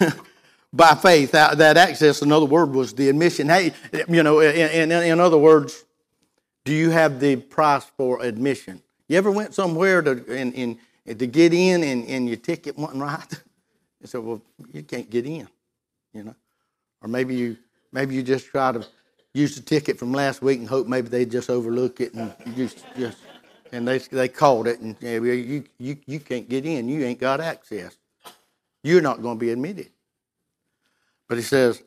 by 0.72 0.94
faith. 0.94 1.32
That, 1.32 1.76
access, 1.76 2.22
another 2.22 2.46
word, 2.46 2.70
was 2.72 2.94
the 2.94 3.10
admission. 3.10 3.50
Hey, 3.50 3.74
you 4.08 4.22
know, 4.22 4.40
in, 4.40 4.90
in, 4.90 4.92
in 4.92 5.20
other 5.20 5.36
words, 5.36 5.84
do 6.64 6.72
you 6.72 6.88
have 6.88 7.20
the 7.20 7.36
price 7.36 7.84
for 7.98 8.22
admission? 8.22 8.80
You 9.08 9.18
ever 9.18 9.30
went 9.30 9.52
somewhere 9.52 10.00
to 10.00 10.76
to 11.06 11.26
get 11.26 11.52
in 11.52 11.84
and, 11.84 12.08
and 12.08 12.26
your 12.26 12.38
ticket 12.38 12.78
wasn't 12.78 13.02
right? 13.02 13.42
And 14.00 14.10
said, 14.10 14.22
well, 14.22 14.42
you 14.72 14.82
can't 14.82 15.08
get 15.08 15.24
in, 15.24 15.48
you 16.12 16.22
know. 16.22 16.34
Or 17.00 17.08
maybe 17.08 17.34
you 17.34 17.56
maybe 17.92 18.14
you 18.14 18.22
just 18.22 18.46
try 18.46 18.72
to 18.72 18.86
use 19.36 19.54
the 19.54 19.62
ticket 19.62 19.98
from 19.98 20.12
last 20.12 20.42
week 20.42 20.58
and 20.58 20.68
hope 20.68 20.86
maybe 20.86 21.08
they'd 21.08 21.30
just 21.30 21.50
overlook 21.50 22.00
it 22.00 22.14
and 22.14 22.32
just 22.56 22.84
just 22.98 23.18
and 23.72 23.86
they 23.86 23.98
they 23.98 24.28
called 24.28 24.66
it 24.66 24.80
and 24.80 24.96
you 25.00 25.64
you 25.78 25.96
you 26.06 26.20
can't 26.20 26.48
get 26.48 26.64
in. 26.64 26.88
You 26.88 27.04
ain't 27.04 27.20
got 27.20 27.40
access. 27.40 27.96
You're 28.82 29.02
not 29.02 29.20
going 29.20 29.36
to 29.36 29.40
be 29.40 29.50
admitted. 29.50 29.90
But 31.28 31.38
he 31.38 31.42
says, 31.42 31.82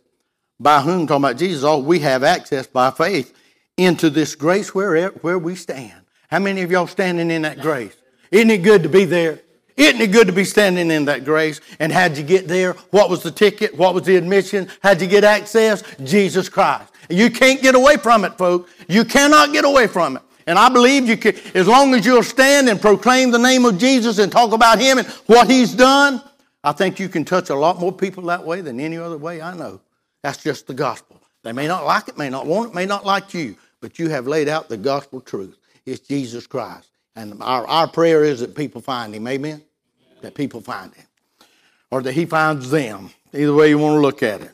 by 0.60 0.82
whom, 0.82 1.08
talking 1.08 1.24
about 1.24 1.38
Jesus, 1.38 1.64
all 1.64 1.82
we 1.82 2.00
have 2.00 2.24
access 2.24 2.68
by 2.68 2.92
faith 2.92 3.34
into 3.78 4.10
this 4.10 4.36
grace 4.36 4.76
where, 4.76 5.08
where 5.10 5.40
we 5.40 5.56
stand. 5.56 6.02
How 6.30 6.40
many 6.40 6.62
of 6.62 6.72
y'all 6.72 6.88
standing 6.88 7.32
in 7.32 7.44
that 7.44 7.62
grace? 7.62 7.96
Isn't 8.32 8.52
it 8.52 8.64
good 8.64 8.84
to 8.84 8.90
be 8.90 9.06
there? 9.06 9.40
Isn't 9.80 10.02
it 10.02 10.12
good 10.12 10.28
to 10.28 10.34
be 10.34 10.44
standing 10.44 10.92
in 10.92 11.06
that 11.06 11.24
grace? 11.24 11.62
And 11.80 11.90
how'd 11.90 12.18
you 12.18 12.24
get 12.24 12.50
there? 12.50 12.74
What 12.92 13.10
was 13.10 13.24
the 13.24 13.32
ticket? 13.32 13.78
What 13.78 13.94
was 13.94 14.04
the 14.04 14.18
admission? 14.18 14.68
How'd 14.84 15.00
you 15.00 15.08
get 15.08 15.24
access? 15.24 15.84
Jesus 16.04 16.50
Christ. 16.50 16.92
You 17.10 17.32
can't 17.32 17.62
get 17.62 17.76
away 17.76 17.96
from 17.96 18.26
it, 18.26 18.38
folks. 18.38 18.70
You 18.90 19.06
cannot 19.06 19.54
get 19.54 19.64
away 19.64 19.88
from 19.88 20.18
it. 20.18 20.24
And 20.48 20.60
I 20.60 20.68
believe 20.68 21.08
you 21.08 21.16
can, 21.16 21.34
as 21.56 21.66
long 21.66 21.94
as 21.94 22.06
you'll 22.06 22.24
stand 22.24 22.68
and 22.68 22.82
proclaim 22.82 23.32
the 23.32 23.40
name 23.40 23.64
of 23.64 23.78
Jesus 23.78 24.20
and 24.20 24.30
talk 24.30 24.52
about 24.52 24.80
Him 24.80 24.98
and 24.98 25.08
what 25.28 25.50
He's 25.50 25.74
done, 25.74 26.22
I 26.62 26.74
think 26.74 27.00
you 27.00 27.08
can 27.08 27.24
touch 27.24 27.50
a 27.50 27.56
lot 27.56 27.80
more 27.80 27.94
people 27.94 28.24
that 28.24 28.44
way 28.44 28.60
than 28.60 28.82
any 28.82 28.98
other 28.98 29.18
way 29.18 29.42
I 29.42 29.56
know. 29.56 29.80
That's 30.24 30.44
just 30.44 30.68
the 30.68 30.74
gospel. 30.74 31.22
They 31.44 31.54
may 31.54 31.68
not 31.70 31.86
like 31.86 32.10
it, 32.10 32.18
may 32.18 32.30
not 32.30 32.46
want 32.46 32.72
it, 32.72 32.76
may 32.76 32.86
not 32.86 33.06
like 33.06 33.34
you, 33.34 33.56
but 33.80 33.98
you 33.98 34.10
have 34.10 34.28
laid 34.28 34.50
out 34.50 34.68
the 34.68 34.76
gospel 34.76 35.22
truth. 35.22 35.58
It's 35.86 36.06
Jesus 36.06 36.48
Christ. 36.48 36.90
And 37.16 37.42
our, 37.42 37.66
our 37.66 37.88
prayer 37.88 38.26
is 38.26 38.42
that 38.42 38.56
people 38.56 38.82
find 38.82 39.16
him. 39.16 39.26
Amen? 39.26 39.62
That 40.22 40.34
people 40.34 40.62
find 40.62 40.94
him. 40.94 41.06
Or 41.92 42.02
that 42.02 42.14
he 42.14 42.26
finds 42.26 42.70
them. 42.70 43.12
Either 43.34 43.54
way 43.54 43.70
you 43.70 43.78
want 43.78 43.96
to 43.96 44.02
look 44.02 44.24
at 44.24 44.42
it. 44.42 44.52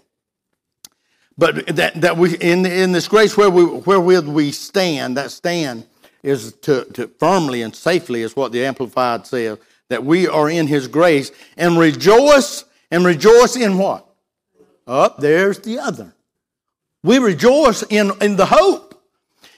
But 1.37 1.67
that, 1.75 1.99
that 2.01 2.17
we 2.17 2.37
in, 2.37 2.65
in 2.65 2.91
this 2.93 3.07
grace 3.07 3.35
where 3.35 3.49
we 3.49 3.63
where 3.63 3.99
we 3.99 4.51
stand, 4.51 5.17
that 5.17 5.31
stand 5.31 5.85
is 6.23 6.53
to, 6.53 6.85
to 6.93 7.07
firmly 7.19 7.61
and 7.61 7.75
safely 7.75 8.21
is 8.21 8.35
what 8.35 8.51
the 8.51 8.65
Amplified 8.65 9.27
says 9.27 9.57
that 9.89 10.03
we 10.03 10.27
are 10.27 10.49
in 10.49 10.67
his 10.67 10.87
grace 10.87 11.31
and 11.57 11.77
rejoice 11.77 12.65
and 12.89 13.05
rejoice 13.05 13.55
in 13.55 13.77
what? 13.77 14.07
Up 14.87 15.15
oh, 15.17 15.21
there's 15.21 15.59
the 15.59 15.79
other. 15.79 16.13
We 17.03 17.19
rejoice 17.19 17.83
in, 17.83 18.11
in 18.21 18.35
the 18.35 18.47
hope, 18.47 19.01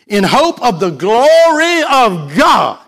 in 0.08 0.24
hope 0.24 0.62
of 0.62 0.80
the 0.80 0.90
glory 0.90 1.82
of 1.84 2.36
God. 2.38 2.80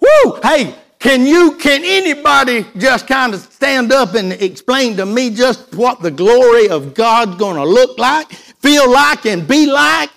Woo! 0.00 0.40
Hey, 0.42 0.74
can 1.04 1.26
you, 1.26 1.56
can 1.58 1.82
anybody 1.84 2.64
just 2.78 3.06
kind 3.06 3.34
of 3.34 3.40
stand 3.40 3.92
up 3.92 4.14
and 4.14 4.32
explain 4.32 4.96
to 4.96 5.04
me 5.04 5.28
just 5.28 5.74
what 5.74 6.00
the 6.00 6.10
glory 6.10 6.70
of 6.70 6.94
God's 6.94 7.36
going 7.36 7.56
to 7.56 7.64
look 7.64 7.98
like, 7.98 8.32
feel 8.32 8.90
like, 8.90 9.26
and 9.26 9.46
be 9.46 9.66
like? 9.66 10.08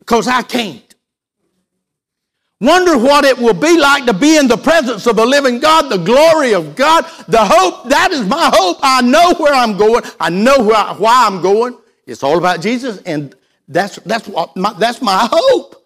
Because 0.00 0.26
I 0.26 0.42
can't. 0.42 0.92
Wonder 2.60 2.98
what 2.98 3.24
it 3.24 3.38
will 3.38 3.54
be 3.54 3.78
like 3.78 4.04
to 4.06 4.12
be 4.12 4.38
in 4.38 4.48
the 4.48 4.56
presence 4.56 5.06
of 5.06 5.14
the 5.14 5.24
living 5.24 5.60
God, 5.60 5.88
the 5.88 5.98
glory 5.98 6.52
of 6.52 6.74
God, 6.74 7.04
the 7.28 7.38
hope. 7.38 7.88
That 7.88 8.10
is 8.10 8.26
my 8.26 8.50
hope. 8.52 8.78
I 8.82 9.02
know 9.02 9.34
where 9.34 9.54
I'm 9.54 9.76
going. 9.76 10.02
I 10.18 10.30
know 10.30 10.68
I, 10.72 10.94
why 10.94 11.28
I'm 11.28 11.40
going. 11.40 11.78
It's 12.08 12.24
all 12.24 12.38
about 12.38 12.60
Jesus, 12.60 13.00
and 13.02 13.36
that's 13.68 14.00
that's 14.00 14.26
what 14.26 14.56
my, 14.56 14.72
that's 14.72 15.00
my 15.00 15.28
hope. 15.30 15.76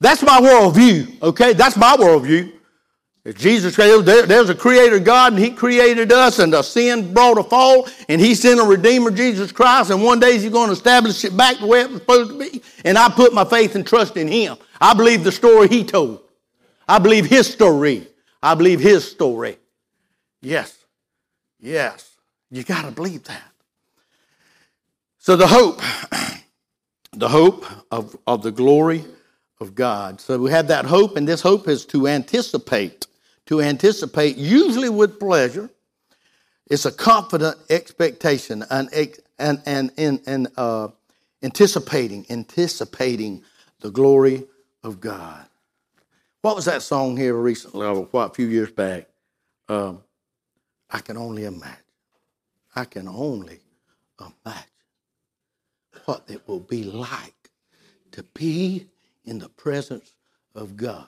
That's 0.00 0.22
my 0.22 0.38
worldview. 0.38 1.22
Okay, 1.22 1.54
that's 1.54 1.78
my 1.78 1.96
worldview. 1.96 2.52
If 3.24 3.38
Jesus, 3.38 3.76
there, 3.76 4.02
there's 4.02 4.50
a 4.50 4.54
creator 4.54 4.98
God, 4.98 5.34
and 5.34 5.42
He 5.42 5.52
created 5.52 6.10
us, 6.10 6.40
and 6.40 6.52
the 6.52 6.62
sin 6.62 7.14
brought 7.14 7.38
a 7.38 7.44
fall, 7.44 7.88
and 8.08 8.20
He 8.20 8.34
sent 8.34 8.58
a 8.58 8.64
Redeemer, 8.64 9.12
Jesus 9.12 9.52
Christ, 9.52 9.90
and 9.90 10.02
one 10.02 10.18
day 10.18 10.38
He's 10.38 10.50
going 10.50 10.66
to 10.66 10.72
establish 10.72 11.24
it 11.24 11.36
back 11.36 11.58
the 11.58 11.66
way 11.66 11.82
it 11.82 11.90
was 11.90 12.00
supposed 12.00 12.32
to 12.32 12.38
be. 12.38 12.62
And 12.84 12.98
I 12.98 13.08
put 13.08 13.32
my 13.32 13.44
faith 13.44 13.76
and 13.76 13.86
trust 13.86 14.16
in 14.16 14.26
Him. 14.26 14.56
I 14.80 14.94
believe 14.94 15.22
the 15.22 15.30
story 15.30 15.68
He 15.68 15.84
told. 15.84 16.20
I 16.88 16.98
believe 16.98 17.26
His 17.26 17.46
story. 17.46 18.08
I 18.42 18.56
believe 18.56 18.80
His 18.80 19.08
story. 19.08 19.56
Yes. 20.40 20.76
Yes. 21.60 22.16
You 22.50 22.64
got 22.64 22.86
to 22.86 22.90
believe 22.90 23.22
that. 23.24 23.52
So 25.18 25.36
the 25.36 25.46
hope, 25.46 25.80
the 27.12 27.28
hope 27.28 27.64
of, 27.92 28.16
of 28.26 28.42
the 28.42 28.50
glory 28.50 29.04
of 29.60 29.76
God. 29.76 30.20
So 30.20 30.36
we 30.38 30.50
have 30.50 30.66
that 30.66 30.86
hope, 30.86 31.16
and 31.16 31.28
this 31.28 31.40
hope 31.40 31.68
is 31.68 31.86
to 31.86 32.08
anticipate 32.08 33.06
to 33.46 33.60
anticipate, 33.60 34.36
usually 34.36 34.88
with 34.88 35.18
pleasure. 35.18 35.70
It's 36.70 36.84
a 36.86 36.92
confident 36.92 37.56
expectation 37.70 38.64
and, 38.70 38.88
and, 39.38 39.62
and, 39.66 39.92
and, 39.96 40.20
and 40.26 40.48
uh, 40.56 40.88
anticipating, 41.42 42.24
anticipating 42.30 43.42
the 43.80 43.90
glory 43.90 44.44
of 44.82 45.00
God. 45.00 45.44
What 46.40 46.56
was 46.56 46.64
that 46.64 46.82
song 46.82 47.16
here 47.16 47.34
recently, 47.34 47.86
or 47.86 48.04
what, 48.04 48.30
a 48.30 48.34
few 48.34 48.46
years 48.46 48.70
back? 48.70 49.06
Um, 49.68 50.02
I 50.90 50.98
can 50.98 51.16
only 51.16 51.44
imagine. 51.44 51.76
I 52.74 52.84
can 52.84 53.06
only 53.06 53.60
imagine 54.20 54.64
what 56.04 56.24
it 56.28 56.46
will 56.48 56.60
be 56.60 56.84
like 56.84 57.50
to 58.12 58.22
be 58.34 58.86
in 59.24 59.38
the 59.38 59.48
presence 59.48 60.14
of 60.54 60.76
God. 60.76 61.06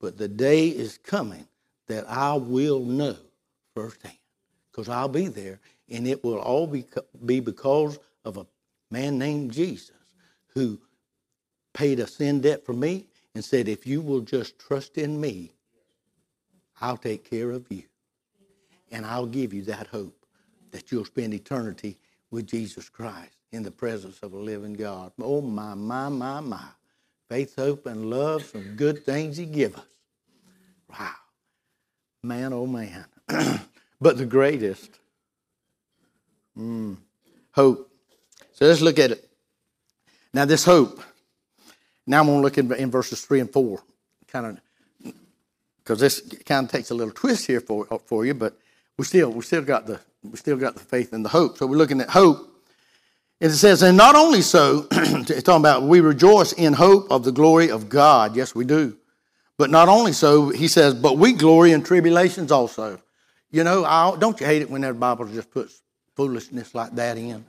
But 0.00 0.18
the 0.18 0.28
day 0.28 0.68
is 0.68 0.98
coming 0.98 1.46
that 1.88 2.08
I 2.08 2.34
will 2.34 2.80
know 2.80 3.16
firsthand 3.74 4.16
because 4.70 4.88
I'll 4.88 5.08
be 5.08 5.28
there 5.28 5.60
and 5.88 6.06
it 6.06 6.24
will 6.24 6.38
all 6.38 6.66
be, 6.66 6.84
be 7.24 7.40
because 7.40 7.98
of 8.24 8.36
a 8.36 8.46
man 8.90 9.18
named 9.18 9.52
Jesus 9.52 9.90
who 10.48 10.78
paid 11.72 12.00
a 12.00 12.06
sin 12.06 12.40
debt 12.40 12.64
for 12.64 12.72
me 12.72 13.06
and 13.34 13.44
said, 13.44 13.68
if 13.68 13.86
you 13.86 14.00
will 14.00 14.20
just 14.20 14.58
trust 14.58 14.96
in 14.96 15.20
me, 15.20 15.52
I'll 16.80 16.96
take 16.96 17.28
care 17.28 17.50
of 17.50 17.66
you. 17.70 17.82
And 18.90 19.04
I'll 19.04 19.26
give 19.26 19.52
you 19.52 19.62
that 19.62 19.88
hope 19.88 20.26
that 20.70 20.92
you'll 20.92 21.04
spend 21.04 21.34
eternity 21.34 21.98
with 22.30 22.46
Jesus 22.46 22.88
Christ 22.88 23.36
in 23.52 23.62
the 23.62 23.70
presence 23.70 24.20
of 24.22 24.32
a 24.32 24.38
living 24.38 24.74
God. 24.74 25.12
Oh, 25.20 25.40
my, 25.40 25.74
my, 25.74 26.08
my, 26.08 26.40
my. 26.40 26.64
Faith, 27.28 27.56
hope, 27.56 27.86
and 27.86 28.10
love, 28.10 28.44
some 28.44 28.76
good 28.76 29.04
things 29.04 29.36
he 29.36 29.46
give 29.46 29.76
us. 29.76 29.86
Wow. 30.90 31.14
Man, 32.24 32.54
oh 32.54 32.66
man. 32.66 33.04
but 34.00 34.16
the 34.16 34.24
greatest. 34.24 34.98
Mm, 36.58 36.96
hope. 37.52 37.90
So 38.52 38.64
let's 38.64 38.80
look 38.80 38.98
at 38.98 39.10
it. 39.10 39.28
Now, 40.32 40.46
this 40.46 40.64
hope. 40.64 41.02
Now 42.06 42.20
I'm 42.20 42.26
going 42.26 42.38
to 42.38 42.42
look 42.42 42.56
in, 42.56 42.72
in 42.72 42.90
verses 42.90 43.20
3 43.20 43.40
and 43.40 43.52
4. 43.52 43.82
Kind 44.28 44.58
of, 45.04 45.12
because 45.78 46.00
this 46.00 46.20
kind 46.46 46.64
of 46.64 46.72
takes 46.72 46.90
a 46.90 46.94
little 46.94 47.12
twist 47.12 47.46
here 47.46 47.60
for, 47.60 47.84
for 48.06 48.24
you, 48.24 48.32
but 48.32 48.58
we 48.96 49.04
still, 49.04 49.30
we 49.30 49.42
still 49.42 49.62
got 49.62 49.86
the 49.86 50.00
we 50.22 50.36
still 50.38 50.56
got 50.56 50.74
the 50.74 50.80
faith 50.80 51.12
and 51.12 51.22
the 51.22 51.28
hope. 51.28 51.58
So 51.58 51.66
we're 51.66 51.76
looking 51.76 52.00
at 52.00 52.08
hope. 52.08 52.50
And 53.42 53.52
it 53.52 53.56
says, 53.56 53.82
and 53.82 53.98
not 53.98 54.14
only 54.14 54.40
so, 54.40 54.86
it's 54.92 55.42
talking 55.42 55.60
about 55.60 55.82
we 55.82 56.00
rejoice 56.00 56.54
in 56.54 56.72
hope 56.72 57.10
of 57.10 57.24
the 57.24 57.32
glory 57.32 57.70
of 57.70 57.90
God. 57.90 58.34
Yes, 58.34 58.54
we 58.54 58.64
do. 58.64 58.96
But 59.56 59.70
not 59.70 59.88
only 59.88 60.12
so, 60.12 60.48
he 60.48 60.68
says, 60.68 60.94
but 60.94 61.16
we 61.16 61.32
glory 61.32 61.72
in 61.72 61.82
tribulations 61.82 62.50
also. 62.50 63.00
You 63.50 63.62
know, 63.62 63.84
I'll, 63.84 64.16
don't 64.16 64.38
you 64.40 64.46
hate 64.46 64.62
it 64.62 64.70
when 64.70 64.80
that 64.80 64.98
Bible 64.98 65.26
just 65.26 65.50
puts 65.50 65.80
foolishness 66.16 66.74
like 66.74 66.94
that 66.96 67.16
in? 67.16 67.44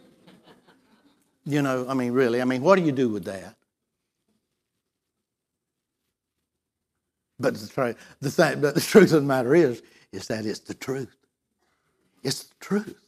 You 1.45 1.61
know, 1.61 1.87
I 1.87 1.93
mean, 1.93 2.11
really, 2.11 2.41
I 2.41 2.45
mean, 2.45 2.61
what 2.61 2.75
do 2.77 2.83
you 2.83 2.91
do 2.91 3.09
with 3.09 3.25
that? 3.25 3.55
But 7.39 7.55
the, 7.55 7.95
the, 8.21 8.31
thing, 8.31 8.61
but 8.61 8.75
the 8.75 8.81
truth 8.93 9.11
of 9.11 9.21
the 9.21 9.27
matter 9.27 9.55
is, 9.55 9.81
is 10.11 10.27
that 10.27 10.45
it's 10.45 10.59
the 10.59 10.73
truth. 10.73 11.15
It's 12.23 12.43
the 12.43 12.55
truth. 12.59 12.99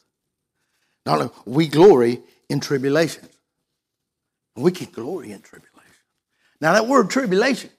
Not 1.05 1.19
only 1.21 1.31
we 1.45 1.67
glory 1.67 2.21
in 2.49 2.59
tribulations. 2.59 3.29
We 4.55 4.71
can 4.71 4.91
glory 4.91 5.31
in 5.31 5.41
tribulation. 5.41 5.73
Now 6.59 6.73
that 6.73 6.87
word 6.87 7.09
tribulation, 7.09 7.69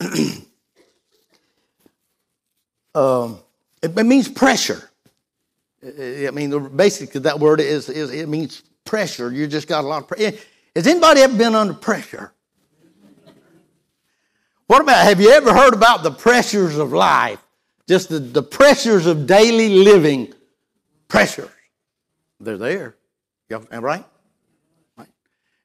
um, 2.94 3.38
it, 3.82 3.96
it, 3.96 4.04
means 4.04 4.28
pressure. 4.28 4.88
I 5.82 6.30
mean, 6.32 6.76
basically 6.76 7.20
that 7.22 7.40
word 7.40 7.60
is, 7.60 7.88
is 7.88 8.10
it 8.10 8.28
means 8.28 8.62
pressure. 8.84 9.32
You 9.32 9.46
just 9.46 9.66
got 9.68 9.84
a 9.84 9.86
lot 9.86 10.02
of 10.02 10.08
pressure. 10.08 10.36
Has 10.74 10.86
anybody 10.86 11.20
ever 11.22 11.36
been 11.36 11.54
under 11.54 11.74
pressure? 11.74 12.32
What 14.68 14.82
about, 14.82 15.04
have 15.04 15.20
you 15.20 15.30
ever 15.30 15.52
heard 15.52 15.74
about 15.74 16.02
the 16.02 16.10
pressures 16.10 16.76
of 16.76 16.92
life? 16.92 17.42
Just 17.88 18.10
the, 18.10 18.18
the 18.18 18.42
pressures 18.42 19.06
of 19.06 19.26
daily 19.26 19.70
living. 19.70 20.34
Pressures. 21.08 21.48
They're 22.38 22.58
there. 22.58 22.94
Right? 23.50 23.82
right? 23.82 24.04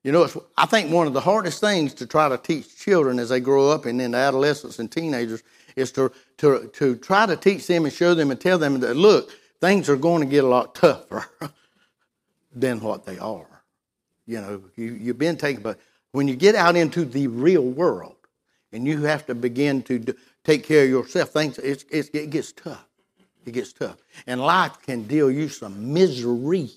You 0.03 0.11
know, 0.11 0.27
I 0.57 0.65
think 0.65 0.91
one 0.91 1.07
of 1.07 1.13
the 1.13 1.21
hardest 1.21 1.61
things 1.61 1.93
to 1.95 2.05
try 2.05 2.27
to 2.27 2.37
teach 2.37 2.77
children 2.77 3.19
as 3.19 3.29
they 3.29 3.39
grow 3.39 3.69
up 3.69 3.85
and 3.85 4.01
into 4.01 4.17
adolescents 4.17 4.79
and 4.79 4.91
teenagers 4.91 5.43
is 5.77 5.91
to, 5.93 6.11
to, 6.37 6.69
to 6.73 6.95
try 6.97 7.25
to 7.25 7.37
teach 7.37 7.67
them 7.67 7.85
and 7.85 7.93
show 7.93 8.13
them 8.13 8.29
and 8.29 8.39
tell 8.39 8.57
them 8.57 8.81
that, 8.81 8.97
look, 8.97 9.31
things 9.61 9.89
are 9.89 9.95
going 9.95 10.21
to 10.21 10.27
get 10.27 10.43
a 10.43 10.47
lot 10.47 10.75
tougher 10.75 11.25
than 12.53 12.81
what 12.81 13.05
they 13.05 13.17
are. 13.17 13.63
You 14.25 14.41
know, 14.41 14.63
you, 14.75 14.93
you've 14.93 15.17
been 15.17 15.37
taken, 15.37 15.63
but 15.63 15.79
when 16.11 16.27
you 16.27 16.35
get 16.35 16.55
out 16.55 16.75
into 16.75 17.05
the 17.05 17.27
real 17.27 17.63
world, 17.63 18.15
and 18.73 18.87
you 18.87 19.03
have 19.03 19.25
to 19.27 19.35
begin 19.35 19.83
to 19.83 20.03
take 20.43 20.63
care 20.63 20.83
of 20.83 20.89
yourself, 20.89 21.29
things 21.29 21.57
it, 21.59 21.85
it, 21.91 22.09
it 22.13 22.29
gets 22.31 22.51
tough. 22.51 22.85
It 23.45 23.51
gets 23.51 23.73
tough, 23.73 23.97
and 24.25 24.41
life 24.41 24.81
can 24.81 25.03
deal 25.03 25.29
you 25.29 25.49
some 25.49 25.93
misery, 25.93 26.69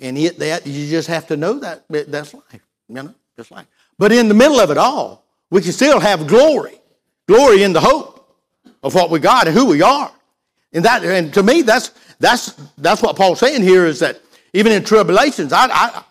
and 0.00 0.18
it 0.18 0.38
that 0.38 0.66
you 0.66 0.88
just 0.88 1.08
have 1.08 1.26
to 1.28 1.36
know 1.36 1.58
that 1.60 1.84
that's 1.88 2.34
life. 2.34 2.66
You 2.88 2.94
know, 2.94 3.14
just 3.36 3.50
life. 3.50 3.66
But 3.98 4.12
in 4.12 4.28
the 4.28 4.34
middle 4.34 4.60
of 4.60 4.70
it 4.70 4.78
all, 4.78 5.24
we 5.50 5.60
can 5.60 5.72
still 5.72 6.00
have 6.00 6.26
glory, 6.26 6.80
glory 7.26 7.62
in 7.62 7.72
the 7.72 7.80
hope 7.80 8.36
of 8.82 8.94
what 8.94 9.10
we 9.10 9.18
got 9.18 9.46
and 9.46 9.56
who 9.56 9.66
we 9.66 9.82
are. 9.82 10.10
And 10.72 10.84
that, 10.84 11.04
and 11.04 11.32
to 11.34 11.42
me, 11.42 11.62
that's 11.62 11.92
that's 12.18 12.52
that's 12.78 13.02
what 13.02 13.16
Paul's 13.16 13.40
saying 13.40 13.62
here 13.62 13.86
is 13.86 13.98
that 14.00 14.20
even 14.52 14.72
in 14.72 14.84
tribulations, 14.84 15.52
I, 15.52 15.66
I 15.66 16.04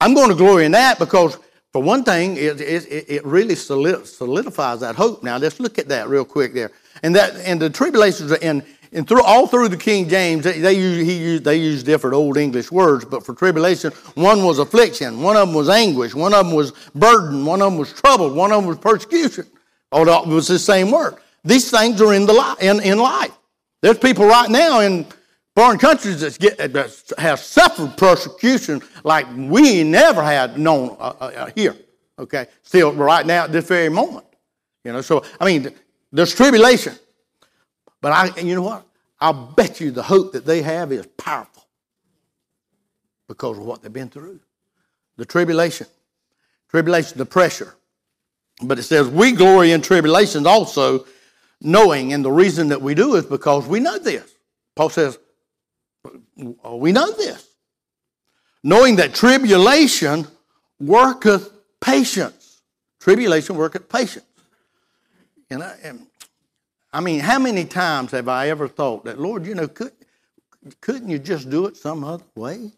I'm 0.00 0.14
going 0.14 0.28
to 0.28 0.34
glory 0.34 0.64
in 0.64 0.72
that 0.72 0.98
because 0.98 1.38
for 1.72 1.82
one 1.82 2.04
thing, 2.04 2.36
it, 2.36 2.60
it, 2.60 3.04
it 3.08 3.24
really 3.24 3.56
solidifies 3.56 4.80
that 4.80 4.94
hope. 4.94 5.24
Now, 5.24 5.38
let's 5.38 5.58
look 5.58 5.78
at 5.78 5.88
that 5.88 6.08
real 6.08 6.24
quick 6.24 6.54
there. 6.54 6.70
And 7.02 7.16
that 7.16 7.34
and 7.36 7.60
the 7.60 7.68
tribulations 7.68 8.30
and 8.30 8.64
and 8.94 9.06
through 9.06 9.22
all 9.22 9.46
through 9.46 9.68
the 9.68 9.76
King 9.76 10.08
James, 10.08 10.44
they, 10.44 10.60
they 10.60 10.74
use 10.74 11.06
he 11.06 11.18
used 11.18 11.44
they 11.44 11.56
use 11.56 11.82
different 11.82 12.14
old 12.14 12.36
English 12.36 12.70
words, 12.70 13.04
but 13.04 13.24
for 13.26 13.34
tribulation, 13.34 13.92
one 14.14 14.44
was 14.44 14.58
affliction, 14.58 15.20
one 15.20 15.36
of 15.36 15.48
them 15.48 15.54
was 15.54 15.68
anguish, 15.68 16.14
one 16.14 16.32
of 16.32 16.46
them 16.46 16.54
was 16.54 16.72
burden, 16.94 17.44
one 17.44 17.60
of 17.60 17.72
them 17.72 17.78
was 17.78 17.92
trouble, 17.92 18.32
one 18.32 18.52
of 18.52 18.62
them 18.62 18.68
was 18.68 18.78
persecution. 18.78 19.46
All 19.92 20.08
it 20.08 20.26
was 20.26 20.48
the 20.48 20.58
same 20.58 20.90
word. 20.90 21.16
These 21.44 21.70
things 21.70 22.00
are 22.00 22.14
in 22.14 22.26
the 22.26 22.32
li- 22.32 22.68
in, 22.68 22.80
in 22.82 22.98
life. 22.98 23.36
There's 23.82 23.98
people 23.98 24.26
right 24.26 24.50
now 24.50 24.80
in 24.80 25.06
foreign 25.54 25.78
countries 25.78 26.20
that, 26.20 26.38
get, 26.38 26.72
that 26.72 27.12
have 27.18 27.38
suffered 27.38 27.96
persecution 27.96 28.82
like 29.04 29.26
we 29.36 29.84
never 29.84 30.22
had 30.22 30.58
known 30.58 30.96
uh, 30.98 31.12
uh, 31.20 31.24
uh, 31.24 31.50
here. 31.54 31.76
Okay, 32.18 32.46
still 32.62 32.92
right 32.92 33.26
now 33.26 33.44
at 33.44 33.52
this 33.52 33.68
very 33.68 33.88
moment. 33.88 34.26
You 34.84 34.92
know, 34.92 35.00
so 35.00 35.24
I 35.40 35.44
mean, 35.44 35.72
there's 36.12 36.34
tribulation, 36.34 36.94
but 38.04 38.12
I, 38.12 38.38
you 38.38 38.54
know 38.54 38.60
what? 38.60 38.86
I'll 39.18 39.32
bet 39.32 39.80
you 39.80 39.90
the 39.90 40.02
hope 40.02 40.32
that 40.32 40.44
they 40.44 40.60
have 40.60 40.92
is 40.92 41.06
powerful 41.16 41.64
because 43.28 43.56
of 43.56 43.64
what 43.64 43.80
they've 43.80 43.90
been 43.90 44.10
through. 44.10 44.40
The 45.16 45.24
tribulation, 45.24 45.86
tribulation, 46.68 47.16
the 47.16 47.24
pressure. 47.24 47.74
But 48.62 48.78
it 48.78 48.82
says 48.82 49.08
we 49.08 49.32
glory 49.32 49.72
in 49.72 49.80
tribulations 49.80 50.44
also, 50.44 51.06
knowing, 51.62 52.12
and 52.12 52.22
the 52.22 52.30
reason 52.30 52.68
that 52.68 52.82
we 52.82 52.94
do 52.94 53.14
is 53.14 53.24
because 53.24 53.66
we 53.66 53.80
know 53.80 53.96
this. 53.98 54.34
Paul 54.76 54.90
says, 54.90 55.18
uh, 56.04 56.76
we 56.76 56.92
know 56.92 57.10
this. 57.10 57.48
Knowing 58.62 58.96
that 58.96 59.14
tribulation 59.14 60.26
worketh 60.78 61.50
patience. 61.80 62.60
Tribulation 63.00 63.56
worketh 63.56 63.88
patience. 63.88 64.26
And 65.48 65.62
I, 65.62 65.74
and 65.82 66.06
I 66.94 67.00
mean, 67.00 67.18
how 67.18 67.40
many 67.40 67.64
times 67.64 68.12
have 68.12 68.28
I 68.28 68.50
ever 68.50 68.68
thought 68.68 69.04
that, 69.04 69.18
Lord, 69.18 69.46
you 69.46 69.56
know, 69.56 69.66
could, 69.66 69.90
couldn't 70.80 71.08
you 71.08 71.18
just 71.18 71.50
do 71.50 71.66
it 71.66 71.76
some 71.76 72.04
other 72.04 72.22
way? 72.36 72.70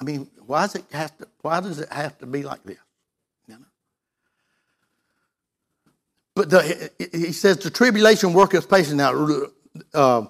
I 0.00 0.04
mean, 0.04 0.28
why 0.44 0.62
does 0.62 0.74
it 0.74 0.84
have 0.90 1.16
to, 1.18 1.28
why 1.42 1.60
does 1.60 1.78
it 1.78 1.92
have 1.92 2.18
to 2.18 2.26
be 2.26 2.42
like 2.42 2.64
this? 2.64 2.78
You 3.46 3.54
know? 3.54 3.64
But 6.34 6.50
the, 6.50 6.90
he 7.12 7.30
says 7.30 7.58
the 7.58 7.70
tribulation 7.70 8.32
worketh 8.32 8.68
patience. 8.68 8.94
Now, 8.94 9.38
uh, 9.94 10.26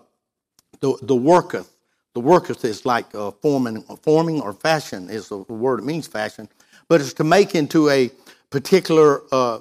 the, 0.81 0.99
the 1.01 1.17
worketh. 1.17 1.71
The 2.13 2.21
worketh 2.21 2.67
is 2.67 2.85
like 2.85 3.15
uh, 3.15 3.31
forming, 3.31 3.81
forming 4.03 4.43
or 4.43 4.53
fashion 4.53 5.09
is 5.09 5.31
the 5.31 5.39
word. 5.39 5.81
It 5.81 5.87
means 5.87 6.07
fashion, 6.07 6.51
but 6.87 7.01
it's 7.01 7.15
to 7.15 7.25
make 7.25 7.55
into 7.55 7.89
a 7.89 8.11
particular 8.51 9.23
uh, 9.33 9.61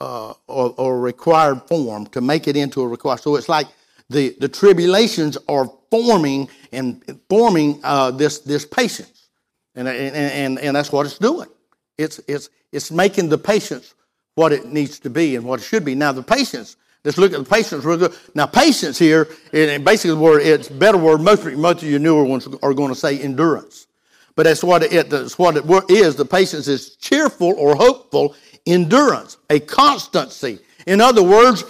uh, 0.00 0.34
or, 0.46 0.74
or, 0.76 1.00
required 1.00 1.62
form 1.62 2.06
to 2.08 2.20
make 2.20 2.46
it 2.48 2.56
into 2.56 2.82
a 2.82 2.88
required. 2.88 3.20
So 3.20 3.36
it's 3.36 3.48
like 3.48 3.66
the, 4.10 4.36
the 4.40 4.48
tribulations 4.48 5.38
are 5.48 5.70
forming 5.90 6.48
and 6.72 7.20
forming 7.30 7.80
uh, 7.82 8.10
this 8.10 8.40
this 8.40 8.66
patience, 8.66 9.28
and, 9.74 9.88
and 9.88 10.14
and 10.14 10.58
and 10.58 10.76
that's 10.76 10.92
what 10.92 11.06
it's 11.06 11.18
doing. 11.18 11.48
It's 11.96 12.20
it's 12.28 12.50
it's 12.72 12.90
making 12.90 13.30
the 13.30 13.38
patience 13.38 13.94
what 14.34 14.52
it 14.52 14.66
needs 14.66 14.98
to 15.00 15.10
be 15.10 15.34
and 15.36 15.46
what 15.46 15.60
it 15.60 15.64
should 15.64 15.84
be. 15.84 15.94
Now 15.94 16.12
the 16.12 16.22
patience 16.22 16.76
Let's 17.06 17.18
look 17.18 17.32
at 17.32 17.38
the 17.38 17.48
patience 17.48 17.84
real 17.84 17.98
good. 17.98 18.16
Now, 18.34 18.46
patience 18.46 18.98
here, 18.98 19.28
and 19.52 19.84
basically 19.84 20.16
the 20.16 20.20
word, 20.20 20.42
it's 20.42 20.68
better 20.68 20.98
word. 20.98 21.20
Most, 21.20 21.44
most 21.44 21.84
of 21.84 21.88
your 21.88 22.00
newer 22.00 22.24
ones 22.24 22.48
are 22.64 22.74
going 22.74 22.92
to 22.92 22.98
say 22.98 23.20
endurance. 23.20 23.86
But 24.34 24.42
that's 24.42 24.64
what 24.64 24.82
it, 24.82 25.08
that's 25.08 25.38
what 25.38 25.56
it 25.56 25.64
is. 25.88 26.16
The 26.16 26.24
patience 26.24 26.66
is 26.66 26.96
cheerful 26.96 27.54
or 27.56 27.76
hopeful 27.76 28.34
endurance, 28.66 29.36
a 29.48 29.60
constancy. 29.60 30.58
In 30.86 31.00
other 31.00 31.22
words, 31.22 31.64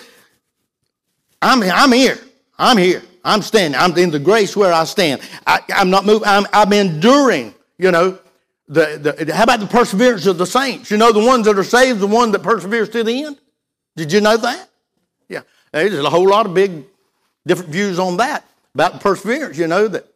I'm, 1.43 1.63
I'm 1.63 1.93
here. 1.93 2.19
I'm 2.59 2.77
here. 2.77 3.03
I'm 3.25 3.43
standing. 3.43 3.79
I'm 3.79 3.97
in 3.99 4.11
the 4.11 4.19
grace 4.19 4.57
where 4.57 4.73
I 4.73 4.85
stand. 4.85 5.21
I, 5.47 5.61
am 5.71 5.91
not 5.91 6.07
moving. 6.07 6.27
I'm, 6.27 6.47
I'm 6.53 6.73
enduring, 6.73 7.55
you 7.79 7.91
know. 7.91 8.19
The, 8.69 9.17
the, 9.25 9.35
how 9.35 9.45
about 9.45 9.61
the 9.61 9.67
perseverance 9.67 10.27
of 10.27 10.39
the 10.39 10.47
saints? 10.47 10.91
You 10.91 10.97
know, 10.97 11.13
the 11.13 11.25
ones 11.25 11.47
that 11.47 11.57
are 11.57 11.65
saved, 11.65 12.01
the 12.01 12.07
one 12.07 12.33
that 12.33 12.43
perseveres 12.43 12.89
to 12.91 13.05
the 13.05 13.25
end? 13.25 13.39
Did 13.95 14.13
you 14.13 14.21
know 14.21 14.37
that? 14.37 14.69
Yeah. 15.29 15.43
There's 15.73 15.95
a 15.95 16.11
whole 16.11 16.29
lot 16.29 16.47
of 16.47 16.55
big 16.55 16.85
different 17.47 17.71
views 17.71 17.99
on 17.99 18.17
that 18.19 18.45
about 18.75 19.01
perseverance. 19.01 19.57
You 19.57 19.67
know 19.67 19.89
that 19.89 20.07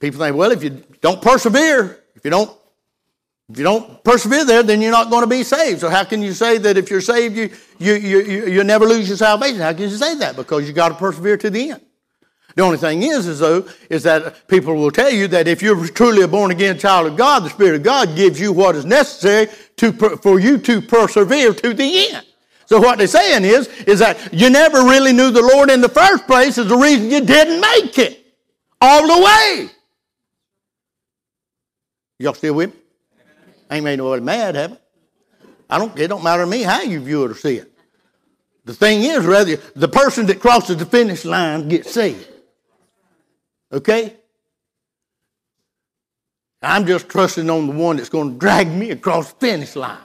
people 0.00 0.20
think, 0.20 0.36
well, 0.36 0.50
if 0.50 0.62
you 0.62 0.82
don't 1.00 1.20
persevere, 1.20 2.00
if 2.14 2.24
you 2.24 2.30
don't 2.30 2.50
if 3.50 3.56
you 3.56 3.64
don't 3.64 4.04
persevere 4.04 4.44
there, 4.44 4.62
then 4.62 4.82
you're 4.82 4.92
not 4.92 5.08
going 5.08 5.22
to 5.22 5.28
be 5.28 5.42
saved. 5.42 5.80
So 5.80 5.88
how 5.88 6.04
can 6.04 6.22
you 6.22 6.32
say 6.34 6.58
that 6.58 6.76
if 6.76 6.90
you're 6.90 7.00
saved, 7.00 7.36
you 7.36 7.50
you 7.78 7.94
you 7.94 8.46
you 8.46 8.64
never 8.64 8.84
lose 8.84 9.08
your 9.08 9.16
salvation? 9.16 9.60
How 9.60 9.72
can 9.72 9.82
you 9.82 9.90
say 9.90 10.16
that? 10.16 10.36
Because 10.36 10.66
you 10.66 10.74
got 10.74 10.90
to 10.90 10.94
persevere 10.94 11.38
to 11.38 11.48
the 11.48 11.70
end. 11.70 11.80
The 12.54 12.62
only 12.62 12.76
thing 12.76 13.02
is, 13.02 13.26
is 13.26 13.38
though, 13.38 13.66
is 13.88 14.02
that 14.02 14.48
people 14.48 14.74
will 14.74 14.90
tell 14.90 15.10
you 15.10 15.28
that 15.28 15.48
if 15.48 15.62
you're 15.62 15.86
truly 15.86 16.22
a 16.22 16.28
born 16.28 16.50
again 16.50 16.78
child 16.78 17.06
of 17.06 17.16
God, 17.16 17.44
the 17.44 17.50
Spirit 17.50 17.76
of 17.76 17.82
God 17.84 18.16
gives 18.16 18.38
you 18.38 18.52
what 18.52 18.74
is 18.74 18.84
necessary 18.84 19.46
to 19.76 19.92
for 19.92 20.40
you 20.40 20.58
to 20.58 20.82
persevere 20.82 21.54
to 21.54 21.72
the 21.72 22.08
end. 22.10 22.26
So 22.66 22.78
what 22.78 22.98
they're 22.98 23.06
saying 23.06 23.44
is, 23.44 23.68
is 23.86 24.00
that 24.00 24.34
you 24.34 24.50
never 24.50 24.78
really 24.78 25.14
knew 25.14 25.30
the 25.30 25.40
Lord 25.40 25.70
in 25.70 25.80
the 25.80 25.88
first 25.88 26.26
place 26.26 26.58
is 26.58 26.68
the 26.68 26.76
reason 26.76 27.10
you 27.10 27.24
didn't 27.24 27.62
make 27.62 27.96
it 27.96 28.26
all 28.78 29.06
the 29.06 29.24
way. 29.24 29.70
Y'all 32.18 32.34
still 32.34 32.54
with 32.54 32.74
me? 32.74 32.80
Ain't 33.70 33.84
made 33.84 33.98
nobody 33.98 34.22
mad, 34.22 34.54
have 34.54 34.72
I? 34.72 34.76
I 35.70 35.78
don't, 35.78 35.98
it 35.98 36.08
don't 36.08 36.24
matter 36.24 36.44
to 36.44 36.50
me 36.50 36.62
how 36.62 36.82
you 36.82 37.00
view 37.00 37.24
it 37.24 37.30
or 37.30 37.34
see 37.34 37.56
it. 37.56 37.70
The 38.64 38.74
thing 38.74 39.02
is, 39.02 39.24
rather, 39.24 39.56
the 39.76 39.88
person 39.88 40.26
that 40.26 40.40
crosses 40.40 40.76
the 40.76 40.86
finish 40.86 41.24
line 41.24 41.68
gets 41.68 41.92
saved. 41.92 42.26
Okay? 43.72 44.14
I'm 46.60 46.86
just 46.86 47.08
trusting 47.08 47.48
on 47.48 47.66
the 47.66 47.72
one 47.72 47.96
that's 47.96 48.08
going 48.08 48.32
to 48.32 48.38
drag 48.38 48.68
me 48.68 48.90
across 48.90 49.32
the 49.32 49.38
finish 49.38 49.76
line. 49.76 49.98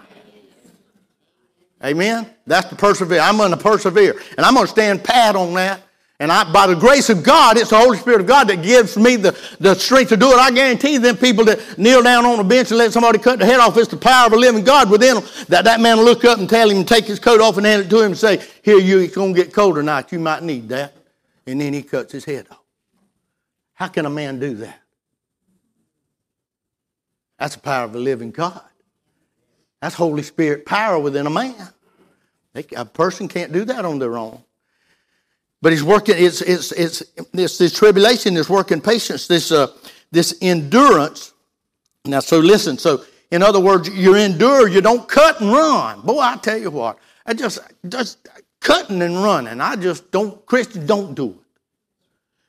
Amen? 1.83 2.29
That's 2.45 2.69
the 2.69 2.75
persevere. 2.75 3.19
I'm 3.19 3.37
going 3.37 3.51
to 3.51 3.57
persevere. 3.57 4.21
And 4.37 4.45
I'm 4.45 4.53
going 4.53 4.65
to 4.65 4.71
stand 4.71 5.03
pat 5.03 5.35
on 5.35 5.53
that. 5.55 5.81
And 6.19 6.31
I, 6.31 6.49
by 6.51 6.67
the 6.67 6.75
grace 6.75 7.09
of 7.09 7.23
God, 7.23 7.57
it's 7.57 7.71
the 7.71 7.77
Holy 7.77 7.97
Spirit 7.97 8.21
of 8.21 8.27
God 8.27 8.47
that 8.47 8.61
gives 8.61 8.95
me 8.95 9.15
the, 9.15 9.37
the 9.59 9.73
strength 9.73 10.09
to 10.09 10.17
do 10.17 10.31
it. 10.31 10.37
I 10.37 10.51
guarantee 10.51 10.97
them 10.97 11.17
people 11.17 11.43
that 11.45 11.77
kneel 11.77 12.03
down 12.03 12.25
on 12.25 12.39
a 12.39 12.43
bench 12.43 12.69
and 12.69 12.77
let 12.77 12.93
somebody 12.93 13.17
cut 13.17 13.39
the 13.39 13.45
head 13.45 13.59
off, 13.59 13.75
it's 13.77 13.89
the 13.89 13.97
power 13.97 14.27
of 14.27 14.33
a 14.33 14.37
living 14.37 14.63
God 14.63 14.89
within 14.89 15.15
them. 15.15 15.23
That 15.49 15.65
that 15.65 15.81
man 15.81 15.97
will 15.97 16.05
look 16.05 16.23
up 16.23 16.37
and 16.37 16.47
tell 16.47 16.69
him, 16.69 16.85
take 16.85 17.05
his 17.05 17.19
coat 17.19 17.41
off 17.41 17.57
and 17.57 17.65
hand 17.65 17.85
it 17.85 17.89
to 17.89 17.99
him 17.99 18.11
and 18.11 18.17
say, 18.17 18.45
Here, 18.61 18.77
you, 18.77 18.99
it's 18.99 19.15
going 19.15 19.33
to 19.33 19.43
get 19.43 19.53
cold 19.53 19.75
tonight. 19.75 20.11
You 20.11 20.19
might 20.19 20.43
need 20.43 20.69
that. 20.69 20.93
And 21.47 21.59
then 21.59 21.73
he 21.73 21.81
cuts 21.81 22.13
his 22.13 22.25
head 22.25 22.47
off. 22.51 22.61
How 23.73 23.87
can 23.87 24.05
a 24.05 24.09
man 24.09 24.39
do 24.39 24.53
that? 24.55 24.79
That's 27.39 27.55
the 27.55 27.61
power 27.61 27.85
of 27.85 27.95
a 27.95 27.99
living 27.99 28.31
God. 28.31 28.61
That's 29.81 29.95
Holy 29.95 30.23
Spirit 30.23 30.65
power 30.65 30.97
within 30.97 31.27
a 31.27 31.29
man. 31.29 31.67
A 32.77 32.85
person 32.85 33.27
can't 33.27 33.51
do 33.51 33.65
that 33.65 33.83
on 33.83 33.99
their 33.99 34.15
own. 34.15 34.41
But 35.63 35.71
he's 35.71 35.81
working, 35.81 36.15
it's, 36.17 36.41
it's, 36.41 36.73
it's, 36.73 37.03
this, 37.31 37.57
this 37.57 37.71
tribulation 37.71 38.35
is 38.35 38.49
working 38.49 38.81
patience, 38.81 39.27
this, 39.27 39.49
uh, 39.49 39.67
this 40.11 40.37
endurance. 40.41 41.31
Now, 42.03 42.19
so 42.19 42.39
listen, 42.39 42.77
so 42.77 43.05
in 43.31 43.41
other 43.41 43.61
words, 43.61 43.87
you 43.87 44.13
endure, 44.15 44.67
you 44.67 44.81
don't 44.81 45.07
cut 45.07 45.39
and 45.39 45.53
run. 45.53 46.01
Boy, 46.01 46.19
I 46.19 46.35
tell 46.35 46.57
you 46.57 46.69
what, 46.69 46.99
I 47.25 47.33
just, 47.33 47.59
just 47.87 48.27
cutting 48.59 49.01
and 49.01 49.23
running. 49.23 49.61
I 49.61 49.77
just 49.77 50.11
don't, 50.11 50.45
Christians 50.45 50.85
don't 50.85 51.15
do 51.15 51.29
it. 51.29 51.59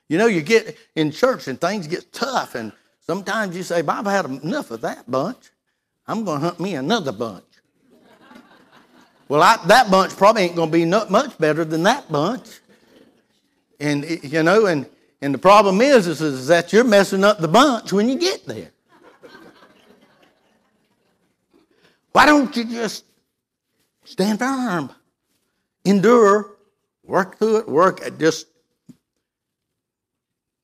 You 0.09 0.17
know, 0.17 0.27
you 0.27 0.41
get 0.41 0.77
in 0.95 1.09
church 1.09 1.47
and 1.47 1.59
things 1.59 1.87
get 1.87 2.11
tough, 2.11 2.53
and 2.55 2.73
sometimes 2.99 3.55
you 3.55 3.63
say, 3.63 3.81
I've 3.81 4.05
had 4.05 4.25
enough 4.25 4.71
of 4.71 4.81
that 4.81 5.09
bunch. 5.09 5.51
I'm 6.05 6.25
going 6.25 6.41
to 6.41 6.47
hunt 6.47 6.59
me 6.59 6.75
another 6.75 7.13
bunch. 7.13 7.45
well, 9.29 9.41
I, 9.41 9.57
that 9.67 9.89
bunch 9.89 10.11
probably 10.17 10.41
ain't 10.41 10.57
going 10.57 10.69
to 10.69 10.77
be 10.77 10.83
much 10.83 11.37
better 11.37 11.63
than 11.63 11.83
that 11.83 12.11
bunch. 12.11 12.59
And, 13.79 14.05
you 14.23 14.43
know, 14.43 14.65
and, 14.65 14.87
and 15.21 15.33
the 15.33 15.39
problem 15.39 15.81
is, 15.81 16.07
is, 16.07 16.21
is 16.21 16.47
that 16.47 16.71
you're 16.71 16.83
messing 16.83 17.23
up 17.23 17.39
the 17.39 17.47
bunch 17.47 17.91
when 17.91 18.07
you 18.09 18.17
get 18.17 18.45
there. 18.45 18.71
Why 22.11 22.25
don't 22.25 22.55
you 22.55 22.63
just 22.63 23.03
stand 24.05 24.39
firm, 24.39 24.89
endure, 25.83 26.55
work 27.03 27.37
through 27.37 27.57
it, 27.57 27.67
work 27.67 28.01
at 28.05 28.17
just 28.17 28.47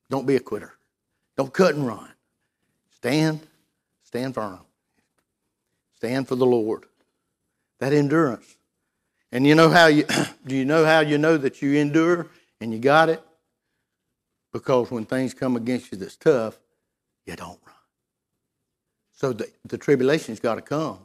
don't 0.09 0.25
be 0.25 0.35
a 0.35 0.39
quitter. 0.39 0.73
Don't 1.37 1.51
cut 1.51 1.75
and 1.75 1.87
run. 1.87 2.09
Stand, 2.91 3.47
stand 4.03 4.35
firm. 4.35 4.59
Stand 5.95 6.27
for 6.27 6.35
the 6.35 6.45
Lord. 6.45 6.85
That 7.79 7.93
endurance. 7.93 8.57
And 9.31 9.47
you 9.47 9.55
know 9.55 9.69
how 9.69 9.87
you 9.87 10.05
do 10.45 10.55
you 10.55 10.65
know 10.65 10.85
how 10.85 10.99
you 10.99 11.17
know 11.17 11.37
that 11.37 11.61
you 11.61 11.75
endure 11.75 12.27
and 12.61 12.71
you 12.71 12.79
got 12.79 13.09
it? 13.09 13.21
Because 14.53 14.91
when 14.91 15.05
things 15.05 15.33
come 15.33 15.55
against 15.55 15.91
you 15.91 15.97
that's 15.97 16.15
tough, 16.15 16.59
you 17.25 17.35
don't 17.35 17.59
run. 17.65 17.75
So 19.13 19.33
the, 19.33 19.49
the 19.65 19.77
tribulation's 19.77 20.39
got 20.39 20.55
to 20.55 20.61
come 20.61 20.99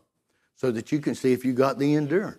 so 0.55 0.71
that 0.71 0.93
you 0.93 1.01
can 1.01 1.15
see 1.15 1.33
if 1.33 1.45
you 1.45 1.53
got 1.53 1.79
the 1.79 1.97
endurance. 1.97 2.39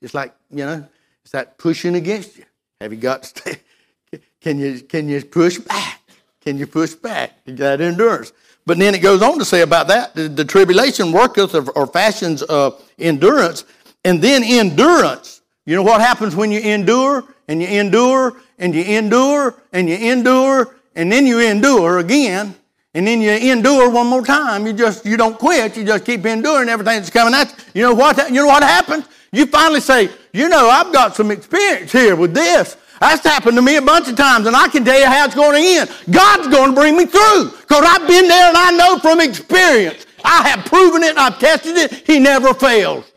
It's 0.00 0.14
like, 0.14 0.34
you 0.50 0.64
know, 0.64 0.86
it's 1.22 1.32
that 1.32 1.58
pushing 1.58 1.94
against 1.94 2.36
you. 2.36 2.44
Have 2.80 2.92
you 2.92 2.98
got 2.98 3.24
stay, 3.24 3.60
can 4.40 4.58
you, 4.58 4.80
can 4.80 5.08
you 5.08 5.22
push 5.24 5.58
back? 5.58 6.00
Can 6.40 6.58
you 6.58 6.66
push 6.66 6.94
back? 6.94 7.32
You 7.44 7.54
got 7.54 7.80
endurance. 7.80 8.32
But 8.64 8.78
then 8.78 8.94
it 8.94 8.98
goes 8.98 9.22
on 9.22 9.38
to 9.38 9.44
say 9.44 9.62
about 9.62 9.88
that 9.88 10.14
the, 10.14 10.28
the 10.28 10.44
tribulation 10.44 11.10
worketh 11.10 11.54
or, 11.54 11.70
or 11.70 11.86
fashions 11.86 12.42
of 12.42 12.82
endurance, 12.98 13.64
and 14.04 14.22
then 14.22 14.44
endurance. 14.44 15.40
You 15.66 15.74
know 15.76 15.82
what 15.82 16.00
happens 16.00 16.36
when 16.36 16.50
you 16.52 16.60
endure 16.60 17.24
and 17.48 17.60
you 17.60 17.68
endure 17.68 18.36
and 18.58 18.74
you 18.74 18.82
endure 18.82 19.56
and 19.72 19.88
you 19.88 19.96
endure 19.96 20.76
and 20.94 21.10
then 21.10 21.26
you 21.26 21.40
endure 21.40 21.98
again 21.98 22.54
and 22.94 23.06
then 23.06 23.20
you 23.20 23.30
endure 23.30 23.90
one 23.90 24.06
more 24.06 24.24
time. 24.24 24.66
You 24.66 24.72
just 24.72 25.04
you 25.04 25.16
don't 25.16 25.38
quit. 25.38 25.76
You 25.76 25.84
just 25.84 26.04
keep 26.04 26.24
enduring 26.24 26.68
everything 26.68 26.96
that's 26.96 27.10
coming 27.10 27.34
at 27.34 27.48
you. 27.74 27.80
You 27.80 27.82
know 27.88 27.94
what? 27.94 28.28
You 28.28 28.42
know 28.42 28.46
what 28.46 28.62
happens? 28.62 29.06
You 29.32 29.46
finally 29.46 29.80
say, 29.80 30.08
you 30.32 30.48
know, 30.48 30.68
I've 30.68 30.92
got 30.92 31.14
some 31.14 31.30
experience 31.30 31.92
here 31.92 32.16
with 32.16 32.34
this. 32.34 32.76
That's 33.00 33.22
happened 33.22 33.56
to 33.56 33.62
me 33.62 33.76
a 33.76 33.82
bunch 33.82 34.08
of 34.08 34.16
times, 34.16 34.46
and 34.46 34.56
I 34.56 34.68
can 34.68 34.84
tell 34.84 34.98
you 34.98 35.06
how 35.06 35.26
it's 35.26 35.34
going 35.34 35.62
to 35.62 35.68
end. 35.68 35.90
God's 36.10 36.48
going 36.48 36.70
to 36.70 36.74
bring 36.74 36.96
me 36.96 37.06
through 37.06 37.50
because 37.50 37.84
I've 37.86 38.08
been 38.08 38.26
there 38.26 38.48
and 38.48 38.56
I 38.56 38.70
know 38.72 38.98
from 38.98 39.20
experience. 39.20 40.06
I 40.24 40.48
have 40.48 40.64
proven 40.64 41.04
it, 41.04 41.16
I've 41.16 41.38
tested 41.38 41.76
it. 41.76 41.92
He 42.06 42.18
never 42.18 42.52
fails. 42.52 43.12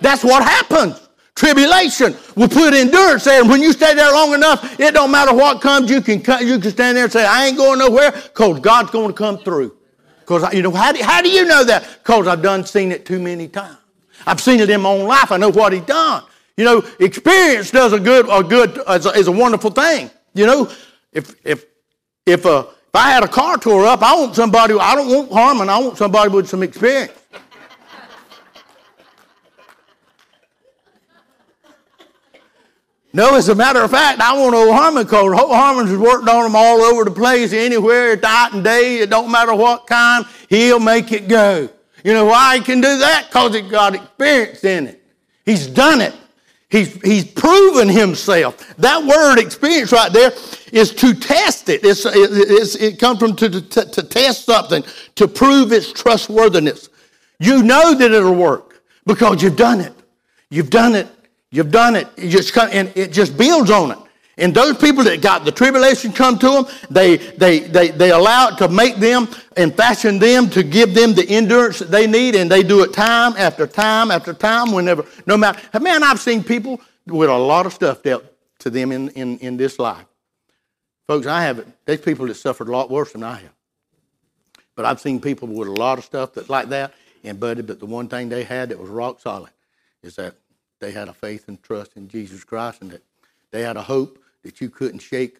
That's 0.00 0.22
what 0.22 0.44
happens. 0.44 1.03
Tribulation 1.34 2.16
will 2.36 2.48
put 2.48 2.74
endurance 2.74 3.24
there, 3.24 3.40
and 3.40 3.50
when 3.50 3.60
you 3.60 3.72
stay 3.72 3.92
there 3.94 4.12
long 4.12 4.34
enough, 4.34 4.78
it 4.78 4.94
don't 4.94 5.10
matter 5.10 5.34
what 5.34 5.60
comes. 5.60 5.90
You 5.90 6.00
can 6.00 6.18
you 6.46 6.60
can 6.60 6.70
stand 6.70 6.96
there 6.96 7.04
and 7.04 7.12
say, 7.12 7.26
"I 7.26 7.46
ain't 7.46 7.56
going 7.56 7.80
nowhere," 7.80 8.12
because 8.12 8.60
God's 8.60 8.90
going 8.90 9.08
to 9.08 9.14
come 9.14 9.38
through. 9.38 9.76
Because 10.20 10.54
you 10.54 10.62
know 10.62 10.70
how 10.70 10.92
do, 10.92 11.02
how 11.02 11.20
do 11.20 11.28
you 11.28 11.44
know 11.44 11.64
that? 11.64 11.98
Because 12.02 12.28
I've 12.28 12.40
done 12.40 12.64
seen 12.64 12.92
it 12.92 13.04
too 13.04 13.18
many 13.18 13.48
times. 13.48 13.78
I've 14.26 14.40
seen 14.40 14.60
it 14.60 14.70
in 14.70 14.80
my 14.80 14.90
own 14.90 15.08
life. 15.08 15.32
I 15.32 15.36
know 15.36 15.50
what 15.50 15.72
He's 15.72 15.82
done. 15.82 16.22
You 16.56 16.64
know, 16.64 16.84
experience 17.00 17.72
does 17.72 17.92
a 17.92 17.98
good, 17.98 18.26
a 18.30 18.42
good 18.42 18.80
is 18.88 19.06
a, 19.06 19.10
is 19.10 19.26
a 19.26 19.32
wonderful 19.32 19.72
thing. 19.72 20.10
You 20.34 20.46
know, 20.46 20.70
if 21.12 21.34
if 21.44 21.64
if 22.26 22.46
uh, 22.46 22.64
if 22.68 22.94
I 22.94 23.10
had 23.10 23.24
a 23.24 23.28
car 23.28 23.58
tore 23.58 23.86
up, 23.86 24.02
I 24.02 24.14
want 24.14 24.36
somebody. 24.36 24.74
I 24.78 24.94
don't 24.94 25.08
want 25.08 25.32
harm, 25.32 25.60
and 25.62 25.70
I 25.70 25.78
want 25.78 25.98
somebody 25.98 26.30
with 26.30 26.48
some 26.48 26.62
experience. 26.62 27.12
No, 33.14 33.36
as 33.36 33.48
a 33.48 33.54
matter 33.54 33.80
of 33.80 33.92
fact, 33.92 34.20
I 34.20 34.36
want 34.36 34.56
old 34.56 34.74
Harmon 34.74 35.04
because 35.04 35.22
old 35.22 35.52
Harmon's 35.52 35.96
worked 35.96 36.28
on 36.28 36.42
them 36.42 36.56
all 36.56 36.80
over 36.80 37.04
the 37.04 37.12
place, 37.12 37.52
anywhere, 37.52 38.16
night 38.16 38.52
and 38.52 38.64
day. 38.64 38.98
It 38.98 39.08
don't 39.08 39.30
matter 39.30 39.54
what 39.54 39.86
kind, 39.86 40.26
he'll 40.48 40.80
make 40.80 41.12
it 41.12 41.28
go. 41.28 41.68
You 42.02 42.12
know 42.12 42.24
why 42.24 42.58
he 42.58 42.64
can 42.64 42.80
do 42.80 42.98
that? 42.98 43.26
Because 43.28 43.54
he 43.54 43.62
got 43.62 43.94
experience 43.94 44.64
in 44.64 44.88
it. 44.88 45.02
He's 45.46 45.68
done 45.68 46.00
it. 46.00 46.12
He's, 46.68 47.00
he's 47.02 47.24
proven 47.24 47.88
himself. 47.88 48.74
That 48.78 49.04
word 49.04 49.38
experience 49.38 49.92
right 49.92 50.12
there 50.12 50.32
is 50.72 50.92
to 50.94 51.14
test 51.14 51.68
it. 51.68 51.84
It's, 51.84 52.04
it's, 52.04 52.74
it 52.74 52.98
comes 52.98 53.20
from 53.20 53.36
to, 53.36 53.60
to, 53.60 53.84
to 53.92 54.02
test 54.02 54.44
something, 54.44 54.82
to 55.14 55.28
prove 55.28 55.70
its 55.70 55.92
trustworthiness. 55.92 56.88
You 57.38 57.62
know 57.62 57.94
that 57.94 58.10
it'll 58.10 58.34
work 58.34 58.82
because 59.06 59.40
you've 59.40 59.54
done 59.54 59.80
it. 59.80 59.92
You've 60.50 60.70
done 60.70 60.96
it. 60.96 61.06
You've 61.54 61.70
done 61.70 61.94
it. 61.94 62.08
You 62.18 62.28
just 62.28 62.52
come, 62.52 62.68
and 62.72 62.90
it 62.96 63.12
just 63.12 63.38
builds 63.38 63.70
on 63.70 63.92
it. 63.92 63.98
And 64.38 64.52
those 64.52 64.76
people 64.76 65.04
that 65.04 65.22
got 65.22 65.44
the 65.44 65.52
tribulation 65.52 66.12
come 66.12 66.36
to 66.40 66.48
them, 66.48 66.66
they, 66.90 67.18
they, 67.18 67.60
they, 67.60 67.90
they 67.92 68.10
allow 68.10 68.48
it 68.48 68.58
to 68.58 68.66
make 68.66 68.96
them 68.96 69.28
and 69.56 69.72
fashion 69.72 70.18
them 70.18 70.50
to 70.50 70.64
give 70.64 70.94
them 70.94 71.14
the 71.14 71.24
endurance 71.28 71.78
that 71.78 71.92
they 71.92 72.08
need, 72.08 72.34
and 72.34 72.50
they 72.50 72.64
do 72.64 72.82
it 72.82 72.92
time 72.92 73.34
after 73.36 73.68
time 73.68 74.10
after 74.10 74.34
time 74.34 74.72
whenever, 74.72 75.06
no 75.26 75.36
matter. 75.36 75.60
Man, 75.78 76.02
I've 76.02 76.18
seen 76.18 76.42
people 76.42 76.80
with 77.06 77.30
a 77.30 77.38
lot 77.38 77.66
of 77.66 77.72
stuff 77.72 78.02
dealt 78.02 78.24
to 78.58 78.68
them 78.68 78.90
in, 78.90 79.10
in, 79.10 79.38
in 79.38 79.56
this 79.56 79.78
life. 79.78 80.06
Folks, 81.06 81.28
I 81.28 81.44
haven't. 81.44 81.72
There's 81.84 82.00
people 82.00 82.26
that 82.26 82.34
suffered 82.34 82.66
a 82.66 82.72
lot 82.72 82.90
worse 82.90 83.12
than 83.12 83.22
I 83.22 83.36
have. 83.36 83.54
But 84.74 84.86
I've 84.86 84.98
seen 84.98 85.20
people 85.20 85.46
with 85.46 85.68
a 85.68 85.72
lot 85.72 85.98
of 85.98 86.04
stuff 86.04 86.32
that 86.32 86.50
like 86.50 86.70
that, 86.70 86.94
and 87.22 87.38
buddy, 87.38 87.62
but 87.62 87.78
the 87.78 87.86
one 87.86 88.08
thing 88.08 88.28
they 88.28 88.42
had 88.42 88.70
that 88.70 88.78
was 88.80 88.90
rock 88.90 89.20
solid 89.20 89.50
is 90.02 90.16
that 90.16 90.34
they 90.84 90.92
had 90.92 91.08
a 91.08 91.14
faith 91.14 91.48
and 91.48 91.62
trust 91.62 91.96
in 91.96 92.08
Jesus 92.08 92.44
Christ, 92.44 92.82
and 92.82 92.90
that 92.90 93.02
they 93.50 93.62
had 93.62 93.78
a 93.78 93.82
hope 93.82 94.18
that 94.42 94.60
you 94.60 94.68
couldn't 94.68 94.98
shake 94.98 95.38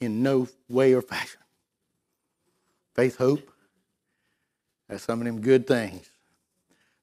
in 0.00 0.22
no 0.22 0.48
way 0.68 0.92
or 0.92 1.00
fashion. 1.00 1.40
Faith, 2.94 3.16
hope, 3.16 3.50
that's 4.86 5.04
some 5.04 5.20
of 5.20 5.24
them 5.24 5.40
good 5.40 5.66
things. 5.66 6.10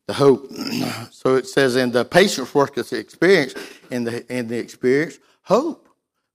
The 0.05 0.13
hope. 0.13 0.51
so 1.11 1.35
it 1.35 1.47
says, 1.47 1.75
in 1.75 1.91
the 1.91 2.05
patience 2.05 2.53
worketh 2.53 2.93
experience, 2.93 3.55
and 3.89 4.05
the, 4.05 4.23
and 4.31 4.47
the 4.47 4.59
experience, 4.59 5.17
hope. 5.41 5.89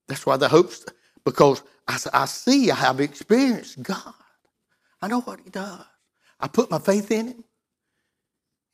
That's 0.09 0.27
why 0.27 0.39
the 0.39 0.49
hope's, 0.49 0.87
because 1.25 1.62
I, 1.87 1.99
I 2.12 2.25
see, 2.25 2.73
I 2.73 2.75
have 2.75 3.01
experienced 3.01 3.81
God. 3.81 4.15
I 5.01 5.07
know 5.07 5.21
what 5.21 5.39
He 5.45 5.51
does. 5.51 5.85
I 6.41 6.49
put 6.49 6.69
my 6.69 6.81
faith 6.81 7.12
in 7.12 7.29
Him. 7.29 7.45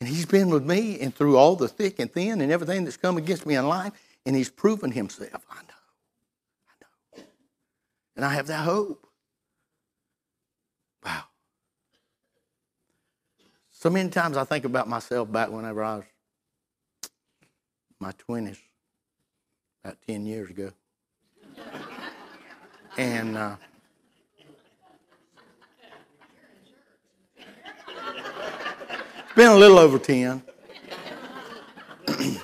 And 0.00 0.08
He's 0.08 0.26
been 0.26 0.50
with 0.50 0.64
me 0.64 1.00
and 1.00 1.14
through 1.14 1.36
all 1.36 1.56
the 1.56 1.68
thick 1.68 1.98
and 1.98 2.12
thin 2.12 2.40
and 2.40 2.50
everything 2.52 2.84
that's 2.84 2.96
come 2.96 3.16
against 3.16 3.46
me 3.46 3.54
in 3.56 3.68
life, 3.68 3.92
and 4.26 4.36
He's 4.36 4.50
proven 4.50 4.90
Himself. 4.90 5.46
I 5.50 5.56
know. 5.56 5.62
I 6.68 7.18
know. 7.18 7.24
And 8.16 8.24
I 8.24 8.34
have 8.34 8.46
that 8.48 8.64
hope. 8.64 9.06
Wow. 11.04 11.24
So 13.70 13.90
many 13.90 14.08
times 14.08 14.36
I 14.36 14.44
think 14.44 14.64
about 14.64 14.88
myself 14.88 15.30
back 15.30 15.50
whenever 15.50 15.82
I 15.84 15.96
was 15.96 16.04
my 18.00 18.12
20s, 18.12 18.58
about 19.82 19.96
10 20.06 20.26
years 20.26 20.50
ago. 20.50 20.72
and 22.98 23.36
uh, 23.36 23.56
been 29.34 29.50
a 29.50 29.56
little 29.56 29.78
over 29.78 29.98
10. 29.98 30.42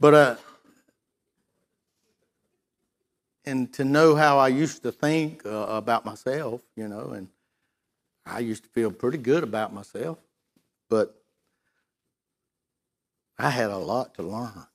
but, 0.00 0.14
uh, 0.14 0.36
and 3.44 3.72
to 3.72 3.84
know 3.84 4.14
how 4.14 4.38
I 4.38 4.48
used 4.48 4.82
to 4.84 4.92
think 4.92 5.44
uh, 5.44 5.66
about 5.68 6.04
myself, 6.04 6.62
you 6.76 6.86
know, 6.86 7.10
and 7.10 7.28
I 8.24 8.38
used 8.40 8.62
to 8.64 8.68
feel 8.70 8.90
pretty 8.90 9.18
good 9.18 9.42
about 9.42 9.72
myself, 9.72 10.18
but 10.88 11.20
I 13.38 13.50
had 13.50 13.70
a 13.70 13.78
lot 13.78 14.14
to 14.14 14.22
learn. 14.22 14.66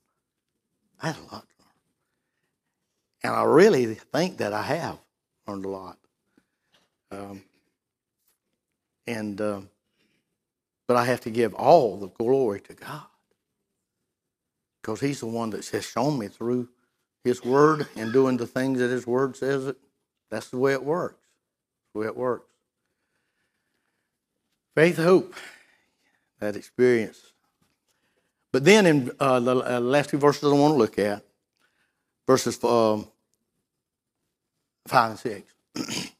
I 1.01 1.07
had 1.07 1.17
a 1.17 1.33
lot 1.33 1.47
to 1.47 1.55
learn. 1.59 1.69
And 3.23 3.33
I 3.33 3.43
really 3.43 3.95
think 3.95 4.37
that 4.37 4.51
I 4.53 4.63
have 4.63 4.99
learned 5.47 5.65
a 5.65 5.69
lot. 5.69 5.97
Um, 7.11 7.43
and, 9.07 9.39
uh, 9.39 9.61
but 10.87 10.97
I 10.97 11.05
have 11.05 11.21
to 11.21 11.29
give 11.29 11.53
all 11.53 11.97
the 11.97 12.09
glory 12.09 12.61
to 12.61 12.73
God 12.73 13.03
because 14.81 14.99
He's 14.99 15.19
the 15.19 15.27
one 15.27 15.51
that 15.51 15.67
has 15.67 15.85
shown 15.85 16.17
me 16.19 16.27
through 16.27 16.69
His 17.23 17.43
Word 17.43 17.87
and 17.95 18.11
doing 18.11 18.37
the 18.37 18.47
things 18.47 18.79
that 18.79 18.89
His 18.89 19.07
Word 19.07 19.35
says. 19.35 19.67
It, 19.67 19.77
that's 20.29 20.49
the 20.49 20.57
way 20.57 20.73
it 20.73 20.83
works. 20.83 21.19
the 21.93 21.99
way 21.99 22.05
it 22.07 22.17
works. 22.17 22.47
Faith, 24.75 24.97
hope, 24.97 25.35
that 26.39 26.55
experience. 26.55 27.33
But 28.51 28.65
then 28.65 28.85
in 28.85 29.11
uh, 29.19 29.39
the 29.39 29.77
uh, 29.77 29.79
last 29.79 30.09
two 30.09 30.17
verses 30.17 30.43
I 30.43 30.55
want 30.55 30.73
to 30.73 30.77
look 30.77 30.97
at, 30.99 31.23
verses 32.27 32.61
um, 32.63 33.07
5 34.87 35.09
and 35.11 35.19
6. 35.19 35.53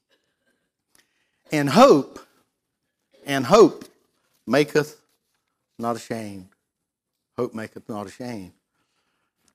and 1.52 1.70
hope, 1.70 2.20
and 3.26 3.46
hope 3.46 3.86
maketh 4.48 5.00
not 5.80 5.96
ashamed. 5.96 6.50
Hope 7.38 7.54
maketh 7.54 7.88
not 7.90 8.08
ashamed. 8.08 8.54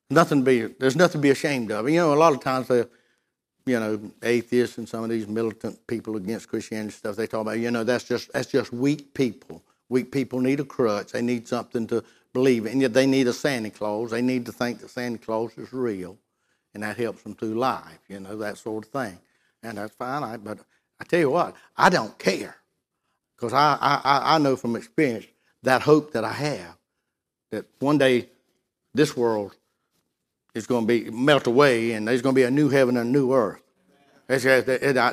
Nothing 0.08 0.42
be, 0.42 0.62
there's 0.62 0.96
nothing 0.96 1.20
to 1.20 1.22
be 1.22 1.30
ashamed 1.30 1.72
of. 1.72 1.88
You 1.88 1.96
know, 1.96 2.14
a 2.14 2.16
lot 2.16 2.32
of 2.32 2.40
times 2.40 2.68
the 2.68 2.88
you 3.66 3.78
know, 3.80 4.00
atheists 4.22 4.78
and 4.78 4.88
some 4.88 5.02
of 5.02 5.10
these 5.10 5.26
militant 5.26 5.84
people 5.88 6.16
against 6.16 6.48
Christianity 6.48 6.92
stuff, 6.92 7.16
they 7.16 7.26
talk 7.26 7.42
about, 7.42 7.58
you 7.58 7.70
know, 7.70 7.82
that's 7.82 8.04
just 8.04 8.32
that's 8.32 8.50
just 8.50 8.72
weak 8.72 9.12
people. 9.12 9.62
Weak 9.88 10.10
people 10.12 10.40
need 10.40 10.60
a 10.60 10.64
crutch. 10.64 11.12
They 11.12 11.22
need 11.22 11.46
something 11.48 11.86
to 11.88 12.02
believe 12.32 12.66
in. 12.66 12.80
Yet 12.80 12.92
they 12.92 13.06
need 13.06 13.26
a 13.26 13.32
Santa 13.32 13.70
Claus. 13.70 14.12
They 14.12 14.22
need 14.22 14.46
to 14.46 14.52
think 14.52 14.80
that 14.80 14.90
Santa 14.90 15.18
Claus 15.18 15.56
is 15.58 15.72
real, 15.72 16.16
and 16.74 16.82
that 16.84 16.96
helps 16.96 17.22
them 17.22 17.34
through 17.34 17.54
life. 17.54 17.98
You 18.08 18.20
know, 18.20 18.36
that 18.36 18.58
sort 18.58 18.86
of 18.86 18.90
thing. 18.92 19.18
And 19.62 19.78
that's 19.78 19.94
fine. 19.96 20.22
I, 20.22 20.36
but 20.36 20.58
I 21.00 21.04
tell 21.04 21.20
you 21.20 21.30
what, 21.30 21.54
I 21.76 21.88
don't 21.88 22.16
care, 22.18 22.56
because 23.36 23.52
I, 23.52 23.78
I 23.80 24.34
I 24.34 24.38
know 24.38 24.56
from 24.56 24.76
experience 24.76 25.26
that 25.62 25.82
hope 25.82 26.12
that 26.12 26.24
I 26.24 26.32
have 26.32 26.76
that 27.50 27.66
one 27.78 27.98
day 27.98 28.28
this 28.94 29.16
world 29.16 29.56
is 30.54 30.66
going 30.66 30.86
to 30.86 30.86
be 30.86 31.10
melt 31.10 31.46
away, 31.46 31.92
and 31.92 32.08
there's 32.08 32.22
going 32.22 32.34
to 32.34 32.38
be 32.38 32.44
a 32.44 32.50
new 32.50 32.68
heaven 32.68 32.96
and 32.96 33.08
a 33.08 33.12
new 33.12 33.32
earth. 33.32 33.60
That's, 34.26 34.42
that, 34.42 34.66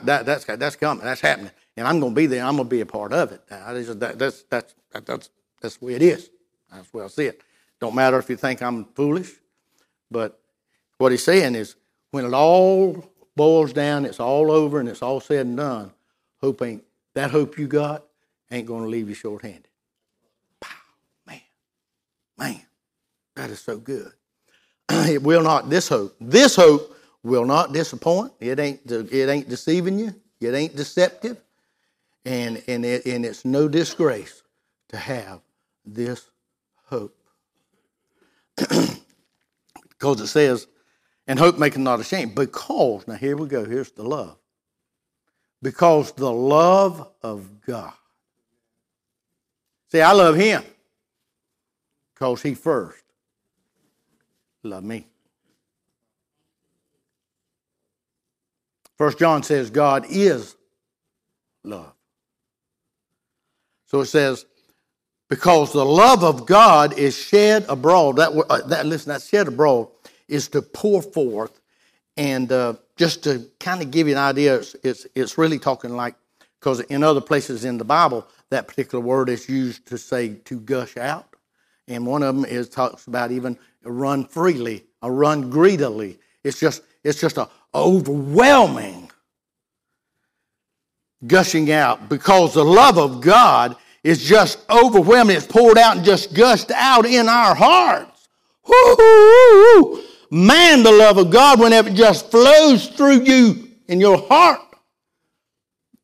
that, 0.05 0.25
that's, 0.25 0.45
that's 0.45 0.75
coming. 0.75 1.03
That's 1.03 1.21
happening. 1.21 1.51
And 1.75 1.87
I'm 1.87 1.99
going 1.99 2.13
to 2.13 2.15
be 2.15 2.25
there. 2.25 2.43
I'm 2.43 2.55
going 2.55 2.67
to 2.67 2.75
be 2.75 2.81
a 2.81 2.85
part 2.85 3.13
of 3.13 3.31
it. 3.31 3.45
That, 3.47 4.17
that's, 4.17 4.43
that's, 4.43 4.75
that's, 4.91 5.29
that's 5.61 5.77
the 5.77 5.85
way 5.85 5.93
it 5.93 6.01
is. 6.01 6.29
That's 6.71 6.89
the 6.89 6.97
way 6.97 7.03
I 7.03 7.07
see 7.07 7.25
it. 7.25 7.41
Don't 7.79 7.93
matter 7.93 8.17
if 8.17 8.29
you 8.29 8.37
think 8.37 8.61
I'm 8.61 8.85
foolish, 8.85 9.31
but 10.09 10.39
what 10.97 11.11
he's 11.11 11.23
saying 11.23 11.55
is 11.55 11.75
when 12.11 12.25
it 12.25 12.33
all 12.33 13.11
boils 13.35 13.73
down, 13.73 14.05
it's 14.05 14.19
all 14.19 14.51
over, 14.51 14.79
and 14.79 14.87
it's 14.87 15.01
all 15.01 15.19
said 15.19 15.45
and 15.45 15.57
done, 15.57 15.91
hope 16.41 16.61
ain't, 16.61 16.83
that 17.15 17.31
hope 17.31 17.57
you 17.57 17.67
got 17.67 18.05
ain't 18.53 18.67
going 18.67 18.83
to 18.83 18.89
leave 18.89 19.09
you 19.09 19.15
short-handed. 19.15 19.67
Pow, 20.59 20.75
man, 21.25 21.41
man, 22.37 22.61
that 23.35 23.49
is 23.49 23.59
so 23.59 23.77
good. 23.77 24.11
it 24.89 25.21
will 25.21 25.43
not, 25.43 25.69
this 25.69 25.87
hope, 25.89 26.15
this 26.19 26.55
hope 26.55 26.95
will 27.23 27.45
not 27.45 27.73
disappoint. 27.73 28.31
It 28.39 28.59
ain't, 28.59 28.79
it 28.89 29.29
ain't 29.29 29.49
deceiving 29.49 29.99
you. 29.99 30.13
It 30.39 30.53
ain't 30.53 30.75
deceptive. 30.75 31.37
And, 32.25 32.61
and, 32.67 32.85
it, 32.85 33.05
and 33.05 33.25
it's 33.25 33.43
no 33.43 33.67
disgrace 33.67 34.43
to 34.89 34.97
have 34.97 35.41
this 35.85 36.29
hope. 36.85 37.17
because 40.03 40.21
it 40.21 40.27
says, 40.27 40.67
and 41.27 41.39
hope 41.39 41.57
maketh 41.57 41.79
not 41.79 41.99
ashamed. 41.99 42.35
Because, 42.35 43.07
now 43.07 43.15
here 43.15 43.37
we 43.37 43.47
go, 43.47 43.65
here's 43.65 43.91
the 43.91 44.03
love. 44.03 44.37
Because 45.61 46.11
the 46.11 46.31
love 46.31 47.09
of 47.21 47.61
God. 47.61 47.93
See, 49.93 50.01
I 50.01 50.11
love 50.11 50.35
him 50.35 50.63
because 52.15 52.41
he 52.41 52.55
first 52.55 53.03
loved 54.63 54.87
me. 54.87 55.05
First 58.97 59.19
John 59.19 59.43
says 59.43 59.69
God 59.69 60.07
is 60.09 60.55
love. 61.63 61.93
So 63.85 63.99
it 63.99 64.07
says, 64.07 64.47
because 65.29 65.71
the 65.73 65.85
love 65.85 66.23
of 66.23 66.47
God 66.47 66.97
is 66.97 67.15
shed 67.15 67.63
abroad. 67.69 68.15
That, 68.15 68.31
uh, 68.49 68.65
that 68.69 68.87
listen, 68.87 69.11
that 69.11 69.21
shed 69.21 69.47
abroad 69.47 69.89
is 70.27 70.47
to 70.49 70.63
pour 70.63 71.03
forth, 71.03 71.61
and 72.17 72.51
uh, 72.51 72.73
just 72.95 73.23
to 73.25 73.47
kind 73.59 73.83
of 73.83 73.91
give 73.91 74.07
you 74.07 74.15
an 74.15 74.19
idea, 74.19 74.55
it's, 74.55 74.75
it's, 74.83 75.07
it's 75.13 75.37
really 75.37 75.59
talking 75.59 75.91
like 75.91 76.15
because 76.59 76.79
in 76.79 77.03
other 77.03 77.21
places 77.21 77.65
in 77.65 77.77
the 77.77 77.83
Bible, 77.83 78.25
that 78.53 78.67
particular 78.67 79.03
word 79.03 79.29
is 79.29 79.49
used 79.49 79.85
to 79.87 79.97
say 79.97 80.35
to 80.45 80.59
gush 80.59 80.97
out, 80.97 81.35
and 81.87 82.05
one 82.05 82.23
of 82.23 82.35
them 82.35 82.45
is 82.45 82.69
talks 82.69 83.07
about 83.07 83.31
even 83.31 83.57
run 83.83 84.25
freely 84.25 84.85
or 85.01 85.11
run 85.11 85.49
greedily. 85.49 86.19
It's 86.43 86.59
just 86.59 86.81
it's 87.03 87.19
just 87.19 87.37
a 87.37 87.49
overwhelming 87.75 89.11
gushing 91.25 91.71
out 91.71 92.09
because 92.09 92.53
the 92.53 92.63
love 92.65 92.97
of 92.97 93.21
God 93.21 93.75
is 94.03 94.23
just 94.23 94.59
overwhelming. 94.69 95.37
It's 95.37 95.47
poured 95.47 95.77
out 95.77 95.97
and 95.97 96.05
just 96.05 96.33
gushed 96.33 96.71
out 96.71 97.05
in 97.05 97.29
our 97.29 97.55
hearts. 97.55 98.27
Woo-hoo-hoo-hoo. 98.65 100.03
Man, 100.29 100.83
the 100.83 100.91
love 100.91 101.17
of 101.17 101.29
God, 101.29 101.59
whenever 101.59 101.89
it 101.89 101.95
just 101.95 102.29
flows 102.31 102.87
through 102.87 103.21
you 103.23 103.69
in 103.87 103.99
your 103.99 104.17
heart. 104.27 104.61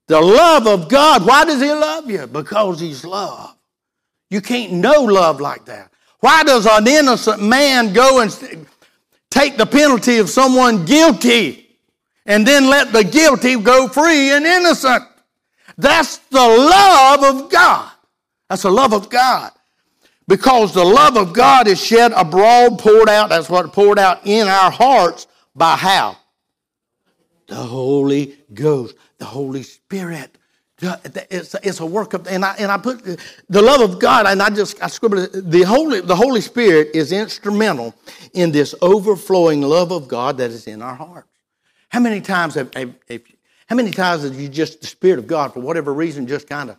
The 0.10 0.20
love 0.20 0.66
of 0.66 0.90
God, 0.90 1.24
why 1.24 1.46
does 1.46 1.62
He 1.62 1.72
love 1.72 2.10
you? 2.10 2.26
Because 2.26 2.80
He's 2.80 3.06
love. 3.06 3.56
You 4.32 4.42
can't 4.42 4.74
know 4.74 5.04
love 5.04 5.40
like 5.40 5.66
that. 5.66 5.92
Why 6.20 6.44
does 6.44 6.66
an 6.66 6.88
innocent 6.88 7.44
man 7.44 7.94
go 7.94 8.20
and 8.20 8.36
take 9.30 9.56
the 9.56 9.68
penalty 9.68 10.18
of 10.18 10.28
someone 10.28 10.84
guilty 10.86 11.78
and 12.26 12.46
then 12.46 12.68
let 12.72 12.92
the 12.92 13.04
guilty 13.04 13.62
go 13.62 13.88
free 13.88 14.32
and 14.32 14.48
innocent? 14.48 15.04
That's 15.78 16.18
the 16.18 16.40
love 16.40 17.24
of 17.24 17.52
God. 17.52 17.92
That's 18.50 18.64
the 18.64 18.72
love 18.72 18.94
of 18.94 19.12
God. 19.12 19.52
Because 20.28 20.74
the 20.74 20.84
love 20.84 21.18
of 21.18 21.34
God 21.34 21.68
is 21.68 21.80
shed 21.80 22.14
abroad, 22.14 22.80
poured 22.80 23.10
out. 23.10 23.30
That's 23.30 23.48
what 23.50 23.72
poured 23.74 24.00
out 24.00 24.26
in 24.26 24.48
our 24.48 24.72
hearts 24.72 25.28
by 25.56 25.76
how? 25.76 26.18
The 27.46 27.56
Holy 27.56 28.38
Ghost, 28.52 28.96
the 29.20 29.26
Holy 29.26 29.64
Spirit. 29.64 30.38
It's, 30.82 31.56
it's 31.56 31.82
a 31.82 31.86
work 31.86 32.14
of, 32.14 32.26
and 32.28 32.44
I, 32.44 32.56
and 32.58 32.72
I 32.72 32.78
put 32.78 33.04
the 33.50 33.62
love 33.62 33.82
of 33.82 34.00
God, 34.00 34.26
and 34.26 34.42
I 34.42 34.50
just, 34.50 34.82
I 34.82 34.88
scribbled 34.88 35.30
the 35.34 35.64
Holy, 35.64 36.00
the 36.00 36.16
Holy 36.16 36.42
Spirit 36.42 36.92
is 36.94 37.12
instrumental 37.12 37.94
in 38.34 38.52
this 38.52 38.74
overflowing 38.82 39.62
love 39.62 39.92
of 39.92 40.08
God 40.08 40.38
that 40.38 40.52
is 40.52 40.68
in 40.68 40.82
our 40.82 40.96
hearts. 40.96 41.28
How 41.90 42.00
many 42.00 42.22
times 42.22 42.56
have, 42.56 42.74
have, 42.74 42.94
have 43.10 43.22
how 43.68 43.76
many 43.76 43.92
times 43.92 44.24
have 44.24 44.40
you 44.40 44.50
just, 44.50 44.82
the 44.82 44.88
Spirit 44.88 45.20
of 45.20 45.28
God, 45.28 45.54
for 45.54 45.60
whatever 45.60 45.94
reason, 45.94 46.26
just 46.26 46.48
kind 46.48 46.72
of, 46.72 46.78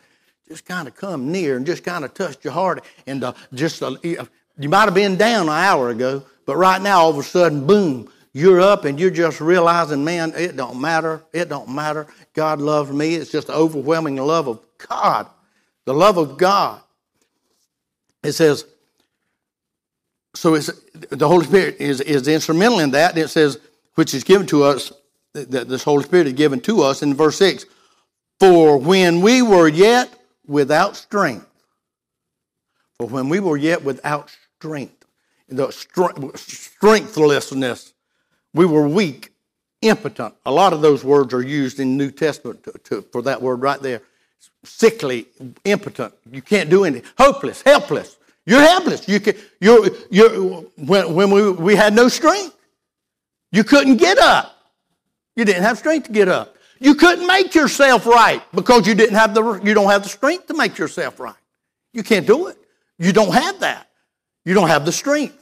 just 0.49 0.65
kind 0.65 0.89
of 0.89 0.97
come 0.97 1.31
near 1.31 1.57
and 1.57 1.65
just 1.65 1.85
kind 1.85 2.05
of 2.05 2.15
touched 2.15 2.43
your 2.43 2.53
heart 2.53 2.83
and 3.07 3.23
uh, 3.23 3.33
just, 3.55 3.81
uh, 3.83 3.95
you 4.03 4.69
might 4.69 4.87
have 4.87 4.95
been 4.95 5.17
down 5.17 5.43
an 5.43 5.55
hour 5.55 5.91
ago, 5.91 6.25
but 6.47 6.57
right 6.57 6.83
now, 6.83 7.01
all 7.01 7.11
of 7.11 7.19
a 7.19 7.23
sudden, 7.23 7.67
boom, 7.67 8.11
you're 8.33 8.61
up 8.61 8.85
and 8.85 9.01
you're 9.01 9.11
just 9.11 9.41
realizing, 9.41 10.05
man, 10.05 10.33
it 10.37 10.57
don't 10.57 10.81
matter. 10.81 11.25
It 11.33 11.49
don't 11.49 11.69
matter. 11.69 12.07
God 12.33 12.61
loves 12.61 12.93
me. 12.93 13.17
It's 13.17 13.33
just 13.33 13.49
the 13.49 13.55
overwhelming 13.55 14.15
love 14.17 14.47
of 14.47 14.61
God, 14.89 15.27
the 15.85 15.95
love 15.95 16.17
of 16.17 16.39
God. 16.39 16.81
It 18.23 18.33
says, 18.33 18.67
so 20.35 20.55
it's, 20.55 20.71
the 20.95 21.27
Holy 21.27 21.45
Spirit 21.45 21.81
is, 21.81 22.01
is 22.01 22.29
instrumental 22.29 22.79
in 22.79 22.93
that. 22.93 23.19
It 23.19 23.27
says, 23.29 23.59
which 23.95 24.15
is 24.15 24.23
given 24.23 24.47
to 24.49 24.63
us, 24.63 24.93
that 25.33 25.69
this 25.69 25.83
Holy 25.83 26.05
Spirit 26.05 26.29
is 26.29 26.35
given 26.35 26.61
to 26.61 26.83
us 26.83 27.03
in 27.03 27.15
verse 27.15 27.37
6. 27.39 27.65
For 28.39 28.79
when 28.79 29.23
we 29.23 29.43
were 29.43 29.67
yet 29.69 30.15
without 30.47 30.95
strength, 30.97 31.49
for 32.99 33.09
when 33.09 33.29
we 33.29 33.41
were 33.41 33.57
yet 33.57 33.83
without 33.83 34.31
strength, 34.59 35.05
the 35.49 35.73
strengthlessness 35.73 37.95
we 38.55 38.67
were 38.67 38.89
weak, 38.89 39.33
impotent. 39.83 40.35
A 40.47 40.53
lot 40.53 40.73
of 40.73 40.81
those 40.81 41.05
words 41.05 41.33
are 41.35 41.43
used 41.43 41.81
in 41.81 41.97
New 41.97 42.11
Testament 42.11 42.63
to, 42.65 42.73
to, 42.85 43.03
for 43.13 43.23
that 43.23 43.41
word 43.41 43.63
right 43.63 43.81
there. 43.81 44.03
sickly, 44.65 45.27
impotent. 45.65 46.15
You 46.31 46.43
can't 46.43 46.71
do 46.71 46.85
anything. 46.85 47.09
Hopeless, 47.19 47.63
helpless. 47.63 48.17
You're 48.47 48.61
helpless. 48.61 49.09
You 49.09 49.21
can, 49.21 49.37
you're, 49.61 49.91
you're, 50.11 50.31
when, 50.77 51.15
when 51.15 51.31
we, 51.31 51.51
we 51.53 51.77
had 51.77 51.95
no 51.95 52.09
strength, 52.09 52.57
you 53.53 53.65
couldn't 53.65 53.97
get 53.97 54.19
up. 54.19 54.57
You 55.37 55.45
didn't 55.45 55.63
have 55.63 55.79
strength 55.79 56.07
to 56.07 56.13
get 56.13 56.29
up. 56.29 56.57
You 56.81 56.95
couldn't 56.95 57.27
make 57.27 57.55
yourself 57.55 58.07
right 58.07 58.43
because 58.55 58.87
you 58.87 58.95
didn't 58.95 59.17
have 59.17 59.35
the 59.35 59.61
you 59.63 59.75
don't 59.75 59.91
have 59.91 60.03
the 60.03 60.09
strength 60.09 60.47
to 60.47 60.55
make 60.55 60.79
yourself 60.79 61.21
right. 61.21 61.35
You 61.93 62.03
can't 62.03 62.27
do 62.27 62.47
it. 62.47 62.57
You 62.99 63.13
don't 63.13 63.33
have 63.33 63.61
that. 63.61 63.89
You 64.45 64.55
don't 64.55 64.69
have 64.69 64.87
the 64.87 64.93
strength. 64.93 65.37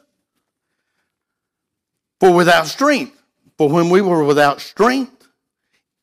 For 2.21 2.33
without 2.33 2.67
strength, 2.67 3.21
for 3.57 3.69
when 3.69 3.91
we 3.91 4.01
were 4.01 4.25
without 4.25 4.61
strength, 4.61 5.19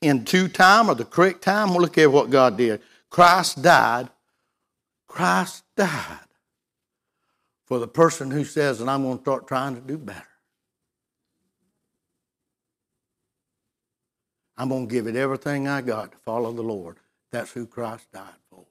in 0.01 0.23
due 0.23 0.47
time 0.47 0.89
or 0.89 0.95
the 0.95 1.05
correct 1.05 1.41
time, 1.41 1.69
well, 1.69 1.81
look 1.81 1.97
at 1.97 2.11
what 2.11 2.29
God 2.29 2.57
did. 2.57 2.81
Christ 3.09 3.61
died. 3.61 4.09
Christ 5.07 5.63
died 5.75 6.19
for 7.65 7.79
the 7.79 7.87
person 7.87 8.29
who 8.29 8.43
says, 8.43 8.81
and 8.81 8.89
I'm 8.89 9.03
going 9.03 9.17
to 9.17 9.23
start 9.23 9.47
trying 9.47 9.75
to 9.75 9.81
do 9.81 9.97
better. 9.97 10.27
I'm 14.57 14.69
going 14.69 14.87
to 14.87 14.93
give 14.93 15.07
it 15.07 15.15
everything 15.15 15.67
I 15.67 15.81
got 15.81 16.11
to 16.11 16.17
follow 16.19 16.51
the 16.51 16.61
Lord. 16.61 16.97
That's 17.31 17.51
who 17.51 17.65
Christ 17.65 18.11
died 18.13 18.29
for. 18.49 18.65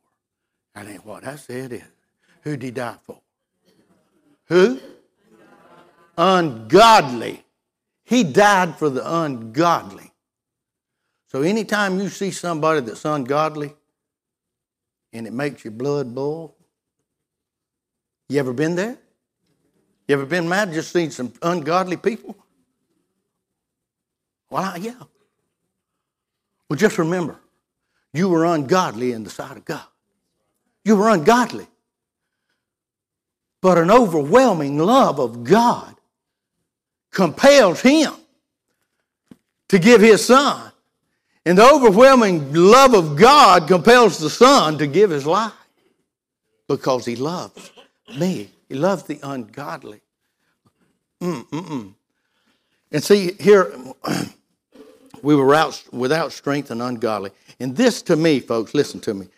That 0.75 0.87
ain't 0.87 1.05
what 1.05 1.27
I 1.27 1.37
said 1.37 1.73
is. 1.73 1.83
Who 2.43 2.53
did 2.53 2.63
he 2.63 2.71
die 2.71 2.97
for? 3.03 3.21
Who? 4.47 4.81
Ungodly. 6.17 7.45
He 8.05 8.23
died 8.23 8.77
for 8.77 8.91
the 8.91 9.03
ungodly. 9.23 10.13
So 11.27 11.43
anytime 11.43 11.99
you 11.99 12.09
see 12.09 12.31
somebody 12.31 12.81
that's 12.81 13.05
ungodly 13.05 13.75
and 15.13 15.27
it 15.27 15.33
makes 15.33 15.65
your 15.65 15.73
blood 15.73 16.15
boil, 16.15 16.55
you 18.29 18.39
ever 18.39 18.53
been 18.53 18.77
there? 18.77 18.99
You 20.07 20.15
ever 20.15 20.27
been 20.27 20.49
mad 20.49 20.73
just 20.73 20.93
seen 20.93 21.11
some 21.11 21.33
ungodly 21.43 21.97
people? 21.97 22.37
Well, 24.51 24.79
yeah. 24.79 24.95
Well, 26.69 26.77
just 26.77 26.99
remember, 26.99 27.39
you 28.13 28.29
were 28.29 28.45
ungodly 28.45 29.13
in 29.13 29.25
the 29.25 29.31
sight 29.31 29.57
of 29.57 29.65
God. 29.65 29.87
You 30.85 30.97
were 30.97 31.09
ungodly. 31.09 31.67
But 33.61 33.79
an 33.79 33.91
overwhelming 33.91 34.79
love 34.79 35.19
of 35.19 35.43
God 35.43 35.94
compels 37.15 37.81
him 37.81 38.13
to 39.69 39.79
give 39.79 40.01
his 40.01 40.25
son. 40.25 40.71
And 41.47 41.59
the 41.59 41.71
overwhelming 41.71 42.53
love 42.53 42.95
of 42.95 43.17
God 43.17 43.69
compels 43.69 44.19
the 44.19 44.31
son 44.31 44.79
to 44.79 44.87
give 44.87 45.11
his 45.11 45.27
life 45.27 45.53
because 46.69 47.05
he 47.05 47.17
loves 47.17 47.71
me. 48.19 48.51
He 48.69 48.75
loves 48.75 49.05
the 49.05 49.21
ungodly. 49.23 50.01
Mm-mm-mm. 51.21 51.95
And 52.93 53.03
see, 53.05 53.33
here, 53.41 53.75
we 55.23 55.35
were 55.35 55.55
out 55.55 55.83
without 55.93 56.33
strength 56.33 56.71
and 56.71 56.81
ungodly. 56.81 57.31
And 57.61 57.77
this 57.77 58.03
to 58.03 58.17
me, 58.17 58.41
folks, 58.41 58.75
listen 58.75 59.01
to 59.01 59.15
me. 59.15 59.29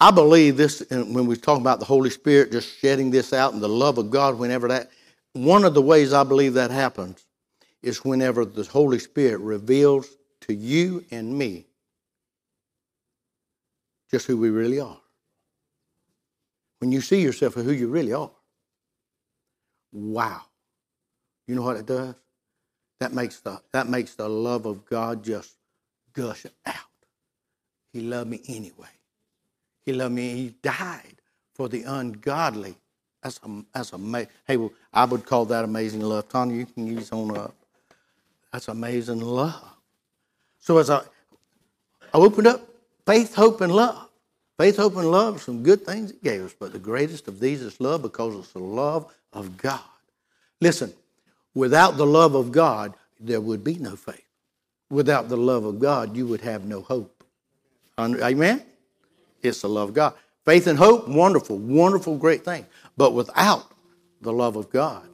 I 0.00 0.10
believe 0.10 0.56
this 0.56 0.82
when 0.90 1.26
we 1.26 1.36
talk 1.36 1.60
about 1.60 1.78
the 1.78 1.84
Holy 1.84 2.10
Spirit 2.10 2.50
just 2.50 2.78
shedding 2.78 3.10
this 3.10 3.32
out 3.32 3.52
and 3.52 3.62
the 3.62 3.68
love 3.68 3.98
of 3.98 4.10
God, 4.10 4.36
whenever 4.36 4.66
that, 4.66 4.90
one 5.34 5.64
of 5.64 5.74
the 5.74 5.82
ways 5.82 6.12
I 6.12 6.24
believe 6.24 6.54
that 6.54 6.70
happens 6.70 7.24
is 7.82 8.04
whenever 8.04 8.44
the 8.44 8.64
Holy 8.64 8.98
Spirit 8.98 9.40
reveals 9.40 10.08
to 10.42 10.54
you 10.54 11.04
and 11.10 11.36
me 11.36 11.66
just 14.10 14.26
who 14.26 14.36
we 14.36 14.50
really 14.50 14.78
are. 14.78 14.98
When 16.80 16.92
you 16.92 17.00
see 17.00 17.22
yourself 17.22 17.54
for 17.54 17.62
who 17.62 17.72
you 17.72 17.88
really 17.88 18.12
are. 18.12 18.30
Wow. 19.92 20.42
You 21.46 21.54
know 21.54 21.62
what 21.62 21.76
it 21.76 21.86
does? 21.86 22.14
That 23.00 23.12
makes 23.12 23.40
the, 23.40 23.60
that 23.72 23.88
makes 23.88 24.14
the 24.14 24.28
love 24.28 24.66
of 24.66 24.84
God 24.84 25.24
just 25.24 25.56
gush 26.12 26.46
out. 26.66 26.74
He 27.92 28.00
loved 28.00 28.30
me 28.30 28.40
anyway. 28.48 28.88
He 29.84 29.92
loved 29.92 30.14
me. 30.14 30.34
He 30.34 30.54
died 30.62 31.16
for 31.54 31.68
the 31.68 31.82
ungodly. 31.82 32.76
That's 33.22 33.40
a, 33.44 33.64
that's 33.72 33.92
amazing. 33.92 34.28
Hey, 34.46 34.56
well, 34.56 34.72
I 34.92 35.04
would 35.04 35.24
call 35.24 35.44
that 35.46 35.64
amazing 35.64 36.00
love. 36.00 36.28
Tony, 36.28 36.56
you 36.56 36.66
can 36.66 36.86
use 36.86 37.12
on 37.12 37.36
up. 37.36 37.54
That's 38.52 38.68
amazing 38.68 39.20
love. 39.20 39.62
So 40.58 40.78
as 40.78 40.90
I, 40.90 40.98
I 42.12 42.18
opened 42.18 42.48
up 42.48 42.68
faith, 43.06 43.34
hope, 43.34 43.60
and 43.60 43.72
love. 43.72 44.08
Faith, 44.58 44.76
hope, 44.76 44.96
and 44.96 45.10
love 45.10 45.40
some 45.40 45.62
good 45.62 45.84
things 45.84 46.10
it 46.10 46.22
gave 46.22 46.44
us, 46.44 46.54
but 46.58 46.72
the 46.72 46.78
greatest 46.78 47.26
of 47.26 47.40
these 47.40 47.62
is 47.62 47.80
love 47.80 48.02
because 48.02 48.34
it's 48.36 48.52
the 48.52 48.58
love 48.58 49.12
of 49.32 49.56
God. 49.56 49.80
Listen, 50.60 50.92
without 51.54 51.96
the 51.96 52.06
love 52.06 52.34
of 52.34 52.52
God, 52.52 52.94
there 53.18 53.40
would 53.40 53.64
be 53.64 53.74
no 53.74 53.96
faith. 53.96 54.24
Without 54.90 55.28
the 55.28 55.36
love 55.36 55.64
of 55.64 55.80
God, 55.80 56.14
you 56.16 56.26
would 56.26 56.42
have 56.42 56.64
no 56.64 56.82
hope. 56.82 57.24
Amen? 57.98 58.62
It's 59.42 59.62
the 59.62 59.68
love 59.68 59.90
of 59.90 59.94
God. 59.94 60.14
Faith 60.44 60.66
and 60.66 60.78
hope, 60.78 61.08
wonderful, 61.08 61.58
wonderful, 61.58 62.16
great 62.16 62.44
thing. 62.44 62.66
But 62.96 63.14
without 63.14 63.70
the 64.20 64.32
love 64.32 64.56
of 64.56 64.70
God, 64.70 65.08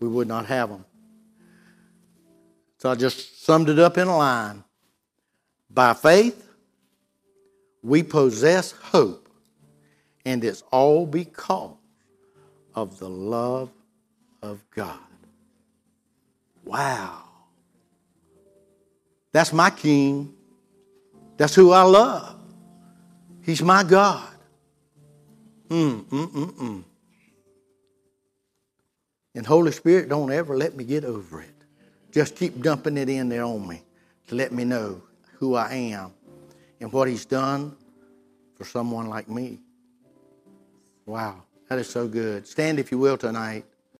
we 0.00 0.08
would 0.08 0.28
not 0.28 0.46
have 0.46 0.70
them. 0.70 0.84
So 2.78 2.90
I 2.90 2.94
just 2.94 3.44
summed 3.44 3.68
it 3.68 3.78
up 3.78 3.98
in 3.98 4.08
a 4.08 4.16
line. 4.16 4.64
By 5.68 5.92
faith, 5.92 6.48
we 7.82 8.02
possess 8.02 8.72
hope, 8.72 9.28
and 10.24 10.42
it's 10.42 10.62
all 10.70 11.06
because 11.06 11.76
of 12.74 12.98
the 12.98 13.08
love 13.08 13.70
of 14.42 14.62
God. 14.70 14.98
Wow. 16.64 17.24
That's 19.32 19.52
my 19.52 19.70
king. 19.70 20.34
That's 21.36 21.54
who 21.54 21.72
I 21.72 21.82
love. 21.82 22.38
He's 23.42 23.62
my 23.62 23.82
God. 23.82 24.29
Mm, 25.70 26.04
mm, 26.04 26.26
mm, 26.32 26.52
mm. 26.52 26.84
And 29.34 29.46
Holy 29.46 29.70
Spirit, 29.70 30.08
don't 30.08 30.32
ever 30.32 30.56
let 30.56 30.76
me 30.76 30.82
get 30.84 31.04
over 31.04 31.40
it. 31.40 31.54
Just 32.10 32.34
keep 32.34 32.60
dumping 32.60 32.96
it 32.96 33.08
in 33.08 33.28
there 33.28 33.44
on 33.44 33.66
me 33.66 33.82
to 34.26 34.34
let 34.34 34.50
me 34.52 34.64
know 34.64 35.00
who 35.38 35.54
I 35.54 35.72
am 35.72 36.12
and 36.80 36.92
what 36.92 37.06
He's 37.06 37.24
done 37.24 37.76
for 38.56 38.64
someone 38.64 39.08
like 39.08 39.28
me. 39.28 39.60
Wow, 41.06 41.44
that 41.68 41.78
is 41.78 41.88
so 41.88 42.08
good. 42.08 42.46
Stand, 42.46 42.80
if 42.80 42.90
you 42.90 42.98
will, 42.98 43.16
tonight. 43.16 43.64